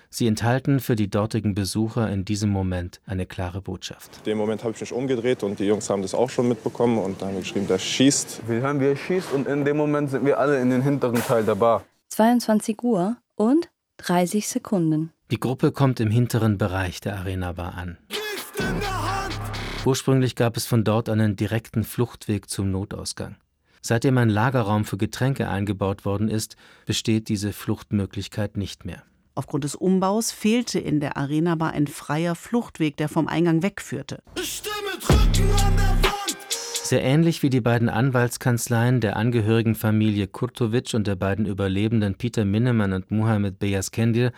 Sie 0.10 0.28
enthalten 0.28 0.82
für 0.82 0.96
die 0.96 1.10
dortigen 1.10 1.56
Besucher 1.56 2.10
in 2.12 2.26
diesem 2.26 2.50
Moment 2.50 3.00
eine 3.06 3.26
klare 3.26 3.62
Botschaft. 3.62 4.18
In 4.18 4.24
dem 4.26 4.38
Moment 4.38 4.64
habe 4.64 4.74
ich 4.74 4.82
mich 4.82 4.92
umgedreht 4.92 5.42
und 5.42 5.60
die 5.60 5.64
Jungs 5.64 5.90
haben 5.90 6.02
das 6.02 6.14
auch 6.14 6.30
schon 6.30 6.50
mitbekommen 6.50 7.00
und 7.00 7.22
dann 7.22 7.30
haben 7.30 7.36
wir 7.36 7.42
geschrieben, 7.42 7.68
der 7.68 7.80
schießt. 7.80 8.42
Wir 8.48 8.62
hören, 8.62 8.82
wie 8.82 8.88
er 8.88 8.98
schießt 8.98 9.32
und 9.32 9.48
in 9.48 9.64
dem 9.64 9.78
Moment 9.78 10.10
sind 10.12 10.26
wir 10.26 10.38
alle 10.38 10.60
in 10.62 10.70
den 10.70 10.82
hinteren 10.82 11.22
Teil 11.24 11.46
der 11.46 11.56
Bar. 11.56 11.86
22 12.10 12.84
Uhr 12.84 13.18
und 13.36 13.70
30 13.98 14.48
Sekunden. 14.50 15.12
Die 15.32 15.40
Gruppe 15.40 15.72
kommt 15.72 16.02
im 16.02 16.12
hinteren 16.12 16.58
Bereich 16.58 17.00
der 17.00 17.18
Arena 17.18 17.54
Bar 17.54 17.76
an. 17.76 17.98
Ursprünglich 19.84 20.36
gab 20.36 20.58
es 20.58 20.68
von 20.68 20.84
dort 20.84 21.10
einen 21.10 21.36
direkten 21.36 21.84
Fluchtweg 21.84 22.50
zum 22.50 22.70
Notausgang. 22.70 23.38
Seitdem 23.82 24.20
ein 24.20 24.30
Lagerraum 24.30 24.86
für 24.86 24.98
Getränke 24.98 25.50
eingebaut 25.50 26.06
worden 26.06 26.28
ist, 26.28 26.56
besteht 26.86 27.30
diese 27.30 27.52
Fluchtmöglichkeit 27.52 28.58
nicht 28.58 28.86
mehr. 28.86 29.02
Aufgrund 29.34 29.64
des 29.64 29.74
Umbaus 29.74 30.32
fehlte 30.32 30.80
in 30.80 31.00
der 31.00 31.18
Arena 31.18 31.56
Bar 31.56 31.72
ein 31.72 31.88
freier 31.88 32.36
Fluchtweg, 32.36 32.96
der 32.98 33.10
vom 33.10 33.28
Eingang 33.28 33.64
wegführte. 33.64 34.22
Sehr 36.84 37.02
ähnlich 37.04 37.42
wie 37.42 37.50
die 37.50 37.62
beiden 37.62 37.90
Anwaltskanzleien 37.90 39.02
der 39.02 39.18
Angehörigenfamilie 39.18 40.28
Kurtovic 40.28 40.94
und 40.94 41.08
der 41.08 41.16
beiden 41.16 41.48
Überlebenden 41.48 42.16
Peter 42.16 42.46
Minnemann 42.46 42.94
und 42.94 43.10
Muhammed 43.10 43.58
Beyaskendir 43.58 44.32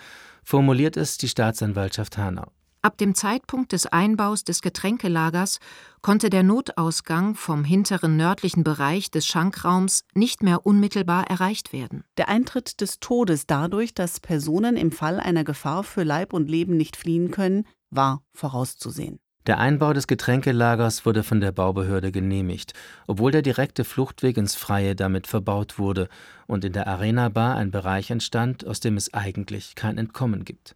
formuliert 0.43 0.95
es 0.95 1.17
die 1.17 1.27
Staatsanwaltschaft 1.27 2.17
Hanau. 2.17 2.51
Ab 2.85 2.97
dem 2.97 3.15
Zeitpunkt 3.15 3.71
des 3.71 3.85
Einbaus 3.85 4.43
des 4.43 4.61
Getränkelagers 4.61 5.59
konnte 6.01 6.29
der 6.29 6.43
Notausgang 6.43 7.33
vom 7.33 7.63
hinteren 7.63 8.17
nördlichen 8.17 8.65
Bereich 8.65 9.09
des 9.09 9.25
Schankraums 9.25 10.03
nicht 10.13 10.43
mehr 10.43 10.65
unmittelbar 10.65 11.29
erreicht 11.29 11.71
werden. 11.71 12.03
Der 12.17 12.27
Eintritt 12.27 12.81
des 12.81 12.99
Todes 12.99 13.47
dadurch, 13.47 13.93
dass 13.93 14.19
Personen 14.19 14.75
im 14.75 14.91
Fall 14.91 15.21
einer 15.21 15.45
Gefahr 15.45 15.85
für 15.85 16.03
Leib 16.03 16.33
und 16.33 16.49
Leben 16.49 16.75
nicht 16.75 16.97
fliehen 16.97 17.31
können, 17.31 17.65
war 17.89 18.21
vorauszusehen. 18.33 19.17
Der 19.47 19.59
Einbau 19.59 19.93
des 19.93 20.07
Getränkelagers 20.07 21.05
wurde 21.05 21.23
von 21.23 21.39
der 21.39 21.53
Baubehörde 21.53 22.11
genehmigt, 22.11 22.73
obwohl 23.07 23.31
der 23.31 23.43
direkte 23.43 23.85
Fluchtweg 23.85 24.35
ins 24.35 24.55
Freie 24.55 24.97
damit 24.97 25.27
verbaut 25.27 25.79
wurde 25.79 26.09
und 26.47 26.65
in 26.65 26.73
der 26.73 26.87
Arena 26.87 27.29
Bar 27.29 27.55
ein 27.55 27.71
Bereich 27.71 28.11
entstand, 28.11 28.67
aus 28.67 28.81
dem 28.81 28.97
es 28.97 29.13
eigentlich 29.13 29.75
kein 29.75 29.97
Entkommen 29.97 30.43
gibt. 30.43 30.75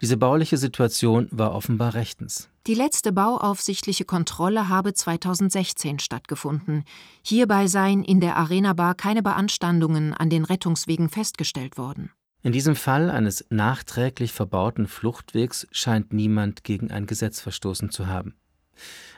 Diese 0.00 0.16
bauliche 0.16 0.56
Situation 0.56 1.28
war 1.30 1.54
offenbar 1.54 1.94
rechtens. 1.94 2.48
Die 2.66 2.74
letzte 2.74 3.12
bauaufsichtliche 3.12 4.04
Kontrolle 4.04 4.68
habe 4.68 4.92
2016 4.92 5.98
stattgefunden. 5.98 6.84
Hierbei 7.22 7.66
seien 7.66 8.02
in 8.02 8.20
der 8.20 8.36
Arena 8.36 8.72
Bar 8.72 8.94
keine 8.94 9.22
Beanstandungen 9.22 10.14
an 10.14 10.30
den 10.30 10.44
Rettungswegen 10.44 11.08
festgestellt 11.08 11.78
worden. 11.78 12.10
In 12.42 12.52
diesem 12.52 12.76
Fall 12.76 13.10
eines 13.10 13.44
nachträglich 13.50 14.32
verbauten 14.32 14.86
Fluchtwegs 14.86 15.66
scheint 15.70 16.12
niemand 16.12 16.64
gegen 16.64 16.90
ein 16.90 17.06
Gesetz 17.06 17.40
verstoßen 17.40 17.90
zu 17.90 18.06
haben. 18.06 18.34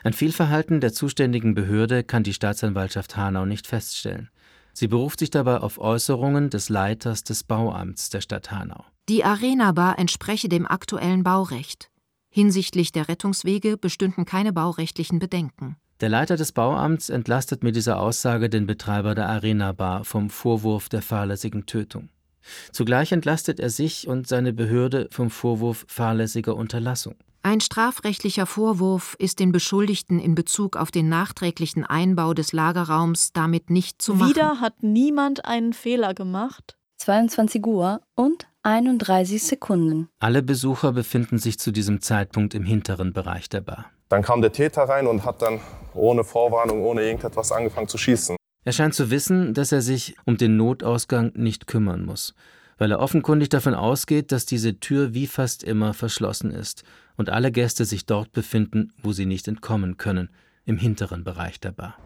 Ein 0.03 0.13
Fehlverhalten 0.13 0.79
der 0.79 0.93
zuständigen 0.93 1.53
Behörde 1.53 2.03
kann 2.03 2.23
die 2.23 2.33
Staatsanwaltschaft 2.33 3.17
Hanau 3.17 3.45
nicht 3.45 3.67
feststellen. 3.67 4.29
Sie 4.73 4.87
beruft 4.87 5.19
sich 5.19 5.29
dabei 5.29 5.57
auf 5.57 5.79
Äußerungen 5.79 6.49
des 6.49 6.69
Leiters 6.69 7.23
des 7.23 7.43
Bauamts 7.43 8.09
der 8.09 8.21
Stadt 8.21 8.51
Hanau. 8.51 8.85
Die 9.09 9.23
Arena 9.23 9.71
Bar 9.71 9.97
entspreche 9.97 10.49
dem 10.49 10.67
aktuellen 10.67 11.23
Baurecht. 11.23 11.89
Hinsichtlich 12.29 12.91
der 12.91 13.09
Rettungswege 13.09 13.75
bestünden 13.75 14.23
keine 14.23 14.53
baurechtlichen 14.53 15.17
Bedenken. 15.17 15.77
Der 15.99 16.09
Leiter 16.09 16.35
des 16.35 16.51
Bauamts 16.51 17.09
entlastet 17.09 17.63
mit 17.63 17.75
dieser 17.75 17.99
Aussage 17.99 18.51
den 18.51 18.67
Betreiber 18.67 19.15
der 19.15 19.27
Arena 19.27 19.71
Bar 19.71 20.05
vom 20.05 20.29
Vorwurf 20.29 20.89
der 20.89 21.01
fahrlässigen 21.01 21.65
Tötung. 21.65 22.09
Zugleich 22.71 23.11
entlastet 23.11 23.59
er 23.59 23.71
sich 23.71 24.07
und 24.07 24.27
seine 24.27 24.53
Behörde 24.53 25.07
vom 25.09 25.31
Vorwurf 25.31 25.85
fahrlässiger 25.87 26.55
Unterlassung. 26.55 27.15
Ein 27.41 27.61
strafrechtlicher 27.61 28.45
Vorwurf 28.45 29.15
ist 29.17 29.39
den 29.39 29.51
Beschuldigten 29.51 30.19
in 30.19 30.35
Bezug 30.35 30.77
auf 30.77 30.91
den 30.91 31.09
nachträglichen 31.09 31.83
Einbau 31.83 32.35
des 32.35 32.53
Lagerraums 32.53 33.33
damit 33.33 33.71
nicht 33.71 34.03
zu 34.03 34.13
machen. 34.13 34.29
Wieder 34.29 34.61
hat 34.61 34.83
niemand 34.83 35.45
einen 35.45 35.73
Fehler 35.73 36.13
gemacht. 36.13 36.75
22 36.97 37.65
Uhr 37.65 38.01
und 38.13 38.48
31 38.63 39.41
Sekunden. 39.41 40.09
Alle 40.19 40.43
Besucher 40.43 40.91
befinden 40.91 41.37
sich 41.37 41.59
zu 41.59 41.71
diesem 41.71 42.01
Zeitpunkt 42.01 42.53
im 42.53 42.63
hinteren 42.63 43.13
Bereich 43.13 43.47
der 43.47 43.61
Bar. 43.61 43.85
Dann 44.09 44.21
kam 44.21 44.41
der 44.41 44.51
Täter 44.51 44.83
rein 44.83 45.07
und 45.07 45.23
hat 45.23 45.41
dann 45.41 45.61
ohne 45.93 46.25
Vorwarnung, 46.25 46.83
ohne 46.83 47.03
irgendetwas 47.03 47.53
angefangen 47.53 47.87
zu 47.87 47.97
schießen. 47.97 48.35
Er 48.65 48.73
scheint 48.73 48.93
zu 48.93 49.09
wissen, 49.09 49.53
dass 49.53 49.71
er 49.71 49.81
sich 49.81 50.15
um 50.25 50.35
den 50.35 50.57
Notausgang 50.57 51.31
nicht 51.35 51.67
kümmern 51.67 52.03
muss, 52.03 52.33
weil 52.77 52.91
er 52.91 52.99
offenkundig 52.99 53.47
davon 53.47 53.73
ausgeht, 53.73 54.33
dass 54.33 54.45
diese 54.45 54.79
Tür 54.81 55.13
wie 55.13 55.27
fast 55.27 55.63
immer 55.63 55.93
verschlossen 55.93 56.51
ist 56.51 56.83
und 57.15 57.29
alle 57.29 57.53
Gäste 57.53 57.85
sich 57.85 58.05
dort 58.05 58.33
befinden, 58.33 58.91
wo 59.01 59.13
sie 59.13 59.25
nicht 59.25 59.47
entkommen 59.47 59.95
können, 59.95 60.29
im 60.65 60.77
hinteren 60.77 61.23
Bereich 61.23 61.61
der 61.61 61.71
Bar. 61.71 61.97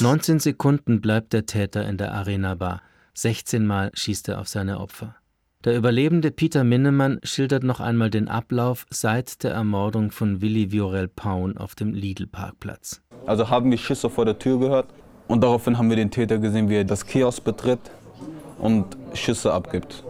19 0.00 0.40
Sekunden 0.40 1.00
bleibt 1.00 1.32
der 1.32 1.46
Täter 1.46 1.86
in 1.88 1.96
der 1.96 2.12
Arena 2.12 2.56
Bar. 2.56 2.82
16 3.20 3.66
Mal 3.66 3.90
schießt 3.92 4.30
er 4.30 4.40
auf 4.40 4.48
seine 4.48 4.80
Opfer. 4.80 5.14
Der 5.66 5.76
Überlebende 5.76 6.30
Peter 6.30 6.64
Minnemann 6.64 7.20
schildert 7.22 7.64
noch 7.64 7.78
einmal 7.78 8.08
den 8.08 8.28
Ablauf 8.28 8.86
seit 8.88 9.44
der 9.44 9.52
Ermordung 9.52 10.10
von 10.10 10.40
Willi 10.40 10.72
Viorel 10.72 11.06
Paun 11.06 11.58
auf 11.58 11.74
dem 11.74 11.92
Lidl-Parkplatz. 11.92 13.02
Also 13.26 13.50
haben 13.50 13.70
wir 13.70 13.76
Schüsse 13.76 14.08
vor 14.08 14.24
der 14.24 14.38
Tür 14.38 14.58
gehört 14.58 14.86
und 15.28 15.42
daraufhin 15.42 15.76
haben 15.76 15.90
wir 15.90 15.96
den 15.96 16.10
Täter 16.10 16.38
gesehen, 16.38 16.70
wie 16.70 16.76
er 16.76 16.84
das 16.84 17.04
Kiosk 17.04 17.44
betritt 17.44 17.90
und 18.58 18.86
Schüsse 19.12 19.52
abgibt. 19.52 20.02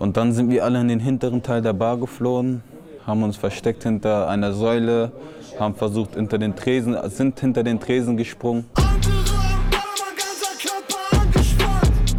Und 0.00 0.16
dann 0.16 0.32
sind 0.32 0.50
wir 0.50 0.64
alle 0.64 0.80
in 0.80 0.88
den 0.88 0.98
hinteren 0.98 1.44
Teil 1.44 1.62
der 1.62 1.72
Bar 1.72 1.98
geflohen, 1.98 2.64
haben 3.06 3.22
uns 3.22 3.36
versteckt 3.36 3.84
hinter 3.84 4.26
einer 4.26 4.52
Säule, 4.54 5.12
haben 5.60 5.76
versucht 5.76 6.16
hinter 6.16 6.38
den 6.38 6.56
Tresen, 6.56 6.96
sind 7.10 7.38
hinter 7.38 7.62
den 7.62 7.78
Tresen 7.78 8.16
gesprungen. 8.16 8.64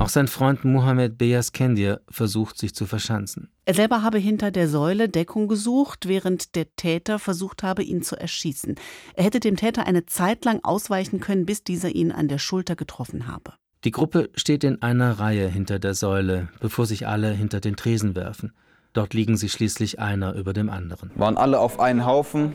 Auch 0.02 0.10
sein 0.10 0.28
Freund 0.28 0.66
Mohammed 0.66 1.20
Beyaskendir 1.20 2.02
versucht 2.10 2.58
sich 2.58 2.74
zu 2.74 2.88
verschanzen. 2.88 3.52
Er 3.66 3.76
selber 3.76 4.02
habe 4.02 4.18
hinter 4.18 4.50
der 4.50 4.68
Säule 4.68 5.10
Deckung 5.10 5.48
gesucht, 5.48 6.08
während 6.08 6.56
der 6.56 6.76
Täter 6.76 7.20
versucht 7.20 7.62
habe, 7.62 7.84
ihn 7.84 8.02
zu 8.02 8.20
erschießen. 8.20 8.74
Er 9.14 9.24
hätte 9.24 9.40
dem 9.40 9.58
Täter 9.58 9.86
eine 9.86 10.08
Zeit 10.08 10.44
lang 10.44 10.60
ausweichen 10.64 11.20
können, 11.20 11.46
bis 11.46 11.64
dieser 11.64 11.90
ihn 11.90 12.12
an 12.12 12.28
der 12.30 12.40
Schulter 12.40 12.76
getroffen 12.76 13.28
habe. 13.28 13.54
Die 13.84 13.92
Gruppe 13.92 14.32
steht 14.34 14.64
in 14.64 14.82
einer 14.82 15.20
Reihe 15.20 15.48
hinter 15.48 15.78
der 15.78 15.94
Säule, 15.94 16.50
bevor 16.60 16.88
sich 16.88 17.08
alle 17.08 17.30
hinter 17.30 17.60
den 17.60 17.76
Tresen 17.76 18.16
werfen. 18.16 18.54
Dort 18.94 19.14
liegen 19.14 19.38
sie 19.38 19.50
schließlich 19.50 20.00
einer 20.00 20.34
über 20.34 20.54
dem 20.54 20.72
anderen. 20.72 21.12
Waren 21.14 21.38
alle 21.38 21.60
auf 21.60 21.80
einen 21.80 22.08
Haufen 22.08 22.54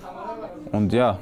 und 0.72 0.92
ja, 0.92 1.20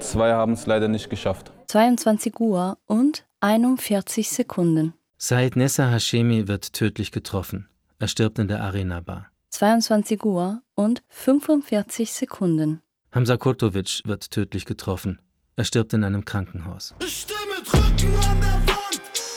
zwei 0.00 0.32
haben 0.32 0.54
es 0.54 0.66
leider 0.66 0.88
nicht 0.88 1.10
geschafft. 1.10 1.52
22 1.68 2.40
Uhr 2.40 2.76
und 2.86 3.24
41 3.38 4.30
Sekunden. 4.30 4.94
Said 5.22 5.54
Nessa 5.54 5.90
Hashemi 5.90 6.48
wird 6.48 6.72
tödlich 6.72 7.12
getroffen. 7.12 7.68
Er 7.98 8.08
stirbt 8.08 8.38
in 8.38 8.48
der 8.48 8.62
Arena 8.62 9.00
Bar. 9.00 9.26
22 9.50 10.24
Uhr 10.24 10.62
und 10.74 11.02
45 11.10 12.10
Sekunden. 12.10 12.80
Hamza 13.12 13.36
Kurtovic 13.36 14.00
wird 14.06 14.30
tödlich 14.30 14.64
getroffen. 14.64 15.20
Er 15.56 15.64
stirbt 15.64 15.92
in 15.92 16.04
einem 16.04 16.24
Krankenhaus. 16.24 16.94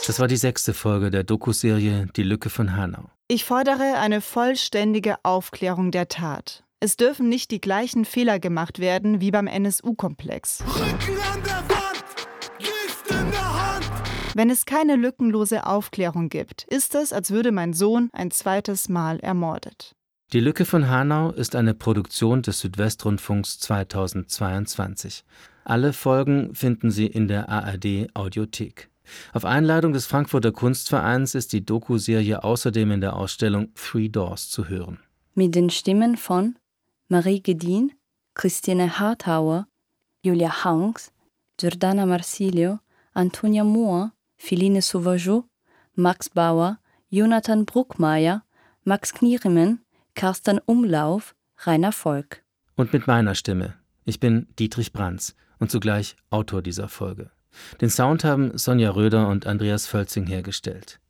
Das 0.06 0.18
war 0.18 0.26
die 0.26 0.38
sechste 0.38 0.72
Folge 0.72 1.10
der 1.10 1.22
Dokuserie 1.22 2.06
Die 2.16 2.22
Lücke 2.22 2.48
von 2.48 2.74
Hanau. 2.74 3.10
Ich 3.28 3.44
fordere 3.44 3.98
eine 3.98 4.22
vollständige 4.22 5.16
Aufklärung 5.22 5.90
der 5.90 6.08
Tat. 6.08 6.64
Es 6.80 6.96
dürfen 6.96 7.28
nicht 7.28 7.50
die 7.50 7.60
gleichen 7.60 8.06
Fehler 8.06 8.38
gemacht 8.38 8.78
werden 8.78 9.20
wie 9.20 9.30
beim 9.30 9.46
NSU-Komplex. 9.46 10.64
Wenn 14.36 14.50
es 14.50 14.66
keine 14.66 14.96
lückenlose 14.96 15.64
Aufklärung 15.64 16.28
gibt, 16.28 16.64
ist 16.64 16.96
es, 16.96 17.12
als 17.12 17.30
würde 17.30 17.52
mein 17.52 17.72
Sohn 17.72 18.10
ein 18.12 18.32
zweites 18.32 18.88
Mal 18.88 19.20
ermordet. 19.20 19.94
Die 20.32 20.40
Lücke 20.40 20.64
von 20.64 20.88
Hanau 20.88 21.30
ist 21.30 21.54
eine 21.54 21.72
Produktion 21.72 22.42
des 22.42 22.58
Südwestrundfunks 22.58 23.60
2022. 23.60 25.24
Alle 25.64 25.92
Folgen 25.92 26.52
finden 26.54 26.90
Sie 26.90 27.06
in 27.06 27.28
der 27.28 27.48
ARD 27.48 28.08
Audiothek. 28.14 28.90
Auf 29.32 29.44
Einladung 29.44 29.92
des 29.92 30.06
Frankfurter 30.06 30.50
Kunstvereins 30.50 31.36
ist 31.36 31.52
die 31.52 31.64
Doku-Serie 31.64 32.42
außerdem 32.42 32.90
in 32.90 33.00
der 33.00 33.14
Ausstellung 33.14 33.72
Three 33.74 34.08
Doors 34.08 34.48
zu 34.48 34.68
hören. 34.68 34.98
Mit 35.34 35.54
den 35.54 35.70
Stimmen 35.70 36.16
von 36.16 36.56
Marie 37.08 37.40
Gedin, 37.40 37.92
Christine 38.34 38.98
Harthauer, 38.98 39.68
Julia 40.24 40.64
Hanks, 40.64 41.12
Giordana 41.56 42.06
Marsilio, 42.06 42.80
Antonia 43.12 43.62
Mohr, 43.62 44.10
Philine 44.44 44.82
Sauvageau, 44.82 45.46
Max 45.94 46.28
Bauer, 46.28 46.78
Jonathan 47.08 47.64
Bruckmeier, 47.64 48.44
Max 48.84 49.14
Knierimen, 49.14 49.80
Carsten 50.14 50.60
Umlauf, 50.66 51.34
Rainer 51.60 51.92
Volk. 51.92 52.42
Und 52.76 52.92
mit 52.92 53.06
meiner 53.06 53.34
Stimme. 53.34 53.72
Ich 54.04 54.20
bin 54.20 54.46
Dietrich 54.58 54.92
Brands 54.92 55.34
und 55.58 55.70
zugleich 55.70 56.16
Autor 56.28 56.60
dieser 56.60 56.88
Folge. 56.88 57.30
Den 57.80 57.88
Sound 57.88 58.22
haben 58.22 58.58
Sonja 58.58 58.90
Röder 58.90 59.28
und 59.28 59.46
Andreas 59.46 59.86
Völzing 59.86 60.26
hergestellt. 60.26 61.00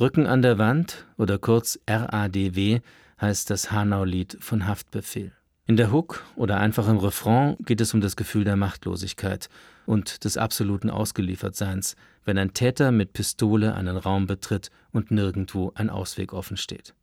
Rücken 0.00 0.26
an 0.26 0.42
der 0.42 0.58
Wand 0.58 1.06
oder 1.16 1.38
kurz 1.38 1.78
RADW 1.88 2.80
heißt 3.20 3.50
das 3.50 3.70
Hanau-Lied 3.70 4.38
von 4.40 4.66
Haftbefehl. 4.66 5.30
In 5.66 5.76
der 5.76 5.92
Hook 5.92 6.24
oder 6.34 6.58
einfach 6.58 6.88
im 6.88 6.98
Refrain 6.98 7.56
geht 7.60 7.80
es 7.80 7.94
um 7.94 8.00
das 8.00 8.16
Gefühl 8.16 8.42
der 8.42 8.56
Machtlosigkeit 8.56 9.48
und 9.86 10.24
des 10.24 10.36
absoluten 10.36 10.90
Ausgeliefertseins, 10.90 11.96
wenn 12.24 12.38
ein 12.38 12.54
Täter 12.54 12.92
mit 12.92 13.12
Pistole 13.12 13.74
einen 13.74 13.96
Raum 13.96 14.26
betritt 14.26 14.70
und 14.92 15.10
nirgendwo 15.10 15.72
ein 15.74 15.90
Ausweg 15.90 16.32
offen 16.32 16.56
steht. 16.56 16.94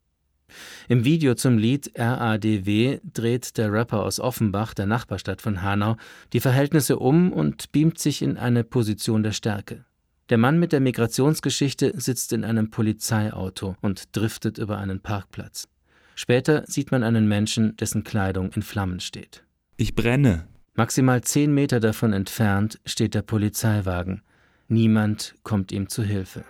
Im 0.87 1.05
Video 1.05 1.35
zum 1.35 1.57
Lied 1.57 1.91
RADW 1.95 2.99
dreht 3.13 3.57
der 3.57 3.71
Rapper 3.71 4.03
aus 4.03 4.19
Offenbach, 4.19 4.73
der 4.73 4.85
Nachbarstadt 4.85 5.41
von 5.41 5.61
Hanau, 5.61 5.95
die 6.33 6.39
Verhältnisse 6.39 6.99
um 6.99 7.31
und 7.31 7.71
beamt 7.71 7.99
sich 7.99 8.21
in 8.21 8.37
eine 8.37 8.63
Position 8.63 9.23
der 9.23 9.31
Stärke. 9.31 9.85
Der 10.29 10.37
Mann 10.37 10.59
mit 10.59 10.71
der 10.71 10.79
Migrationsgeschichte 10.79 11.93
sitzt 11.99 12.31
in 12.31 12.45
einem 12.45 12.69
Polizeiauto 12.69 13.75
und 13.81 14.15
driftet 14.15 14.57
über 14.57 14.77
einen 14.77 15.01
Parkplatz. 15.01 15.67
Später 16.15 16.63
sieht 16.67 16.91
man 16.91 17.03
einen 17.03 17.27
Menschen, 17.27 17.75
dessen 17.77 18.03
Kleidung 18.03 18.51
in 18.53 18.61
Flammen 18.61 18.99
steht. 18.99 19.43
Ich 19.77 19.95
brenne. 19.95 20.47
Maximal 20.73 21.21
zehn 21.21 21.53
Meter 21.53 21.81
davon 21.81 22.13
entfernt 22.13 22.79
steht 22.85 23.13
der 23.13 23.21
Polizeiwagen. 23.23 24.23
Niemand 24.69 25.35
kommt 25.43 25.73
ihm 25.73 25.89
zu 25.89 26.01
Hilfe. 26.01 26.45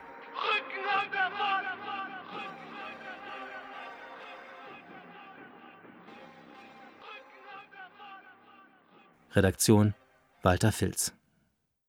Redaktion 9.34 9.96
Walter 10.44 10.72
Filz 10.72 11.14